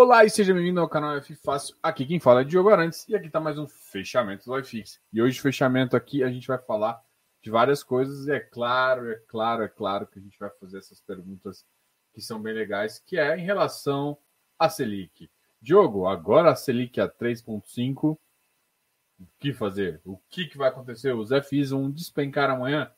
Olá 0.00 0.24
e 0.24 0.30
seja 0.30 0.54
bem-vindo 0.54 0.78
ao 0.78 0.88
canal 0.88 1.16
F 1.16 1.34
Fácil. 1.34 1.74
Aqui 1.82 2.06
quem 2.06 2.20
fala 2.20 2.42
é 2.42 2.44
Diogo 2.44 2.68
Arantes 2.68 3.04
e 3.08 3.16
aqui 3.16 3.26
está 3.26 3.40
mais 3.40 3.58
um 3.58 3.66
fechamento 3.66 4.44
do 4.44 4.56
iFix. 4.56 5.00
E 5.12 5.20
hoje, 5.20 5.40
fechamento 5.40 5.96
aqui, 5.96 6.22
a 6.22 6.30
gente 6.30 6.46
vai 6.46 6.56
falar 6.56 7.02
de 7.42 7.50
várias 7.50 7.82
coisas 7.82 8.28
e 8.28 8.30
é 8.30 8.38
claro, 8.38 9.10
é 9.10 9.16
claro, 9.26 9.64
é 9.64 9.68
claro 9.68 10.06
que 10.06 10.20
a 10.20 10.22
gente 10.22 10.38
vai 10.38 10.50
fazer 10.50 10.78
essas 10.78 11.00
perguntas 11.00 11.66
que 12.14 12.20
são 12.20 12.40
bem 12.40 12.54
legais, 12.54 13.00
que 13.00 13.18
é 13.18 13.36
em 13.36 13.44
relação 13.44 14.16
à 14.56 14.70
Selic. 14.70 15.28
Diogo, 15.60 16.06
agora 16.06 16.52
a 16.52 16.54
Selic 16.54 17.00
a 17.00 17.08
3,5, 17.08 18.16
o 19.18 19.26
que 19.40 19.52
fazer? 19.52 20.00
O 20.04 20.16
que, 20.30 20.46
que 20.46 20.56
vai 20.56 20.68
acontecer? 20.68 21.12
Os 21.12 21.30
FIs 21.48 21.70
vão 21.70 21.90
despencar 21.90 22.48
amanhã? 22.48 22.88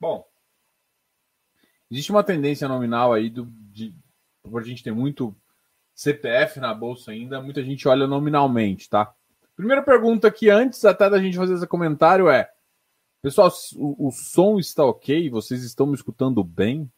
Bom, 0.00 0.26
existe 1.90 2.10
uma 2.10 2.24
tendência 2.24 2.66
nominal 2.66 3.12
aí 3.12 3.28
do, 3.28 3.44
de, 3.44 3.94
a 4.42 4.62
gente 4.62 4.82
ter 4.82 4.92
muito 4.92 5.36
CPF 6.00 6.58
na 6.58 6.72
bolsa 6.72 7.10
ainda, 7.10 7.42
muita 7.42 7.62
gente 7.62 7.86
olha 7.86 8.06
nominalmente, 8.06 8.88
tá? 8.88 9.14
Primeira 9.54 9.82
pergunta 9.82 10.28
aqui, 10.28 10.48
antes 10.48 10.82
até 10.86 11.10
da 11.10 11.20
gente 11.20 11.36
fazer 11.36 11.52
esse 11.52 11.66
comentário, 11.66 12.30
é: 12.30 12.50
Pessoal, 13.20 13.50
o, 13.76 14.08
o 14.08 14.10
som 14.10 14.58
está 14.58 14.82
ok? 14.82 15.28
Vocês 15.28 15.62
estão 15.62 15.86
me 15.86 15.94
escutando 15.94 16.42
bem? 16.42 16.90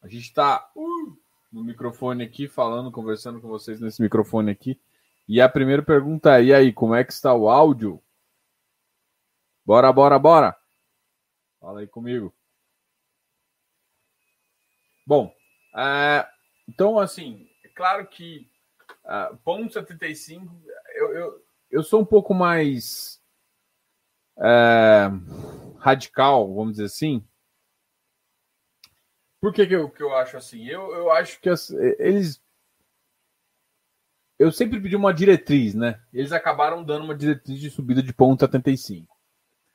A 0.00 0.08
gente 0.08 0.22
está 0.22 0.66
uh, 0.74 1.18
no 1.52 1.62
microfone 1.62 2.24
aqui, 2.24 2.48
falando, 2.48 2.90
conversando 2.90 3.38
com 3.38 3.48
vocês 3.48 3.78
nesse 3.78 4.00
microfone 4.00 4.50
aqui. 4.50 4.80
E 5.28 5.42
a 5.42 5.48
primeira 5.48 5.82
pergunta 5.82 6.38
é: 6.38 6.44
e 6.44 6.54
aí, 6.54 6.72
como 6.72 6.94
é 6.94 7.04
que 7.04 7.12
está 7.12 7.34
o 7.34 7.50
áudio? 7.50 8.02
Bora, 9.62 9.92
bora, 9.92 10.18
bora! 10.18 10.56
Fala 11.60 11.80
aí 11.80 11.86
comigo. 11.86 12.34
Bom, 15.06 15.30
é, 15.74 16.26
então, 16.70 17.00
assim, 17.00 17.48
é 17.64 17.68
claro 17.68 18.06
que 18.06 18.48
uh, 19.04 19.36
ponto 19.38 19.72
75, 19.72 20.62
eu, 20.94 21.12
eu, 21.12 21.44
eu 21.68 21.82
sou 21.82 22.00
um 22.00 22.04
pouco 22.04 22.32
mais 22.32 23.20
é, 24.38 25.10
radical, 25.78 26.54
vamos 26.54 26.74
dizer 26.74 26.84
assim. 26.84 27.26
Por 29.40 29.52
que, 29.52 29.66
que, 29.66 29.74
eu, 29.74 29.90
que 29.90 30.00
eu 30.00 30.14
acho 30.14 30.36
assim? 30.36 30.64
Eu, 30.64 30.94
eu 30.94 31.10
acho 31.10 31.40
que 31.40 31.48
as, 31.48 31.70
eles. 31.70 32.40
Eu 34.38 34.52
sempre 34.52 34.80
pedi 34.80 34.94
uma 34.94 35.12
diretriz, 35.12 35.74
né? 35.74 36.00
Eles 36.12 36.30
acabaram 36.30 36.84
dando 36.84 37.04
uma 37.04 37.16
diretriz 37.16 37.58
de 37.58 37.68
subida 37.68 38.00
de 38.00 38.12
ponto 38.12 38.40
75. 38.40 39.12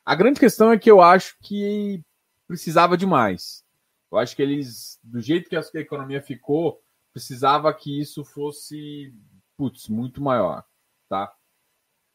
A 0.02 0.14
grande 0.14 0.40
questão 0.40 0.72
é 0.72 0.78
que 0.78 0.90
eu 0.90 1.02
acho 1.02 1.36
que 1.42 2.02
precisava 2.48 2.96
de 2.96 3.04
mais. 3.04 3.66
Eu 4.10 4.18
acho 4.18 4.34
que 4.34 4.42
eles, 4.42 4.98
do 5.02 5.20
jeito 5.20 5.50
que 5.50 5.56
a 5.56 5.62
economia 5.74 6.22
ficou, 6.22 6.82
precisava 7.16 7.72
que 7.72 7.98
isso 7.98 8.22
fosse, 8.26 9.10
putz, 9.56 9.88
muito 9.88 10.22
maior, 10.22 10.62
tá? 11.08 11.34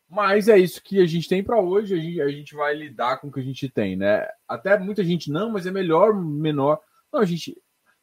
Mas 0.07 0.47
é 0.47 0.59
isso 0.59 0.79
que 0.83 1.01
a 1.01 1.07
gente 1.07 1.27
tem 1.27 1.43
para 1.43 1.59
hoje, 1.59 1.95
a 1.95 1.97
gente, 1.97 2.21
a 2.21 2.27
gente 2.27 2.53
vai 2.53 2.75
lidar 2.75 3.17
com 3.17 3.27
o 3.27 3.31
que 3.31 3.39
a 3.39 3.43
gente 3.43 3.67
tem, 3.67 3.95
né? 3.95 4.27
Até 4.47 4.77
muita 4.77 5.03
gente, 5.03 5.31
não, 5.31 5.49
mas 5.49 5.65
é 5.65 5.71
melhor, 5.71 6.13
menor. 6.13 6.79
Não, 7.11 7.19
a 7.19 7.25
gente. 7.25 7.59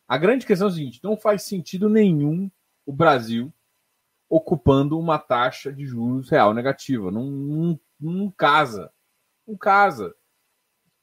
A 0.09 0.19
grande 0.19 0.45
questão 0.45 0.67
é 0.67 0.71
a 0.73 0.75
seguinte: 0.75 0.99
não 1.01 1.17
faz 1.17 1.45
sentido 1.45 1.89
nenhum 1.89 2.51
o 2.85 2.93
Brasil 2.93 3.53
ocupando 4.29 4.99
uma 4.99 5.21
taxa 5.21 5.73
de 5.73 5.87
juros 5.87 6.29
real 6.29 6.53
negativa. 6.53 7.13
Não, 7.13 7.27
não, 7.27 7.81
não 8.01 8.29
casa. 8.29 8.93
Não 9.47 9.57
casa. 9.57 10.17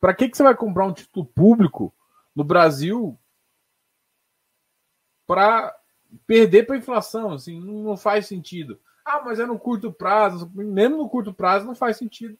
Para 0.02 0.14
que, 0.14 0.28
que 0.28 0.36
você 0.36 0.44
vai 0.44 0.56
comprar 0.56 0.88
um 0.88 0.94
título 0.94 1.26
público 1.26 1.96
no 2.36 2.44
Brasil 2.44 3.18
para 5.26 5.74
perder 6.26 6.66
para 6.66 6.78
inflação, 6.78 7.34
assim, 7.34 7.60
não 7.60 7.98
faz 7.98 8.28
sentido. 8.28 8.80
Ah, 9.04 9.22
mas 9.24 9.40
é 9.40 9.46
no 9.46 9.60
curto 9.60 9.92
prazo, 9.92 10.52
mesmo 10.54 10.98
no 10.98 11.10
curto 11.10 11.34
prazo 11.34 11.66
não 11.66 11.76
faz 11.76 11.98
sentido 11.98 12.38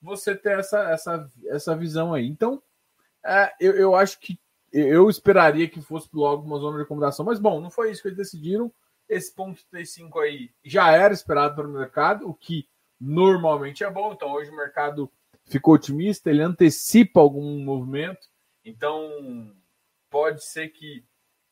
você 0.00 0.36
ter 0.36 0.58
essa, 0.58 0.90
essa, 0.90 1.30
essa 1.46 1.76
visão 1.76 2.12
aí. 2.12 2.26
Então, 2.26 2.62
é, 3.24 3.52
eu, 3.58 3.74
eu 3.74 3.94
acho 3.96 4.20
que 4.20 4.38
eu 4.72 5.08
esperaria 5.08 5.68
que 5.68 5.80
fosse 5.80 6.08
logo 6.12 6.44
uma 6.44 6.58
zona 6.58 6.76
de 6.76 6.82
acomodação, 6.82 7.24
mas 7.24 7.38
bom, 7.38 7.60
não 7.60 7.70
foi 7.70 7.90
isso 7.90 8.02
que 8.02 8.08
eles 8.08 8.18
decidiram. 8.18 8.72
Esse 9.08 9.34
ponto 9.34 9.64
35 9.70 10.18
aí 10.18 10.50
já 10.64 10.90
era 10.90 11.14
esperado 11.14 11.56
pelo 11.56 11.68
mercado, 11.68 12.28
o 12.28 12.34
que 12.34 12.68
normalmente 13.00 13.84
é 13.84 13.90
bom. 13.90 14.12
Então, 14.12 14.32
hoje 14.32 14.50
o 14.50 14.56
mercado 14.56 15.10
ficou 15.44 15.74
otimista, 15.74 16.30
ele 16.30 16.42
antecipa 16.42 17.20
algum 17.20 17.62
movimento. 17.62 18.28
Então, 18.64 19.54
pode 20.10 20.44
ser 20.44 20.68
que. 20.68 21.04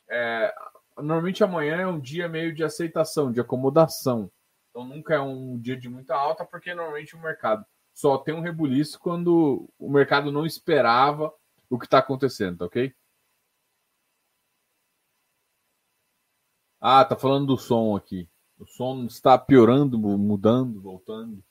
É, 0.09 0.53
normalmente 0.97 1.43
amanhã 1.45 1.77
é 1.77 1.87
um 1.87 1.99
dia 1.99 2.29
meio 2.29 2.55
de 2.55 2.65
aceitação, 2.65 3.33
de 3.33 3.41
acomodação. 3.41 4.31
Então, 4.71 4.87
nunca 4.87 5.15
é 5.15 5.21
um 5.21 5.59
dia 5.59 5.77
de 5.77 5.89
muita 5.89 6.15
alta, 6.15 6.45
porque 6.45 6.75
normalmente 6.75 7.15
o 7.15 7.21
mercado 7.21 7.65
só 7.95 8.17
tem 8.19 8.35
um 8.35 8.41
rebuliço 8.41 8.99
quando 8.99 9.69
o 9.79 9.91
mercado 9.91 10.33
não 10.33 10.47
esperava 10.47 11.33
o 11.69 11.79
que 11.79 11.85
está 11.85 11.99
acontecendo, 11.99 12.59
tá 12.59 12.65
ok? 12.67 12.95
Ah, 16.81 17.05
tá 17.05 17.17
falando 17.17 17.47
do 17.47 17.57
som 17.57 17.95
aqui. 17.95 18.29
O 18.59 18.67
som 18.67 19.05
está 19.05 19.39
piorando, 19.39 19.99
mudando, 19.99 20.81
voltando. 20.81 21.43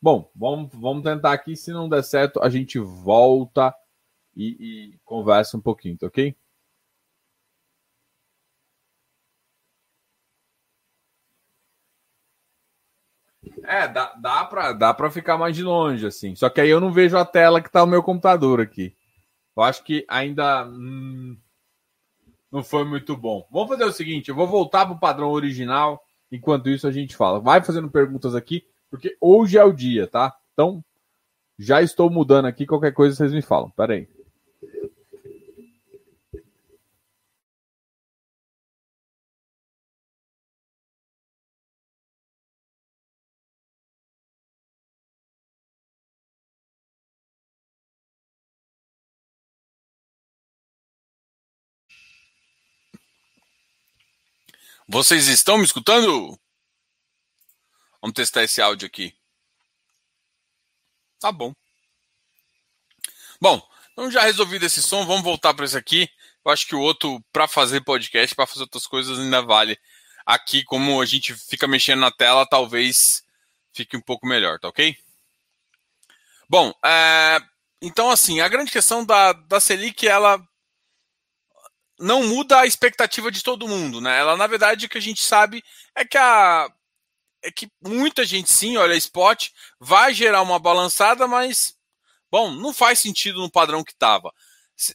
Bom, 0.00 0.30
vamos, 0.34 0.70
vamos 0.72 1.02
tentar 1.02 1.32
aqui. 1.32 1.56
Se 1.56 1.72
não 1.72 1.88
der 1.88 2.04
certo, 2.04 2.40
a 2.40 2.48
gente 2.48 2.78
volta 2.78 3.74
e, 4.36 4.92
e 4.94 4.98
conversa 5.04 5.56
um 5.56 5.60
pouquinho, 5.60 5.98
tá 5.98 6.06
ok? 6.06 6.36
É, 13.68 13.86
dá, 13.86 14.14
dá, 14.18 14.44
pra, 14.46 14.72
dá 14.72 14.94
pra 14.94 15.10
ficar 15.10 15.36
mais 15.36 15.54
de 15.54 15.62
longe, 15.62 16.06
assim. 16.06 16.34
Só 16.34 16.48
que 16.48 16.58
aí 16.58 16.70
eu 16.70 16.80
não 16.80 16.90
vejo 16.90 17.18
a 17.18 17.24
tela 17.24 17.60
que 17.60 17.70
tá 17.70 17.80
no 17.80 17.86
meu 17.86 18.02
computador 18.02 18.62
aqui. 18.62 18.96
Eu 19.54 19.62
acho 19.62 19.84
que 19.84 20.06
ainda 20.08 20.66
hum, 20.66 21.36
não 22.50 22.64
foi 22.64 22.84
muito 22.86 23.14
bom. 23.14 23.46
Vamos 23.52 23.68
fazer 23.68 23.84
o 23.84 23.92
seguinte: 23.92 24.30
eu 24.30 24.34
vou 24.34 24.46
voltar 24.46 24.86
pro 24.86 24.98
padrão 24.98 25.30
original. 25.30 26.02
Enquanto 26.32 26.70
isso, 26.70 26.86
a 26.86 26.90
gente 26.90 27.14
fala. 27.14 27.40
Vai 27.40 27.62
fazendo 27.62 27.90
perguntas 27.90 28.34
aqui, 28.34 28.64
porque 28.90 29.18
hoje 29.20 29.58
é 29.58 29.64
o 29.64 29.72
dia, 29.72 30.06
tá? 30.06 30.34
Então, 30.54 30.82
já 31.58 31.82
estou 31.82 32.08
mudando 32.08 32.46
aqui. 32.46 32.64
Qualquer 32.64 32.94
coisa 32.94 33.16
vocês 33.16 33.34
me 33.34 33.42
falam. 33.42 33.68
Pera 33.70 33.92
aí. 33.92 34.08
Vocês 54.90 55.28
estão 55.28 55.58
me 55.58 55.64
escutando? 55.64 56.40
Vamos 58.00 58.14
testar 58.14 58.42
esse 58.42 58.62
áudio 58.62 58.86
aqui. 58.86 59.14
Tá 61.20 61.30
bom. 61.30 61.52
Bom, 63.38 63.60
então 63.92 64.10
já 64.10 64.22
resolvido 64.22 64.64
esse 64.64 64.82
som, 64.82 65.04
vamos 65.04 65.22
voltar 65.22 65.52
para 65.52 65.66
esse 65.66 65.76
aqui. 65.76 66.08
Eu 66.42 66.50
acho 66.50 66.66
que 66.66 66.74
o 66.74 66.80
outro, 66.80 67.22
para 67.30 67.46
fazer 67.46 67.82
podcast, 67.82 68.34
para 68.34 68.46
fazer 68.46 68.62
outras 68.62 68.86
coisas, 68.86 69.18
ainda 69.18 69.42
vale. 69.42 69.78
Aqui, 70.24 70.64
como 70.64 71.02
a 71.02 71.04
gente 71.04 71.34
fica 71.34 71.68
mexendo 71.68 72.00
na 72.00 72.10
tela, 72.10 72.46
talvez 72.46 73.22
fique 73.74 73.94
um 73.94 74.00
pouco 74.00 74.26
melhor, 74.26 74.58
tá 74.58 74.68
ok? 74.68 74.96
Bom, 76.48 76.72
é... 76.82 77.38
então 77.82 78.10
assim, 78.10 78.40
a 78.40 78.48
grande 78.48 78.72
questão 78.72 79.04
da, 79.04 79.34
da 79.34 79.60
Selic, 79.60 80.08
ela 80.08 80.42
não 81.98 82.22
muda 82.26 82.60
a 82.60 82.66
expectativa 82.66 83.30
de 83.30 83.42
todo 83.42 83.68
mundo, 83.68 84.00
né? 84.00 84.18
Ela, 84.18 84.36
na 84.36 84.46
verdade, 84.46 84.86
o 84.86 84.88
que 84.88 84.98
a 84.98 85.02
gente 85.02 85.22
sabe 85.22 85.62
é 85.94 86.04
que 86.04 86.18
a 86.18 86.70
é 87.42 87.52
que 87.52 87.70
muita 87.80 88.24
gente 88.24 88.52
sim, 88.52 88.76
olha, 88.76 88.96
spot 88.96 89.50
vai 89.78 90.12
gerar 90.12 90.42
uma 90.42 90.58
balançada, 90.58 91.26
mas 91.28 91.76
bom, 92.30 92.50
não 92.50 92.72
faz 92.72 92.98
sentido 92.98 93.40
no 93.40 93.50
padrão 93.50 93.84
que 93.84 93.92
estava. 93.92 94.32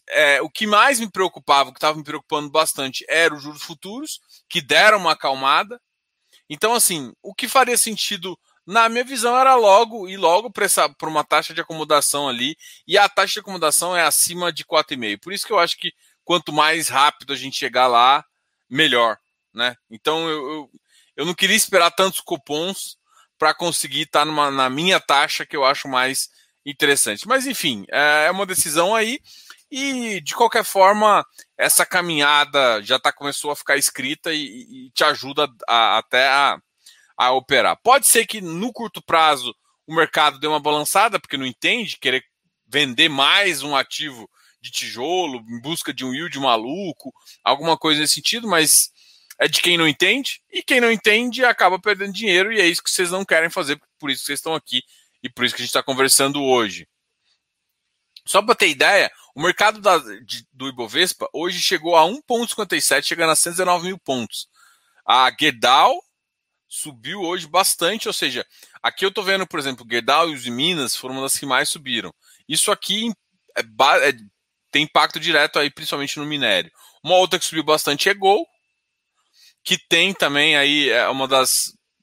É, 0.10 0.42
o 0.42 0.50
que 0.50 0.66
mais 0.66 1.00
me 1.00 1.10
preocupava, 1.10 1.70
o 1.70 1.74
que 1.74 1.78
estava 1.78 1.98
me 1.98 2.04
preocupando 2.04 2.50
bastante, 2.50 3.06
era 3.10 3.34
os 3.34 3.44
juros 3.44 3.64
futuros, 3.64 4.22
que 4.48 4.62
deram 4.62 4.98
uma 4.98 5.12
acalmada. 5.12 5.82
Então, 6.50 6.74
assim, 6.74 7.14
o 7.22 7.34
que 7.34 7.48
faria 7.48 7.78
sentido, 7.78 8.38
na 8.66 8.88
minha 8.88 9.04
visão, 9.04 9.38
era 9.38 9.56
logo 9.56 10.08
e 10.08 10.16
logo 10.16 10.50
para 10.52 11.10
uma 11.10 11.24
taxa 11.24 11.54
de 11.54 11.62
acomodação 11.62 12.30
ali, 12.30 12.56
e 12.88 12.98
a 12.98 13.10
taxa 13.10 13.34
de 13.34 13.40
acomodação 13.40 13.96
é 13.96 14.04
acima 14.04 14.54
de 14.54 14.64
4,5. 14.64 15.20
Por 15.20 15.34
isso 15.34 15.46
que 15.46 15.54
eu 15.54 15.60
acho 15.60 15.78
que 15.78 15.94
quanto 16.24 16.52
mais 16.54 16.88
rápido 16.88 17.34
a 17.34 17.36
gente 17.36 17.58
chegar 17.58 17.88
lá, 17.88 18.24
melhor. 18.70 19.18
Né? 19.54 19.75
Então 19.90 20.28
eu, 20.30 20.52
eu, 20.52 20.72
eu 21.18 21.25
não 21.25 21.34
queria 21.34 21.56
esperar 21.56 21.92
tantos 21.92 22.22
cupons 22.22 22.98
para 23.38 23.54
conseguir 23.54 24.04
estar 24.04 24.20
tá 24.20 24.25
numa, 24.25 24.50
na 24.50 24.70
minha 24.70 25.00
taxa 25.00 25.46
que 25.46 25.56
eu 25.56 25.66
acho 25.66 25.88
mais 25.88 26.30
interessante. 26.66 27.28
Mas 27.28 27.46
enfim, 27.46 27.86
é, 27.92 28.25
é 28.28 28.31
uma 28.31 28.46
decisão 28.46 28.96
aí. 28.96 29.20
E, 29.75 30.22
de 30.22 30.36
qualquer 30.36 30.64
forma, 30.64 31.25
essa 31.58 31.84
caminhada 31.84 32.81
já 32.84 33.00
tá, 33.00 33.12
começou 33.12 33.50
a 33.50 33.56
ficar 33.56 33.75
escrita 33.75 34.31
e, 34.31 34.86
e 34.88 34.92
te 34.92 35.04
ajuda 35.04 35.50
a, 35.68 35.98
até 35.98 36.28
a, 36.28 36.58
a 37.18 37.31
operar. 37.31 37.75
Pode 37.81 38.08
ser 38.08 38.28
que 38.28 38.40
no 38.40 38.72
curto 38.72 39.02
prazo 39.02 39.54
o 39.88 39.96
mercado 39.96 40.40
dê 40.40 40.46
uma 40.46 40.60
balançada, 40.60 41.20
porque 41.20 41.38
não 41.38 41.46
entende, 41.46 41.98
querer 42.00 42.24
vender 42.68 43.10
mais 43.10 43.64
um 43.64 43.75
ativo 43.75 44.30
de 44.63 44.71
tijolo 44.71 45.44
em 45.50 45.60
busca 45.60 45.94
de 45.94 46.06
um 46.06 46.13
yield 46.13 46.39
maluco, 46.39 47.13
alguma 47.44 47.77
coisa 47.77 48.00
nesse 48.00 48.13
sentido, 48.13 48.48
mas 48.48 48.92
é 49.38 49.45
de 49.45 49.62
quem 49.62 49.77
não 49.77 49.86
entende, 49.86 50.42
e 50.50 50.63
quem 50.63 50.80
não 50.80 50.89
entende 50.89 51.44
acaba 51.44 51.77
perdendo 51.77 52.13
dinheiro, 52.13 52.54
e 52.54 52.62
é 52.62 52.65
isso 52.65 52.81
que 52.81 52.89
vocês 52.89 53.12
não 53.12 53.25
querem 53.25 53.50
fazer, 53.50 53.77
por 54.00 54.10
isso 54.10 54.21
que 54.21 54.27
vocês 54.27 54.39
estão 54.39 54.56
aqui 54.56 54.81
e 55.21 55.30
por 55.30 55.44
isso 55.44 55.54
que 55.54 55.62
a 55.62 55.65
gente 55.65 55.69
está 55.69 55.83
conversando 55.83 56.42
hoje. 56.42 56.88
Só 58.25 58.42
para 58.42 58.56
ter 58.56 58.69
ideia, 58.69 59.12
o 59.36 59.42
mercado 59.42 59.81
da, 59.81 59.98
de, 59.98 60.48
do 60.54 60.69
Ibovespa 60.69 61.27
hoje 61.33 61.62
chegou 61.62 61.98
a 61.98 62.04
1,57, 62.04 63.04
chegando 63.04 63.31
a 63.31 63.36
119 63.36 63.88
mil 63.88 64.00
pontos. 64.00 64.48
A 65.06 65.30
Gerdau 65.38 66.01
subiu 66.69 67.19
hoje 67.19 67.48
bastante, 67.48 68.07
ou 68.07 68.13
seja, 68.13 68.45
aqui 68.81 69.04
eu 69.04 69.10
estou 69.10 69.25
vendo, 69.25 69.45
por 69.45 69.60
exemplo, 69.60 69.86
Gerdau 69.89 70.30
e 70.30 70.33
os 70.33 70.48
Minas 70.48 70.95
foram 70.95 71.15
uma 71.15 71.24
das 71.24 71.38
que 71.38 71.45
mais 71.45 71.68
subiram. 71.68 72.13
Isso 72.48 72.71
aqui 72.71 73.12
é, 73.57 73.62
é, 73.62 74.13
tem 74.74 74.84
impacto 74.84 75.20
direto 75.20 75.60
aí, 75.60 75.70
principalmente 75.70 76.18
no 76.18 76.25
minério. 76.25 76.72
Uma 77.04 77.16
outra 77.16 77.38
que 77.38 77.46
subiu 77.46 77.64
bastante 77.64 78.10
é 78.10 78.14
Gol, 78.14 78.46
que 79.64 79.78
tem 79.88 80.14
também 80.14 80.58
aí 80.58 80.90
é 80.90 81.08
uma 81.08 81.28
das 81.28 81.52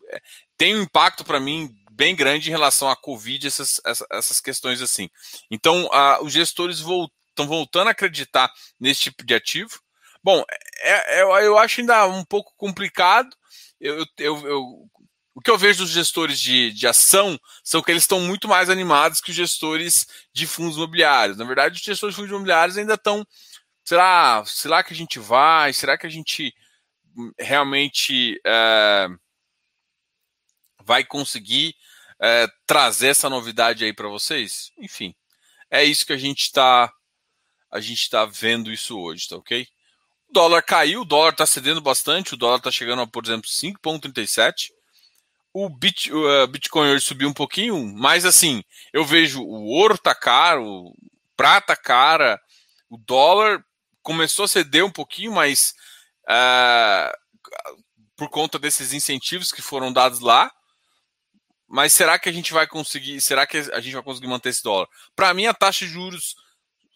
é, 0.09 0.21
tem 0.57 0.77
um 0.77 0.83
impacto 0.83 1.25
para 1.25 1.41
mim 1.41 1.69
bem 1.91 2.15
grande 2.15 2.49
em 2.49 2.53
relação 2.53 2.89
à 2.89 2.97
Covid, 2.97 3.47
essas, 3.47 3.81
essas 4.11 4.41
questões 4.41 4.81
assim. 4.81 5.11
Então, 5.51 5.87
uh, 5.87 6.25
os 6.25 6.33
gestores 6.33 6.79
estão 6.79 7.47
voltando 7.47 7.89
a 7.89 7.91
acreditar 7.91 8.51
nesse 8.79 9.01
tipo 9.01 9.25
de 9.25 9.35
ativo. 9.35 9.79
Bom, 10.23 10.43
é, 10.79 11.21
é, 11.21 11.23
eu 11.23 11.59
acho 11.59 11.81
ainda 11.81 12.07
um 12.07 12.25
pouco 12.25 12.55
complicado. 12.57 13.29
Eu, 13.79 14.07
eu, 14.19 14.47
eu, 14.47 14.89
o 15.41 15.43
que 15.43 15.51
eu 15.51 15.57
vejo 15.57 15.79
dos 15.79 15.91
gestores 15.91 16.39
de, 16.39 16.71
de 16.71 16.87
ação 16.87 17.41
são 17.65 17.83
que 17.83 17.91
eles 17.91 18.03
estão 18.03 18.21
muito 18.21 18.47
mais 18.47 18.69
animados 18.69 19.23
que 19.23 19.31
os 19.31 19.37
gestores 19.37 20.07
de 20.35 20.47
fundos 20.47 20.77
imobiliários. 20.77 21.39
Na 21.39 21.47
verdade, 21.47 21.79
os 21.79 21.83
gestores 21.83 22.15
de 22.15 22.17
fundos 22.17 22.31
imobiliários 22.31 22.77
ainda 22.77 22.93
estão. 22.93 23.27
Será, 23.83 24.45
será 24.45 24.85
que 24.85 24.93
a 24.93 24.97
gente 24.97 25.19
vai? 25.19 25.73
Será 25.73 25.97
que 25.97 26.07
a 26.07 26.11
gente 26.11 26.55
realmente 27.39 28.39
é, 28.47 29.09
vai 30.85 31.05
conseguir 31.05 31.75
é, 32.21 32.47
trazer 32.67 33.09
essa 33.09 33.31
novidade 33.31 33.83
aí 33.83 33.95
para 33.95 34.09
vocês. 34.09 34.71
Enfim, 34.77 35.15
é 35.71 35.83
isso 35.83 36.05
que 36.05 36.13
a 36.13 36.19
gente 36.19 36.43
está 36.43 36.93
a 37.71 37.81
gente 37.81 38.03
está 38.03 38.27
vendo 38.27 38.71
isso 38.71 38.99
hoje, 38.99 39.29
tá 39.29 39.37
ok? 39.37 39.67
O 40.29 40.33
dólar 40.33 40.63
caiu, 40.63 41.01
o 41.01 41.05
dólar 41.05 41.31
está 41.31 41.47
cedendo 41.47 41.81
bastante, 41.81 42.35
o 42.35 42.37
dólar 42.37 42.59
está 42.59 42.71
chegando 42.71 43.01
a, 43.01 43.07
por 43.07 43.25
exemplo, 43.25 43.49
5,37. 43.49 44.73
O, 45.53 45.69
Bit, 45.69 46.13
uh, 46.13 46.47
Bitcoin 46.47 46.91
hoje 46.91 47.05
subiu 47.05 47.29
um 47.29 47.33
pouquinho, 47.33 47.85
mas 47.97 48.25
assim, 48.25 48.63
eu 48.93 49.05
vejo 49.05 49.43
o 49.43 49.65
ouro 49.67 49.99
tá 49.99 50.15
caro, 50.15 50.95
prata 51.37 51.75
cara, 51.77 52.41
o 52.89 52.97
dólar 52.97 53.65
começou 54.03 54.45
a 54.45 54.49
ceder 54.49 54.85
um 54.85 54.93
pouquinho, 54.93 55.33
mas 55.33 55.75
uh, 56.29 57.11
por 58.17 58.29
conta 58.29 58.59
desses 58.59 58.93
incentivos 58.93 59.51
que 59.51 59.61
foram 59.61 59.93
dados 59.93 60.21
lá, 60.21 60.53
mas 61.69 61.93
será 61.93 62.19
que 62.19 62.29
a 62.29 62.33
gente 62.33 62.53
vai 62.53 62.67
conseguir? 62.67 63.21
Será 63.21 63.47
que 63.47 63.59
a 63.59 63.81
gente 63.81 63.95
vai 63.95 64.03
conseguir 64.03 64.27
manter 64.27 64.49
esse 64.49 64.63
dólar? 64.63 64.89
Para 65.15 65.33
mim, 65.33 65.47
a 65.47 65.55
taxa 65.55 65.87
de 65.87 65.93
juros 65.93 66.35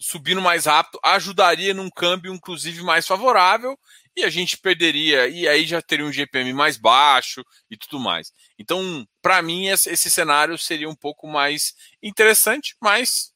subindo 0.01 0.43
mais 0.43 0.67
rápido 0.67 0.99
ajudaria 1.03 1.73
num 1.73 1.89
câmbio, 1.89 2.35
inclusive, 2.35 2.83
mais 2.83 3.07
favorável, 3.07 3.79
e 4.17 4.23
a 4.23 4.31
gente 4.31 4.57
perderia, 4.57 5.27
e 5.29 5.49
aí 5.49 5.67
já 5.67 5.83
teria 5.83 6.07
um 6.07 6.13
GPM 6.13 6.53
mais 6.53 6.77
baixo 6.77 7.45
e 7.69 7.77
tudo 7.77 7.99
mais. 7.99 8.33
Então, 8.59 9.07
para 9.21 9.43
mim, 9.43 9.67
esse 9.67 10.11
cenário 10.11 10.57
seria 10.57 10.89
um 10.89 10.95
pouco 10.95 11.27
mais 11.27 11.75
interessante, 12.03 12.77
mas 12.81 13.33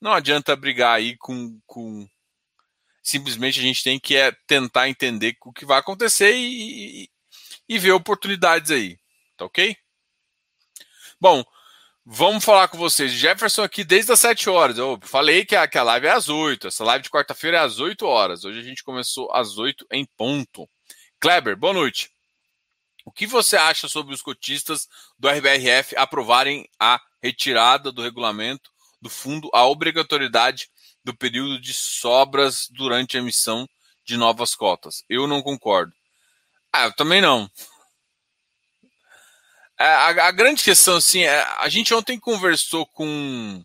não 0.00 0.12
adianta 0.12 0.56
brigar 0.56 0.96
aí 0.96 1.16
com. 1.16 1.60
com... 1.66 2.08
Simplesmente 3.02 3.58
a 3.58 3.62
gente 3.62 3.82
tem 3.82 3.98
que 3.98 4.16
é, 4.16 4.32
tentar 4.46 4.88
entender 4.88 5.36
o 5.42 5.52
que 5.52 5.64
vai 5.64 5.78
acontecer 5.78 6.34
e, 6.34 7.04
e, 7.04 7.10
e 7.68 7.78
ver 7.78 7.92
oportunidades 7.92 8.70
aí. 8.70 8.98
Tá 9.36 9.46
ok? 9.46 9.76
Bom, 11.20 11.44
vamos 12.10 12.42
falar 12.42 12.68
com 12.68 12.78
vocês. 12.78 13.12
Jefferson 13.12 13.62
aqui 13.62 13.84
desde 13.84 14.10
as 14.10 14.20
7 14.20 14.48
horas. 14.48 14.78
Eu 14.78 14.98
falei 15.02 15.44
que 15.44 15.54
a, 15.54 15.68
que 15.68 15.76
a 15.76 15.82
live 15.82 16.06
é 16.06 16.12
às 16.12 16.30
8. 16.30 16.68
Essa 16.68 16.82
live 16.82 17.04
de 17.04 17.10
quarta-feira 17.10 17.58
é 17.58 17.60
às 17.60 17.78
8 17.78 18.06
horas. 18.06 18.44
Hoje 18.44 18.58
a 18.58 18.62
gente 18.62 18.82
começou 18.82 19.30
às 19.30 19.58
8 19.58 19.86
em 19.92 20.06
ponto. 20.16 20.66
Kleber, 21.20 21.54
boa 21.54 21.74
noite. 21.74 22.10
O 23.04 23.12
que 23.12 23.26
você 23.26 23.56
acha 23.56 23.88
sobre 23.88 24.14
os 24.14 24.22
cotistas 24.22 24.88
do 25.18 25.28
RBRF 25.28 25.94
aprovarem 25.96 26.66
a 26.78 26.98
retirada 27.22 27.92
do 27.92 28.02
regulamento 28.02 28.70
do 29.02 29.10
fundo, 29.10 29.50
a 29.52 29.66
obrigatoriedade 29.66 30.70
do 31.04 31.14
período 31.14 31.60
de 31.60 31.74
sobras 31.74 32.68
durante 32.70 33.16
a 33.16 33.20
emissão 33.20 33.68
de 34.04 34.16
novas 34.16 34.54
cotas? 34.54 35.04
Eu 35.10 35.26
não 35.26 35.42
concordo. 35.42 35.92
Ah, 36.72 36.84
eu 36.84 36.92
também 36.94 37.20
não. 37.20 37.50
É, 39.78 39.84
a, 39.84 40.06
a, 40.26 40.30
grande 40.32 40.62
questão, 40.64 40.96
assim, 40.96 41.22
é, 41.22 41.40
a 41.58 41.68
gente 41.68 41.94
ontem 41.94 42.18
conversou 42.18 42.84
com, 42.86 43.62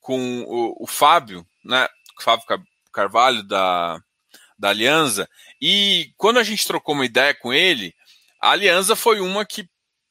com 0.00 0.42
o, 0.42 0.84
o 0.84 0.86
Fábio, 0.86 1.46
né? 1.64 1.88
Fábio 2.20 2.44
Carvalho 2.92 3.42
da, 3.42 3.98
da 4.58 4.68
Aliança, 4.68 5.28
e 5.60 6.12
quando 6.18 6.38
a 6.38 6.42
gente 6.42 6.66
trocou 6.66 6.94
uma 6.94 7.06
ideia 7.06 7.34
com 7.34 7.52
ele, 7.52 7.94
a 8.40 8.50
Aliança 8.50 8.94
foi 8.94 9.20
uma 9.20 9.46
que 9.46 9.66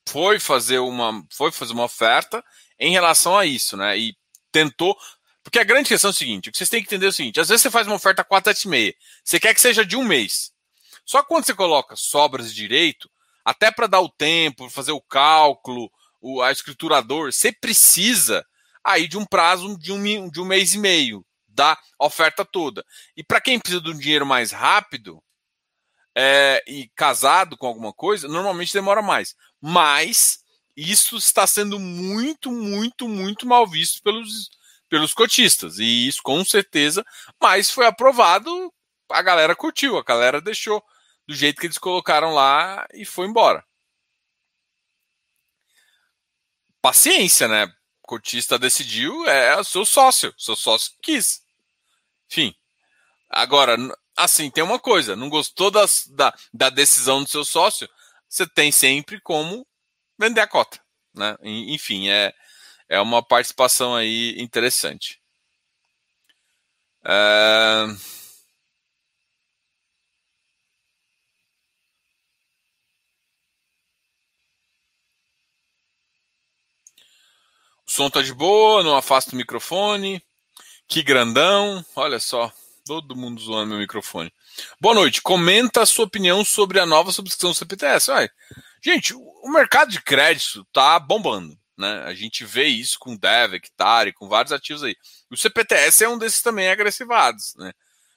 foi 0.10 0.40
fazer 0.40 0.80
uma, 0.80 1.24
foi 1.32 1.52
fazer 1.52 1.74
uma 1.74 1.84
oferta 1.84 2.44
em 2.80 2.92
relação 2.92 3.38
a 3.38 3.46
isso, 3.46 3.78
né? 3.78 3.98
E 3.98 4.16
tentou. 4.52 4.98
Porque 5.44 5.60
a 5.60 5.64
grande 5.64 5.90
questão 5.90 6.10
é 6.10 6.14
o 6.14 6.16
seguinte: 6.16 6.50
o 6.50 6.52
que 6.52 6.58
vocês 6.58 6.70
têm 6.70 6.82
que 6.82 6.88
entender 6.88 7.06
é 7.06 7.10
o 7.10 7.14
seguinte: 7.14 7.40
às 7.40 7.50
vezes 7.50 7.62
você 7.62 7.70
faz 7.70 7.86
uma 7.86 7.96
oferta 7.96 8.24
476, 8.24 8.96
você 9.24 9.40
quer 9.40 9.54
que 9.54 9.62
seja 9.62 9.86
de 9.86 9.96
um 9.96 10.04
mês. 10.04 10.52
Só 11.06 11.24
quando 11.24 11.46
você 11.46 11.54
coloca 11.54 11.96
sobras 11.96 12.50
de 12.50 12.56
direito, 12.56 13.10
até 13.44 13.72
para 13.72 13.88
dar 13.88 14.02
o 14.02 14.10
tempo, 14.10 14.70
fazer 14.70 14.92
o 14.92 15.02
cálculo, 15.02 15.92
o, 16.22 16.42
a 16.42 16.52
escriturador, 16.52 17.32
você 17.32 17.52
precisa 17.52 18.46
aí 18.84 19.08
de 19.08 19.18
um 19.18 19.26
prazo 19.26 19.78
de 19.78 19.92
um, 19.92 20.30
de 20.30 20.40
um 20.40 20.46
mês 20.46 20.74
e 20.74 20.78
meio 20.78 21.26
da 21.48 21.78
oferta 22.00 22.46
toda. 22.46 22.86
E 23.16 23.24
para 23.24 23.42
quem 23.42 23.60
precisa 23.60 23.82
de 23.82 23.92
um 23.92 23.98
dinheiro 23.98 24.26
mais 24.26 24.52
rápido 24.52 25.22
é, 26.16 26.64
e 26.68 26.90
casado 26.96 27.58
com 27.58 27.68
alguma 27.68 27.94
coisa, 27.94 28.28
normalmente 28.28 28.74
demora 28.74 29.02
mais. 29.02 29.36
Mas 29.60 30.40
isso 30.76 31.18
está 31.18 31.46
sendo 31.46 31.80
muito, 31.80 32.52
muito, 32.52 33.08
muito 33.08 33.48
mal 33.48 33.68
visto 33.68 34.02
pelos, 34.02 34.50
pelos 34.90 35.14
cotistas. 35.14 35.80
E 35.80 36.08
isso 36.08 36.22
com 36.24 36.44
certeza, 36.44 37.06
mas 37.42 37.70
foi 37.70 37.86
aprovado, 37.86 38.74
a 39.10 39.22
galera 39.22 39.56
curtiu, 39.56 39.98
a 39.98 40.04
galera 40.04 40.42
deixou 40.42 40.84
do 41.32 41.36
jeito 41.36 41.62
que 41.62 41.68
eles 41.68 41.78
colocaram 41.78 42.34
lá 42.34 42.86
e 42.94 43.06
foi 43.06 43.26
embora. 43.26 43.66
Paciência, 46.82 47.48
né? 47.48 47.66
O 48.04 48.08
cotista 48.08 48.60
decidiu, 48.60 49.26
é 49.28 49.58
o 49.58 49.64
seu 49.64 49.86
sócio, 49.86 50.34
seu 50.38 50.56
sócio 50.56 50.92
quis. 51.02 51.42
Enfim. 52.30 52.54
Agora, 53.30 53.78
assim, 54.18 54.52
tem 54.52 54.64
uma 54.64 54.78
coisa: 54.78 55.16
não 55.16 55.30
gostou 55.30 55.72
das, 55.72 56.06
da, 56.08 56.36
da 56.54 56.70
decisão 56.70 57.24
do 57.24 57.30
seu 57.30 57.46
sócio, 57.46 57.90
você 58.28 58.46
tem 58.46 58.72
sempre 58.72 59.22
como 59.22 59.66
vender 60.20 60.42
a 60.42 60.48
cota. 60.48 60.82
Né? 61.14 61.38
Enfim, 61.42 62.10
é, 62.10 62.34
é 62.90 63.00
uma 63.00 63.24
participação 63.24 63.96
aí 63.96 64.36
interessante. 64.38 65.22
É... 67.06 68.21
som 77.92 78.10
tá 78.10 78.22
de 78.22 78.34
boa, 78.34 78.82
não 78.84 78.96
afasta 78.96 79.34
o 79.34 79.36
microfone. 79.36 80.24
Que 80.88 81.04
grandão, 81.04 81.86
olha 81.94 82.20
só. 82.22 82.52
Todo 82.86 83.18
mundo 83.18 83.42
zoando 83.42 83.72
meu 83.72 83.80
microfone. 83.80 84.34
Boa 84.80 84.96
noite. 84.96 85.22
Comenta 85.22 85.82
a 85.82 85.86
sua 85.86 86.06
opinião 86.06 86.44
sobre 86.46 86.80
a 86.80 86.86
nova 86.86 87.12
subscrição 87.12 87.52
do 87.52 87.56
CPTS. 87.56 88.08
Vai. 88.10 88.30
Gente, 88.82 89.14
o 89.14 89.52
mercado 89.52 89.92
de 89.92 90.02
crédito 90.02 90.66
tá 90.72 90.98
bombando. 91.00 91.56
Né? 91.78 92.04
A 92.06 92.14
gente 92.14 92.46
vê 92.46 92.64
isso 92.64 92.98
com 92.98 93.16
Dev, 93.16 93.56
Hectare, 93.56 94.14
com 94.14 94.28
vários 94.28 94.54
ativos 94.54 94.84
aí. 94.84 94.96
O 95.30 95.36
CPTS 95.36 96.06
é 96.06 96.10
um 96.10 96.18
desses 96.18 96.42
também 96.42 96.70
agressivados. 96.70 97.54
Né? 97.58 97.74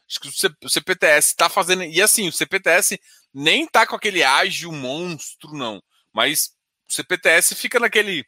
Acho 0.09 0.21
que 0.21 0.28
o 0.64 0.71
CPTS 0.71 1.28
está 1.28 1.49
fazendo. 1.49 1.83
E 1.83 2.00
assim, 2.00 2.28
o 2.28 2.33
CPTS 2.33 2.99
nem 3.35 3.66
tá 3.66 3.85
com 3.87 3.97
aquele 3.97 4.23
ágil 4.23 4.71
monstro, 4.71 5.52
não. 5.52 5.83
Mas 6.12 6.52
o 6.88 6.93
CPTS 6.93 7.57
fica 7.57 7.81
naquele 7.81 8.25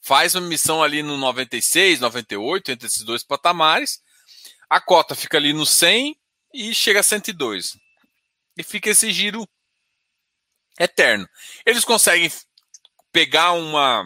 faz 0.00 0.34
uma 0.34 0.46
emissão 0.46 0.82
ali 0.82 1.02
no 1.02 1.16
96, 1.16 2.00
98, 2.00 2.72
entre 2.72 2.86
esses 2.86 3.04
dois 3.04 3.22
patamares, 3.22 4.00
a 4.68 4.80
cota 4.80 5.14
fica 5.14 5.36
ali 5.36 5.52
no 5.52 5.66
100 5.66 6.16
e 6.54 6.74
chega 6.74 7.00
a 7.00 7.02
102. 7.02 7.76
E 8.56 8.62
fica 8.62 8.90
esse 8.90 9.12
giro 9.12 9.48
eterno. 10.78 11.28
Eles 11.64 11.84
conseguem 11.84 12.30
pegar 13.12 13.52
uma 13.52 14.04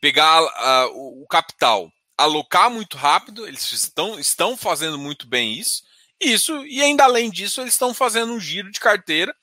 pegar 0.00 0.42
uh, 0.42 1.22
o 1.22 1.26
capital, 1.26 1.90
alocar 2.16 2.70
muito 2.70 2.96
rápido, 2.96 3.46
eles 3.46 3.72
estão, 3.72 4.20
estão 4.20 4.56
fazendo 4.56 4.98
muito 4.98 5.26
bem 5.26 5.58
isso, 5.58 5.82
isso, 6.20 6.64
e 6.66 6.80
ainda 6.80 7.04
além 7.04 7.30
disso, 7.30 7.60
eles 7.60 7.72
estão 7.72 7.92
fazendo 7.92 8.32
um 8.32 8.38
giro 8.38 8.70
de 8.70 8.78
carteira, 8.78 9.34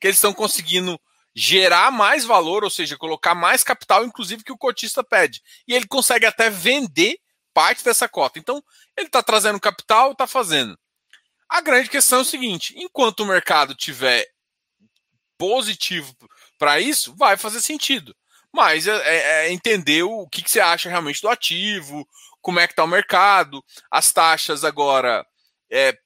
que 0.00 0.06
eles 0.06 0.18
estão 0.18 0.34
conseguindo 0.34 1.00
gerar 1.34 1.90
mais 1.90 2.24
valor, 2.24 2.64
ou 2.64 2.70
seja, 2.70 2.96
colocar 2.96 3.34
mais 3.34 3.64
capital, 3.64 4.04
inclusive 4.04 4.44
que 4.44 4.52
o 4.52 4.58
cotista 4.58 5.02
pede. 5.02 5.42
E 5.66 5.74
ele 5.74 5.86
consegue 5.86 6.26
até 6.26 6.50
vender 6.50 7.18
parte 7.54 7.84
dessa 7.84 8.08
cota. 8.08 8.38
Então, 8.38 8.62
ele 8.96 9.06
está 9.06 9.22
trazendo 9.22 9.60
capital, 9.60 10.12
está 10.12 10.26
fazendo. 10.26 10.78
A 11.48 11.60
grande 11.60 11.88
questão 11.90 12.20
é 12.20 12.22
o 12.22 12.26
seguinte: 12.26 12.74
enquanto 12.76 13.20
o 13.20 13.26
mercado 13.26 13.74
tiver 13.74 14.26
positivo 15.36 16.14
para 16.58 16.80
isso, 16.80 17.14
vai 17.16 17.36
fazer 17.36 17.60
sentido. 17.60 18.14
Mas 18.52 18.86
é, 18.86 18.92
é, 18.92 19.46
é 19.46 19.52
entender 19.52 20.02
o 20.02 20.26
que, 20.28 20.42
que, 20.42 20.50
você 20.50 20.60
acha 20.60 20.88
realmente 20.88 21.22
do 21.22 21.28
ativo, 21.28 22.06
como 22.40 22.60
é 22.60 22.66
que 22.66 22.72
está 22.72 22.84
o 22.84 22.88
mercado, 22.88 23.64
as 23.90 24.12
taxas 24.12 24.62
agora 24.62 25.26
é, 25.70 25.96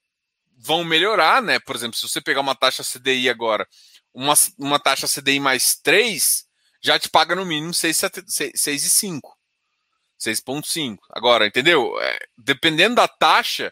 vão 0.57 0.85
melhorar, 0.85 1.43
né? 1.43 1.59
Por 1.59 1.75
exemplo, 1.75 1.97
se 1.97 2.09
você 2.09 2.21
pegar 2.21 2.41
uma 2.41 2.55
taxa 2.55 2.83
CDI 2.83 3.29
agora, 3.29 3.69
uma, 4.17 4.33
uma 4.59 4.79
taxa 4.79 5.07
CDI 5.07 5.39
mais 5.39 5.77
3, 5.77 6.47
já 6.83 6.99
te 6.99 7.11
paga 7.11 7.37
no 7.37 7.45
mínimo 7.45 7.73
6,5. 7.73 9.21
6,5. 10.19 10.97
Agora, 11.11 11.47
entendeu? 11.47 12.01
É, 12.01 12.19
dependendo 12.39 12.95
da 12.95 13.07
taxa, 13.07 13.71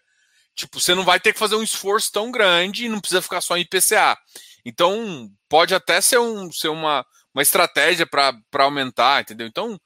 tipo, 0.55 0.79
você 0.79 0.95
não 0.95 1.03
vai 1.03 1.19
ter 1.19 1.33
que 1.33 1.39
fazer 1.39 1.57
um 1.57 1.63
esforço 1.63 2.13
tão 2.13 2.31
grande 2.31 2.85
e 2.85 2.89
não 2.91 3.01
precisa 3.01 3.23
ficar 3.23 3.41
só 3.41 3.57
em 3.57 3.63
IPCA. 3.63 4.19
Então, 4.67 5.31
pode 5.49 5.75
até 5.75 5.99
ser, 6.03 6.19
um, 6.19 6.53
ser 6.53 6.69
uma, 6.69 7.07
uma 7.33 7.43
estratégia 7.43 8.07
para 8.07 8.35
aumentar, 8.59 9.23
entendeu? 9.23 9.47
Então, 9.47 9.81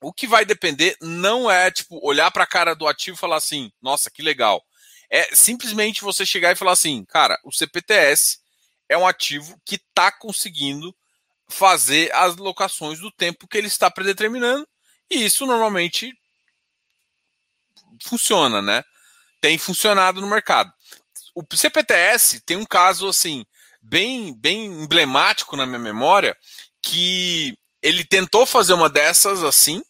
o 0.00 0.12
que 0.12 0.26
vai 0.26 0.44
depender 0.44 0.96
não 1.00 1.48
é, 1.48 1.70
tipo, 1.70 2.00
olhar 2.04 2.30
para 2.32 2.42
a 2.42 2.48
cara 2.48 2.74
do 2.74 2.88
ativo 2.88 3.16
e 3.16 3.20
falar 3.20 3.36
assim, 3.36 3.70
nossa, 3.80 4.10
que 4.10 4.20
legal. 4.20 4.60
É 5.08 5.32
simplesmente 5.32 6.02
você 6.02 6.26
chegar 6.26 6.50
e 6.50 6.56
falar 6.56 6.72
assim, 6.72 7.04
cara, 7.04 7.38
o 7.44 7.52
CPTS 7.52 8.42
é 8.88 8.96
um 8.96 9.06
ativo 9.06 9.60
que 9.64 9.76
está 9.76 10.10
conseguindo 10.12 10.94
fazer 11.48 12.12
as 12.14 12.36
locações 12.36 12.98
do 12.98 13.10
tempo 13.10 13.46
que 13.46 13.58
ele 13.58 13.66
está 13.66 13.90
predeterminando, 13.90 14.66
e 15.10 15.24
isso 15.24 15.46
normalmente 15.46 16.12
funciona, 18.02 18.60
né? 18.60 18.82
Tem 19.40 19.58
funcionado 19.58 20.20
no 20.20 20.26
mercado. 20.26 20.72
O 21.34 21.44
CPTS 21.54 22.40
tem 22.40 22.56
um 22.56 22.64
caso 22.64 23.08
assim 23.08 23.44
bem, 23.82 24.34
bem 24.34 24.66
emblemático 24.66 25.56
na 25.56 25.66
minha 25.66 25.78
memória, 25.78 26.36
que 26.80 27.56
ele 27.82 28.04
tentou 28.04 28.46
fazer 28.46 28.72
uma 28.72 28.88
dessas 28.88 29.44
assim, 29.44 29.82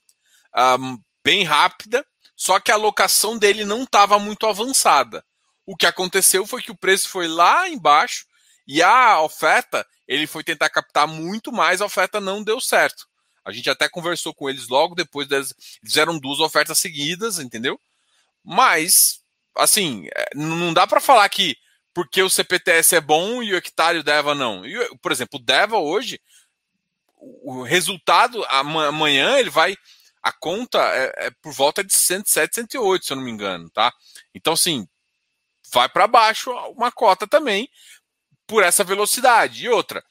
um, 0.80 0.98
bem 1.22 1.44
rápida, 1.44 2.04
só 2.36 2.58
que 2.58 2.72
a 2.72 2.74
alocação 2.74 3.38
dele 3.38 3.64
não 3.64 3.84
estava 3.84 4.18
muito 4.18 4.46
avançada. 4.46 5.24
O 5.64 5.76
que 5.76 5.86
aconteceu 5.86 6.46
foi 6.46 6.60
que 6.60 6.72
o 6.72 6.76
preço 6.76 7.08
foi 7.08 7.28
lá 7.28 7.68
embaixo 7.68 8.26
e 8.66 8.82
a 8.82 9.20
oferta, 9.20 9.86
ele 10.06 10.26
foi 10.26 10.42
tentar 10.42 10.70
captar 10.70 11.06
muito 11.06 11.52
mais, 11.52 11.80
a 11.80 11.86
oferta 11.86 12.20
não 12.20 12.42
deu 12.42 12.60
certo. 12.60 13.06
A 13.44 13.52
gente 13.52 13.68
até 13.68 13.88
conversou 13.88 14.32
com 14.34 14.48
eles 14.48 14.68
logo 14.68 14.94
depois 14.94 15.28
deles, 15.28 15.54
fizeram 15.84 16.18
duas 16.18 16.40
ofertas 16.40 16.78
seguidas, 16.78 17.38
entendeu? 17.38 17.78
Mas, 18.42 19.20
assim, 19.56 20.08
é, 20.14 20.30
não 20.34 20.72
dá 20.72 20.86
para 20.86 21.00
falar 21.00 21.28
que 21.28 21.56
porque 21.92 22.22
o 22.22 22.30
CPTS 22.30 22.96
é 22.96 23.00
bom 23.00 23.40
e 23.42 23.52
o 23.52 23.56
hectare 23.56 23.98
o 23.98 24.02
DEVA 24.02 24.34
não. 24.34 24.66
E, 24.66 24.98
por 24.98 25.12
exemplo, 25.12 25.38
o 25.38 25.42
DEVA 25.42 25.78
hoje, 25.78 26.20
o 27.16 27.62
resultado 27.62 28.44
amanhã 28.48 29.38
ele 29.38 29.50
vai. 29.50 29.76
A 30.20 30.32
conta 30.32 30.78
é, 30.80 31.26
é 31.26 31.30
por 31.42 31.52
volta 31.52 31.84
de 31.84 31.94
107, 31.94 32.54
108, 32.54 33.04
se 33.04 33.12
eu 33.12 33.16
não 33.16 33.22
me 33.22 33.30
engano, 33.30 33.70
tá? 33.70 33.92
Então, 34.34 34.54
assim, 34.54 34.88
vai 35.72 35.88
para 35.88 36.06
baixo 36.06 36.50
uma 36.70 36.90
cota 36.90 37.26
também 37.26 37.68
por 38.46 38.62
essa 38.62 38.84
velocidade. 38.84 39.64
E 39.64 39.68
outra, 39.68 40.02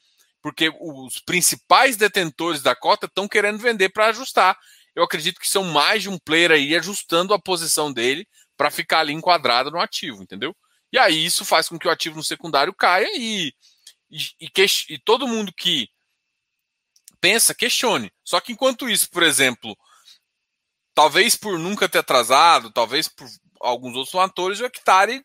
porque 0.42 0.72
os 0.80 1.18
principais 1.20 1.96
detentores 1.96 2.62
da 2.62 2.76
cota 2.76 3.06
estão 3.06 3.26
querendo 3.26 3.58
vender 3.58 3.88
para 3.90 4.06
ajustar. 4.06 4.58
Eu 4.94 5.02
acredito 5.02 5.40
que 5.40 5.50
são 5.50 5.64
mais 5.64 6.02
de 6.02 6.08
um 6.08 6.18
player 6.18 6.52
aí 6.52 6.76
ajustando 6.76 7.34
a 7.34 7.38
posição 7.38 7.92
dele 7.92 8.26
para 8.56 8.70
ficar 8.70 9.00
ali 9.00 9.12
enquadrado 9.12 9.70
no 9.70 9.80
ativo, 9.80 10.22
entendeu? 10.22 10.54
E 10.92 10.98
aí 10.98 11.24
isso 11.24 11.44
faz 11.44 11.68
com 11.68 11.78
que 11.78 11.88
o 11.88 11.90
ativo 11.90 12.16
no 12.16 12.22
secundário 12.22 12.72
caia 12.72 13.08
e, 13.16 13.52
e, 14.10 14.18
e, 14.40 14.48
que, 14.48 14.64
e 14.90 14.98
todo 14.98 15.26
mundo 15.26 15.52
que 15.52 15.88
pensa, 17.20 17.54
questione. 17.54 18.12
Só 18.22 18.40
que 18.40 18.52
enquanto 18.52 18.88
isso, 18.88 19.10
por 19.10 19.22
exemplo, 19.22 19.76
talvez 20.94 21.34
por 21.34 21.58
nunca 21.58 21.88
ter 21.88 21.98
atrasado, 21.98 22.70
talvez 22.70 23.08
por 23.08 23.26
alguns 23.60 23.96
outros 23.96 24.12
fatores, 24.12 24.60
o 24.60 24.64
hectare 24.66 25.24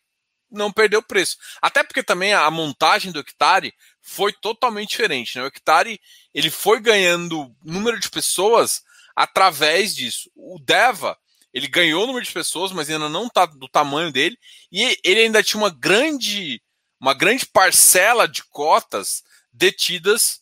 não 0.52 0.72
perdeu 0.72 1.02
preço. 1.02 1.38
Até 1.62 1.84
porque 1.84 2.04
também 2.04 2.34
a 2.34 2.50
montagem 2.50 3.12
do 3.12 3.20
hectare 3.20 3.74
foi 4.02 4.34
totalmente 4.34 4.92
diferente. 4.92 5.38
Né? 5.38 5.44
O 5.44 5.48
hectare 5.48 6.00
ele 6.34 6.50
foi 6.50 6.80
ganhando 6.80 7.56
número 7.64 8.00
de 8.00 8.10
pessoas 8.10 8.82
através 9.16 9.96
disso. 9.96 10.30
O 10.36 10.60
Deva 10.60 11.18
ele 11.54 11.68
ganhou 11.68 12.06
número 12.06 12.26
de 12.26 12.32
pessoas, 12.32 12.72
mas 12.72 12.90
ainda 12.90 13.10
não 13.10 13.28
está 13.28 13.46
do 13.46 13.68
tamanho 13.68 14.12
dele. 14.12 14.38
E 14.72 14.98
ele 15.04 15.22
ainda 15.22 15.44
tinha 15.44 15.62
uma 15.62 15.70
grande, 15.70 16.62
uma 17.00 17.14
grande 17.14 17.46
parcela 17.46 18.28
de 18.28 18.44
cotas 18.46 19.24
detidas 19.52 20.42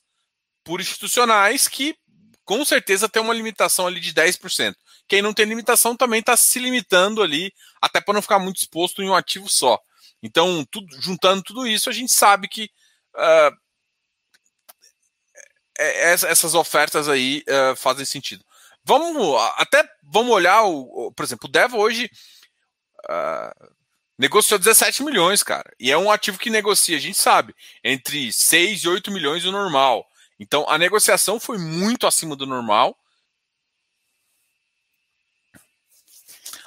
por 0.64 0.82
institucionais 0.82 1.68
que 1.68 1.96
com 2.44 2.64
certeza 2.64 3.10
tem 3.10 3.22
uma 3.22 3.34
limitação 3.34 3.88
ali 3.88 4.00
de 4.00 4.14
10%. 4.14 4.76
Quem 5.08 5.22
não 5.22 5.34
tem 5.34 5.46
limitação 5.46 5.96
também 5.96 6.20
está 6.20 6.36
se 6.36 6.60
limitando 6.60 7.22
ali, 7.22 7.54
até 7.82 8.02
para 8.02 8.14
não 8.14 8.22
ficar 8.22 8.40
muito 8.40 8.58
exposto 8.58 9.02
em 9.02 9.10
um 9.10 9.16
ativo 9.16 9.48
só. 9.50 9.80
Então, 10.22 10.66
tudo, 10.66 10.88
juntando 11.02 11.44
tudo 11.44 11.68
isso, 11.68 11.90
a 11.90 11.94
gente 11.94 12.12
sabe 12.12 12.48
que 12.48 12.70
uh, 13.16 13.58
essas 15.78 16.56
ofertas 16.56 17.08
aí 17.08 17.44
uh, 17.48 17.76
fazem 17.76 18.06
sentido. 18.06 18.44
Vamos 18.84 19.40
até 19.58 19.88
vamos 20.02 20.32
olhar 20.32 20.64
o, 20.64 21.12
por 21.12 21.24
exemplo, 21.24 21.48
o 21.48 21.52
Deva 21.52 21.78
hoje 21.78 22.10
uh, 23.10 23.68
negociou 24.18 24.58
17 24.58 25.04
milhões, 25.04 25.44
cara. 25.44 25.72
E 25.80 25.92
é 25.92 25.98
um 25.98 26.10
ativo 26.10 26.40
que 26.40 26.50
negocia, 26.50 26.98
a 26.98 27.00
gente 27.00 27.18
sabe, 27.18 27.54
entre 27.84 28.32
6 28.32 28.84
e 28.84 28.90
8 28.90 29.12
milhões 29.12 29.46
o 29.46 29.52
normal. 29.52 30.08
Então 30.40 30.66
a 30.70 30.78
negociação 30.78 31.40
foi 31.40 31.58
muito 31.58 32.08
acima 32.08 32.36
do 32.36 32.48
normal. 32.48 32.98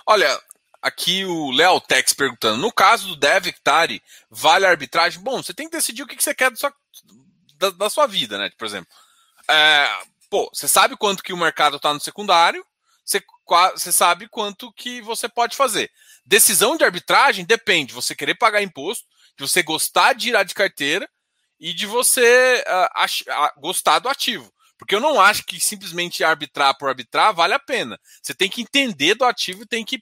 Olha, 0.07 0.41
aqui 0.83 1.25
o 1.25 1.51
Léo 1.51 1.81
Tex 1.81 2.13
perguntando: 2.13 2.59
no 2.59 2.73
caso 2.73 3.09
do 3.09 3.17
Dev 3.17 3.47
Hectare, 3.47 4.03
vale 4.31 4.67
a 4.67 4.71
arbitragem? 4.71 5.23
Bom, 5.23 5.43
você 5.43 5.55
tem 5.55 5.69
que 5.69 5.77
decidir 5.77 6.03
o 6.03 6.07
que 6.07 6.23
você 6.23 6.35
quer 6.35 6.51
da 6.51 6.57
sua, 6.57 6.73
da, 7.57 7.71
da 7.71 7.91
sua 7.91 8.07
vida, 8.07 8.39
né? 8.39 8.51
Por 8.57 8.67
exemplo. 8.67 8.89
É, 9.49 9.89
Pô, 10.31 10.49
você 10.55 10.69
sabe 10.69 10.97
quanto 10.97 11.25
que 11.25 11.33
o 11.33 11.37
mercado 11.37 11.77
está 11.77 11.93
no 11.93 12.01
secundário, 12.01 12.65
você, 13.05 13.21
você 13.73 13.91
sabe 13.91 14.29
quanto 14.29 14.73
que 14.73 15.03
você 15.03 15.29
pode 15.29 15.57
fazer. 15.57 15.91
Decisão 16.25 16.77
de 16.77 16.85
arbitragem 16.85 17.45
depende 17.45 17.89
de 17.89 17.95
você 17.95 18.15
querer 18.15 18.37
pagar 18.37 18.63
imposto, 18.63 19.05
de 19.37 19.47
você 19.47 19.61
gostar 19.61 20.13
de 20.13 20.29
ir 20.29 20.45
de 20.45 20.55
carteira 20.55 21.11
e 21.59 21.75
de 21.75 21.85
você 21.85 22.65
uh, 22.65 22.89
ach, 22.95 23.23
uh, 23.23 23.61
gostar 23.61 23.99
do 23.99 24.09
ativo. 24.09 24.53
Porque 24.79 24.95
eu 24.95 25.01
não 25.01 25.21
acho 25.21 25.45
que 25.45 25.61
simplesmente 25.61 26.23
arbitrar 26.23 26.79
por 26.79 26.89
arbitrar 26.89 27.35
vale 27.35 27.55
a 27.55 27.59
pena. 27.59 27.99
Você 28.23 28.33
tem 28.33 28.49
que 28.49 28.63
entender 28.63 29.17
do 29.17 29.25
ativo 29.25 29.65
e 29.65 29.67
tem 29.67 29.85
que 29.85 30.01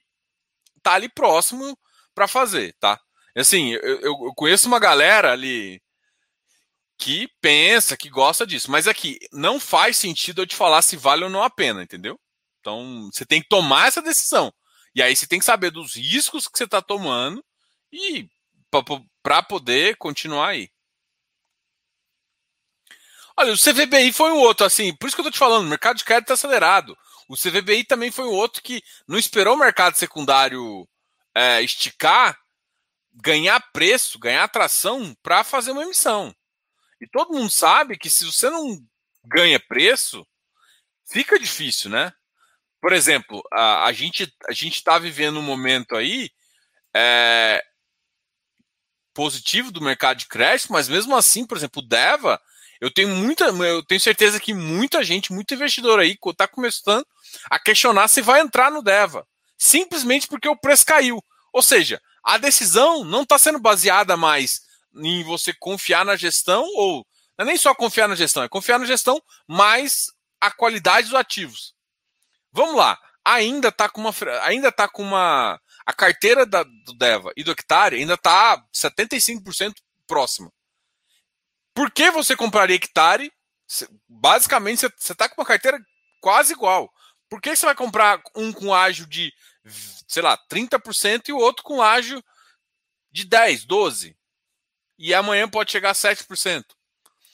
tá 0.79 0.93
ali 0.93 1.09
próximo 1.09 1.77
para 2.13 2.27
fazer, 2.27 2.75
tá? 2.79 2.99
Assim, 3.35 3.73
eu, 3.73 4.01
eu, 4.01 4.33
conheço 4.35 4.67
uma 4.67 4.79
galera 4.79 5.31
ali 5.31 5.81
que 6.97 7.29
pensa, 7.41 7.95
que 7.95 8.09
gosta 8.09 8.45
disso. 8.45 8.69
Mas 8.69 8.87
aqui, 8.87 9.17
não 9.31 9.59
faz 9.59 9.97
sentido 9.97 10.41
eu 10.41 10.47
te 10.47 10.55
falar 10.55 10.81
se 10.81 10.97
vale 10.97 11.23
ou 11.23 11.29
não 11.29 11.41
a 11.41 11.49
pena, 11.49 11.81
entendeu? 11.83 12.19
Então, 12.59 13.09
você 13.13 13.25
tem 13.25 13.41
que 13.41 13.47
tomar 13.47 13.87
essa 13.87 14.01
decisão. 14.01 14.53
E 14.93 15.01
aí 15.01 15.15
você 15.15 15.25
tem 15.27 15.39
que 15.39 15.45
saber 15.45 15.71
dos 15.71 15.95
riscos 15.95 16.47
que 16.47 16.57
você 16.57 16.65
está 16.65 16.81
tomando 16.81 17.43
e 17.91 18.27
para 19.23 19.41
poder 19.43 19.95
continuar 19.97 20.49
aí. 20.49 20.69
Olha, 23.37 23.53
o 23.53 23.57
CVBI 23.57 24.11
foi 24.11 24.31
um 24.31 24.39
outro, 24.39 24.65
assim, 24.65 24.93
por 24.95 25.07
isso 25.07 25.15
que 25.15 25.21
eu 25.21 25.25
tô 25.25 25.31
te 25.31 25.39
falando, 25.39 25.65
o 25.65 25.69
mercado 25.69 25.95
de 25.95 26.03
crédito 26.03 26.25
está 26.25 26.33
acelerado. 26.33 26.97
O 27.29 27.35
CVBI 27.35 27.83
também 27.83 28.09
foi 28.09 28.25
um 28.25 28.33
outro 28.33 28.63
que 28.63 28.83
não 29.07 29.17
esperou 29.17 29.53
o 29.53 29.59
mercado 29.59 29.95
secundário 29.95 30.89
é, 31.35 31.61
esticar, 31.61 32.35
ganhar 33.13 33.59
preço, 33.71 34.17
ganhar 34.17 34.43
atração 34.43 35.15
para 35.21 35.43
fazer 35.43 35.71
uma 35.71 35.83
emissão. 35.83 36.35
E 36.99 37.07
todo 37.07 37.33
mundo 37.33 37.51
sabe 37.51 37.99
que 37.99 38.09
se 38.09 38.25
você 38.25 38.49
não 38.49 38.83
ganha 39.23 39.59
preço, 39.59 40.25
fica 41.07 41.37
difícil, 41.37 41.91
né? 41.91 42.11
Por 42.81 42.93
exemplo, 42.93 43.43
a, 43.53 43.85
a 43.85 43.93
gente 43.93 44.33
a 44.47 44.51
gente 44.51 44.77
está 44.77 44.97
vivendo 44.97 45.37
um 45.37 45.43
momento 45.43 45.95
aí 45.95 46.31
é, 46.95 47.63
positivo 49.13 49.71
do 49.71 49.81
mercado 49.81 50.17
de 50.17 50.27
crédito, 50.27 50.73
mas 50.73 50.89
mesmo 50.89 51.15
assim, 51.15 51.45
por 51.45 51.57
exemplo, 51.57 51.83
o 51.83 51.87
Deva, 51.87 52.41
eu 52.79 52.91
tenho 52.91 53.09
muita, 53.09 53.45
eu 53.45 53.83
tenho 53.83 53.99
certeza 53.99 54.39
que 54.39 54.53
muita 54.53 55.03
gente, 55.03 55.33
muito 55.33 55.53
investidor 55.53 55.99
aí, 55.99 56.17
está 56.25 56.47
começando 56.47 57.05
a 57.49 57.59
questionar 57.59 58.07
se 58.07 58.21
vai 58.21 58.39
entrar 58.41 58.71
no 58.71 58.81
Deva, 58.81 59.27
simplesmente 59.57 60.27
porque 60.27 60.47
o 60.47 60.55
preço 60.55 60.85
caiu. 60.85 61.21
Ou 61.51 61.61
seja, 61.61 62.01
a 62.23 62.37
decisão 62.37 63.03
não 63.03 63.23
está 63.23 63.37
sendo 63.37 63.59
baseada 63.59 64.15
mais 64.15 64.61
em 64.95 65.23
você 65.23 65.53
confiar 65.53 66.05
na 66.05 66.15
gestão 66.15 66.63
ou 66.75 67.05
não 67.37 67.43
é 67.43 67.45
nem 67.45 67.57
só 67.57 67.73
confiar 67.73 68.07
na 68.07 68.15
gestão, 68.15 68.43
é 68.43 68.49
confiar 68.49 68.79
na 68.79 68.85
gestão 68.85 69.21
mais 69.47 70.07
a 70.41 70.51
qualidade 70.51 71.07
dos 71.07 71.15
ativos. 71.15 71.73
Vamos 72.51 72.75
lá, 72.75 72.99
ainda 73.23 73.69
está 73.69 73.87
com 73.87 74.01
uma 74.01 74.13
ainda 74.43 74.71
tá 74.71 74.87
com 74.87 75.03
uma 75.03 75.59
a 75.85 75.93
carteira 75.93 76.45
da, 76.45 76.63
do 76.63 76.93
Deva 76.97 77.31
e 77.35 77.43
do 77.43 77.51
Hectare 77.51 77.95
ainda 77.95 78.15
está 78.15 78.61
75% 78.75 79.73
próxima. 80.05 80.51
Por 81.79 81.89
que 81.89 82.11
você 82.11 82.35
compraria 82.35 82.75
Hectare? 82.75 83.31
Basicamente, 84.05 84.81
você 84.97 85.13
está 85.13 85.29
com 85.29 85.39
uma 85.39 85.47
carteira 85.47 85.79
quase 86.19 86.51
igual. 86.51 86.93
Por 87.29 87.39
que 87.39 87.55
você 87.55 87.65
vai 87.65 87.73
comprar 87.73 88.21
um 88.35 88.51
com 88.51 88.73
ágio 88.73 89.07
de, 89.07 89.33
sei 90.05 90.21
lá, 90.21 90.37
30% 90.51 91.29
e 91.29 91.31
o 91.31 91.37
outro 91.37 91.63
com 91.63 91.81
ágio 91.81 92.21
de 93.09 93.23
10, 93.23 93.63
12? 93.63 94.13
E 94.97 95.13
amanhã 95.13 95.47
pode 95.47 95.71
chegar 95.71 95.91
a 95.91 95.93
7%. 95.93 96.65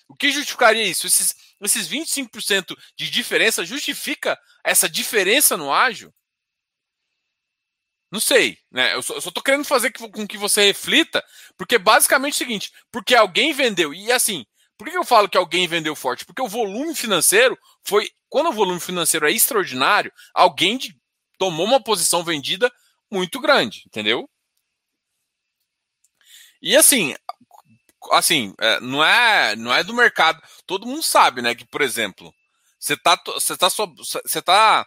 O 0.07 0.15
que 0.15 0.31
justificaria 0.31 0.83
isso? 0.83 1.07
Esses, 1.07 1.35
esses 1.59 1.89
25% 1.89 2.77
de 2.95 3.09
diferença 3.09 3.65
justifica 3.65 4.39
essa 4.63 4.87
diferença 4.87 5.57
no 5.57 5.73
ágio? 5.73 6.13
Não 8.12 8.19
sei, 8.19 8.57
né? 8.71 8.93
Eu 8.93 9.01
só, 9.01 9.15
eu 9.15 9.21
só 9.21 9.31
tô 9.31 9.41
querendo 9.41 9.65
fazer 9.65 9.91
com 9.91 10.27
que 10.27 10.38
você 10.38 10.65
reflita, 10.65 11.24
porque 11.57 11.77
basicamente 11.77 12.33
é 12.33 12.35
o 12.35 12.38
seguinte: 12.38 12.71
porque 12.91 13.15
alguém 13.15 13.53
vendeu, 13.53 13.93
e 13.93 14.12
assim, 14.12 14.45
por 14.77 14.89
que 14.89 14.97
eu 14.97 15.05
falo 15.05 15.29
que 15.29 15.38
alguém 15.38 15.67
vendeu 15.67 15.95
forte? 15.95 16.25
Porque 16.25 16.41
o 16.41 16.47
volume 16.47 16.95
financeiro 16.95 17.57
foi. 17.83 18.09
Quando 18.29 18.50
o 18.50 18.53
volume 18.53 18.79
financeiro 18.79 19.27
é 19.27 19.31
extraordinário, 19.31 20.12
alguém 20.33 20.77
de, 20.77 20.95
tomou 21.38 21.65
uma 21.65 21.81
posição 21.81 22.24
vendida 22.24 22.71
muito 23.09 23.39
grande, 23.39 23.83
entendeu? 23.88 24.29
E 26.62 26.75
assim, 26.75 27.15
assim, 28.12 28.53
é, 28.59 28.79
não 28.81 29.03
é, 29.03 29.55
não 29.55 29.74
é 29.74 29.83
do 29.83 29.93
mercado. 29.93 30.41
Todo 30.65 30.88
mundo 30.88 31.03
sabe, 31.03 31.41
né, 31.41 31.55
que 31.55 31.65
por 31.65 31.81
exemplo, 31.81 32.33
você 32.79 32.97
tá, 32.97 33.19
você 33.25 33.57
tá, 33.57 33.69
você 33.69 34.41
tá 34.41 34.85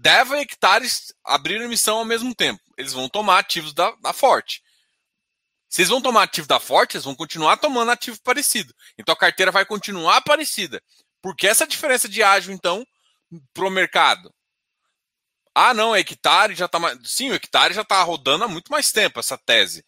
Deva 0.00 0.38
e 0.38 0.40
hectares 0.40 1.12
abriram 1.22 1.66
emissão 1.66 1.98
ao 1.98 2.06
mesmo 2.06 2.34
tempo. 2.34 2.62
Eles 2.74 2.94
vão 2.94 3.06
tomar 3.06 3.38
ativos 3.38 3.74
da, 3.74 3.90
da 3.96 4.14
Forte. 4.14 4.62
Se 5.68 5.82
eles 5.82 5.90
vão 5.90 6.00
tomar 6.00 6.22
ativo 6.22 6.48
da 6.48 6.58
Forte, 6.58 6.96
eles 6.96 7.04
vão 7.04 7.14
continuar 7.14 7.58
tomando 7.58 7.90
ativo 7.90 8.18
parecido. 8.22 8.74
Então 8.96 9.12
a 9.12 9.18
carteira 9.18 9.52
vai 9.52 9.66
continuar 9.66 10.22
parecida. 10.22 10.82
Porque 11.20 11.46
essa 11.46 11.66
diferença 11.66 12.08
de 12.08 12.22
ágio, 12.22 12.50
então, 12.50 12.82
para 13.52 13.66
o 13.66 13.70
mercado? 13.70 14.32
Ah, 15.54 15.74
não, 15.74 15.94
hectare 15.94 16.54
já 16.54 16.64
está 16.64 16.78
mais. 16.78 16.98
Sim, 17.04 17.30
o 17.30 17.34
hectare 17.34 17.74
já 17.74 17.82
está 17.82 18.02
rodando 18.02 18.44
há 18.44 18.48
muito 18.48 18.72
mais 18.72 18.90
tempo, 18.90 19.20
essa 19.20 19.36
tese. 19.36 19.84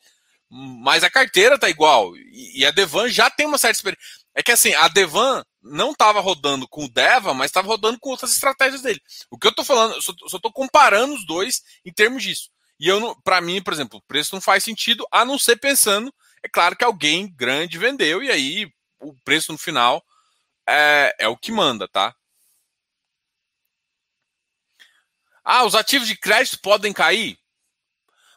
Mas 0.50 1.02
a 1.02 1.11
carteira 1.11 1.54
está 1.54 1.71
igual. 1.71 2.14
E 2.19 2.66
a 2.66 2.71
Devan 2.71 3.09
já 3.09 3.31
tem 3.31 3.47
uma 3.47 3.57
certa 3.57 3.78
experiência. 3.78 4.04
É 4.35 4.42
que 4.42 4.52
assim, 4.52 4.75
a 4.75 4.88
Devan 4.88 5.42
não 5.62 5.92
estava 5.92 6.21
rodando 6.21 6.66
com 6.66 6.85
o 6.85 6.88
Deva, 6.88 7.33
mas 7.33 7.47
estava 7.47 7.69
rodando 7.69 7.99
com 8.00 8.11
outras 8.11 8.33
estratégias 8.33 8.83
dele. 8.83 9.00
O 9.31 9.38
que 9.38 9.47
eu 9.47 9.50
estou 9.50 9.64
falando, 9.64 9.95
eu 9.95 10.02
só, 10.02 10.12
estou 10.12 10.52
comparando 10.52 11.14
os 11.14 11.25
dois 11.26 11.62
em 11.85 11.92
termos 11.92 12.23
disso. 12.23 12.50
E 12.78 12.88
eu, 12.88 13.14
para 13.23 13.40
mim, 13.40 13.62
por 13.62 13.73
exemplo, 13.73 13.99
o 13.99 14.02
preço 14.02 14.35
não 14.35 14.40
faz 14.40 14.64
sentido, 14.64 15.07
a 15.12 15.25
não 15.25 15.38
ser 15.38 15.57
pensando, 15.57 16.12
é 16.42 16.49
claro 16.49 16.76
que 16.76 16.85
alguém 16.85 17.33
grande 17.33 17.78
vendeu 17.78 18.23
e 18.23 18.31
aí 18.31 18.73
o 19.00 19.14
preço 19.25 19.52
no 19.52 19.59
final 19.59 20.04
é, 20.68 21.14
é 21.20 21.29
o 21.29 21.37
que 21.37 21.53
manda, 21.53 21.87
tá? 21.87 22.14
Ah, 25.44 25.64
os 25.64 25.75
ativos 25.75 26.09
de 26.09 26.16
crédito 26.16 26.61
podem 26.61 26.92
cair? 26.92 27.38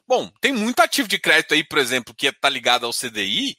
Bom, 0.07 0.31
tem 0.39 0.51
muito 0.53 0.79
ativo 0.79 1.07
de 1.07 1.19
crédito 1.19 1.53
aí, 1.53 1.63
por 1.63 1.79
exemplo, 1.79 2.13
que 2.13 2.27
está 2.27 2.49
ligado 2.49 2.85
ao 2.85 2.93
CDI, 2.93 3.57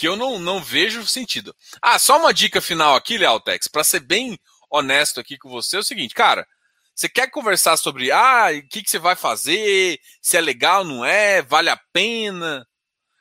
que 0.00 0.08
eu 0.08 0.16
não, 0.16 0.38
não 0.38 0.62
vejo 0.62 1.06
sentido. 1.06 1.54
Ah, 1.82 1.98
só 1.98 2.18
uma 2.18 2.32
dica 2.32 2.58
final 2.62 2.96
aqui, 2.96 3.18
Lealtex, 3.18 3.68
para 3.68 3.84
ser 3.84 4.00
bem 4.00 4.40
honesto 4.70 5.20
aqui 5.20 5.36
com 5.36 5.50
você, 5.50 5.76
é 5.76 5.80
o 5.80 5.82
seguinte, 5.82 6.14
cara, 6.14 6.48
você 6.94 7.06
quer 7.06 7.30
conversar 7.30 7.76
sobre 7.76 8.10
ah, 8.10 8.46
o 8.50 8.66
que, 8.66 8.82
que 8.82 8.88
você 8.88 8.98
vai 8.98 9.14
fazer, 9.14 10.00
se 10.22 10.38
é 10.38 10.40
legal, 10.40 10.84
não 10.84 11.04
é, 11.04 11.42
vale 11.42 11.68
a 11.68 11.78
pena. 11.92 12.66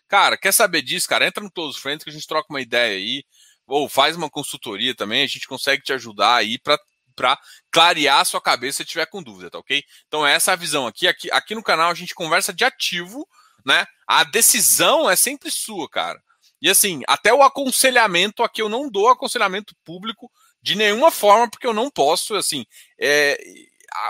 Cara, 0.08 0.38
quer 0.38 0.54
saber 0.54 0.82
disso, 0.82 1.10
cara? 1.10 1.28
Entra 1.28 1.44
no 1.44 1.52
Close 1.52 1.78
Friends 1.78 2.02
que 2.02 2.12
a 2.12 2.14
gente 2.14 2.26
troca 2.26 2.48
uma 2.50 2.62
ideia 2.62 2.96
aí, 2.96 3.26
ou 3.68 3.90
faz 3.90 4.16
uma 4.16 4.30
consultoria 4.30 4.96
também, 4.96 5.22
a 5.22 5.28
gente 5.28 5.50
consegue 5.50 5.84
te 5.84 5.92
ajudar 5.92 6.36
aí 6.36 6.58
para 6.58 6.80
para 7.14 7.38
clarear 7.70 8.22
a 8.22 8.26
sua 8.26 8.40
cabeça 8.40 8.78
se 8.78 8.86
tiver 8.86 9.06
com 9.08 9.22
dúvida, 9.22 9.52
tá 9.52 9.60
ok? 9.60 9.84
Então 10.08 10.26
essa 10.26 10.52
é 10.52 10.54
a 10.54 10.56
visão 10.56 10.88
aqui. 10.88 11.06
aqui. 11.06 11.30
Aqui 11.30 11.54
no 11.54 11.62
canal 11.62 11.92
a 11.92 11.94
gente 11.94 12.16
conversa 12.16 12.54
de 12.54 12.64
ativo, 12.64 13.28
né? 13.66 13.86
A 14.08 14.24
decisão 14.24 15.10
é 15.10 15.18
sempre 15.18 15.52
sua, 15.52 15.90
cara. 15.90 16.24
E 16.62 16.70
assim, 16.70 17.02
até 17.08 17.34
o 17.34 17.42
aconselhamento 17.42 18.44
aqui 18.44 18.62
eu 18.62 18.70
não 18.70 18.90
dou 18.90 19.10
aconselhamento 19.10 19.76
público 19.84 20.30
de 20.62 20.76
nenhuma 20.76 21.10
forma, 21.10 21.50
porque 21.50 21.66
eu 21.66 21.74
não 21.74 21.90
posso, 21.90 22.36
assim, 22.36 22.66
é, 23.00 23.38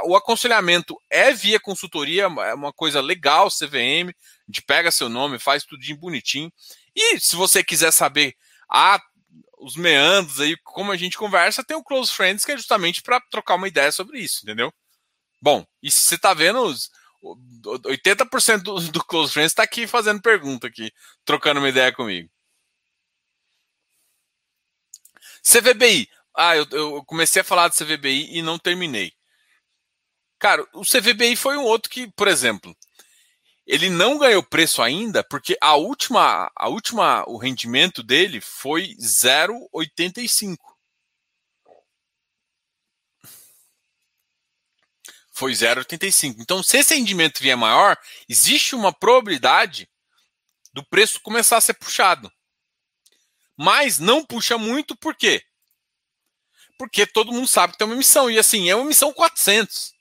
o 0.05 0.15
aconselhamento 0.15 0.97
é 1.09 1.31
via 1.31 1.59
consultoria, 1.59 2.23
é 2.23 2.53
uma 2.53 2.73
coisa 2.73 3.01
legal, 3.01 3.49
CVM, 3.49 4.11
gente 4.49 4.63
pega 4.63 4.91
seu 4.91 5.07
nome, 5.07 5.39
faz 5.39 5.63
tudo 5.63 5.81
bonitinho. 5.97 6.51
E 6.95 7.19
se 7.19 7.35
você 7.35 7.63
quiser 7.63 7.91
saber 7.91 8.35
ah, 8.69 8.99
os 9.59 9.75
meandros 9.75 10.39
aí, 10.39 10.57
como 10.63 10.91
a 10.91 10.97
gente 10.97 11.17
conversa, 11.17 11.63
tem 11.63 11.77
o 11.77 11.83
Close 11.83 12.11
Friends, 12.11 12.43
que 12.43 12.51
é 12.51 12.57
justamente 12.57 13.01
para 13.01 13.21
trocar 13.29 13.55
uma 13.55 13.67
ideia 13.67 13.91
sobre 13.91 14.19
isso, 14.19 14.41
entendeu? 14.43 14.73
Bom, 15.41 15.65
e 15.81 15.91
se 15.91 16.01
você 16.01 16.15
está 16.15 16.33
vendo, 16.33 16.61
os, 16.61 16.89
80% 17.23 18.61
do, 18.61 18.79
do 18.79 19.03
Close 19.05 19.31
Friends 19.31 19.51
está 19.51 19.63
aqui 19.63 19.85
fazendo 19.85 20.21
pergunta 20.21 20.67
aqui, 20.67 20.91
trocando 21.23 21.59
uma 21.59 21.69
ideia 21.69 21.93
comigo. 21.93 22.29
CVBI. 25.43 26.09
Ah, 26.35 26.55
eu, 26.55 26.65
eu 26.71 27.03
comecei 27.05 27.41
a 27.41 27.45
falar 27.45 27.67
do 27.67 27.75
CVBI 27.75 28.37
e 28.37 28.41
não 28.41 28.57
terminei. 28.57 29.13
Cara, 30.39 30.65
o 30.73 30.83
CVBI 30.83 31.35
foi 31.35 31.57
um 31.57 31.63
outro 31.63 31.89
que, 31.89 32.07
por 32.13 32.27
exemplo, 32.27 32.75
ele 33.67 33.89
não 33.89 34.17
ganhou 34.17 34.41
preço 34.41 34.81
ainda 34.81 35.23
porque 35.23 35.57
a 35.61 35.75
última, 35.75 36.49
a 36.55 36.69
última, 36.69 37.23
o 37.27 37.37
rendimento 37.37 38.01
dele 38.01 38.41
foi 38.41 38.95
0,85. 38.95 40.57
Foi 45.31 45.51
0,85. 45.51 46.37
Então, 46.39 46.63
se 46.63 46.77
esse 46.77 46.95
rendimento 46.95 47.39
vier 47.41 47.55
maior, 47.55 47.97
existe 48.27 48.75
uma 48.75 48.91
probabilidade 48.91 49.89
do 50.73 50.83
preço 50.85 51.21
começar 51.21 51.57
a 51.57 51.61
ser 51.61 51.73
puxado. 51.75 52.31
Mas 53.61 53.99
não 53.99 54.23
puxa 54.23 54.57
muito, 54.57 54.95
por 54.95 55.13
quê? 55.13 55.43
Porque 56.77 57.05
todo 57.05 57.33
mundo 57.33 57.45
sabe 57.45 57.73
que 57.73 57.77
tem 57.77 57.85
uma 57.85 57.93
emissão. 57.93 58.31
E 58.31 58.39
assim, 58.39 58.69
é 58.69 58.75
uma 58.75 58.85
emissão 58.85 59.11
400. 59.11 59.93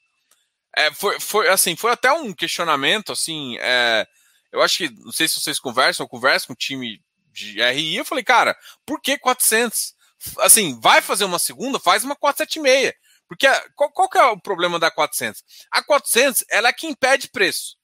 É, 0.77 0.93
foi, 0.93 1.19
foi, 1.19 1.49
assim, 1.49 1.75
foi 1.75 1.91
até 1.91 2.13
um 2.13 2.33
questionamento, 2.33 3.11
assim, 3.11 3.57
é, 3.59 4.07
eu 4.53 4.63
acho 4.63 4.79
que, 4.79 4.91
não 5.01 5.11
sei 5.11 5.27
se 5.27 5.41
vocês 5.41 5.59
conversam, 5.59 6.05
eu 6.05 6.09
converso 6.09 6.47
com 6.47 6.53
o 6.53 6.57
time 6.57 7.03
de 7.33 7.61
RI, 7.61 7.97
eu 7.97 8.05
falei, 8.05 8.23
cara, 8.23 8.57
por 8.87 9.01
que 9.01 9.19
400? 9.19 9.93
Assim, 10.39 10.79
vai 10.81 11.03
fazer 11.03 11.25
uma 11.25 11.41
segunda, 11.41 11.81
faz 11.81 12.05
uma 12.05 12.15
476. 12.15 12.95
Porque 13.27 13.49
qual, 13.75 13.91
qual 13.91 14.09
que 14.09 14.19
é 14.19 14.25
o 14.27 14.41
problema 14.41 14.79
da 14.79 14.89
400? 14.89 15.43
A 15.73 15.83
400, 15.83 16.45
ela 16.49 16.69
é 16.69 16.73
que 16.73 16.87
impede 16.87 17.29
preço. 17.29 17.77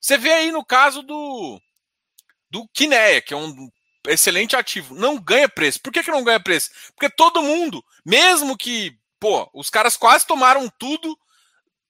Você 0.00 0.18
vê 0.18 0.32
aí 0.32 0.50
no 0.50 0.64
caso 0.64 1.02
do 1.02 1.60
do 2.50 2.68
Kinea, 2.68 3.22
que 3.22 3.32
é 3.34 3.36
um 3.36 3.68
excelente 4.06 4.56
ativo, 4.56 4.94
não 4.94 5.18
ganha 5.18 5.48
preço. 5.48 5.80
Por 5.80 5.92
que, 5.92 6.02
que 6.02 6.10
não 6.10 6.24
ganha 6.24 6.40
preço? 6.40 6.70
Porque 6.94 7.08
todo 7.08 7.42
mundo, 7.42 7.84
mesmo 8.04 8.56
que, 8.56 8.96
pô, 9.18 9.48
os 9.54 9.70
caras 9.70 9.96
quase 9.96 10.26
tomaram 10.26 10.68
tudo, 10.78 11.18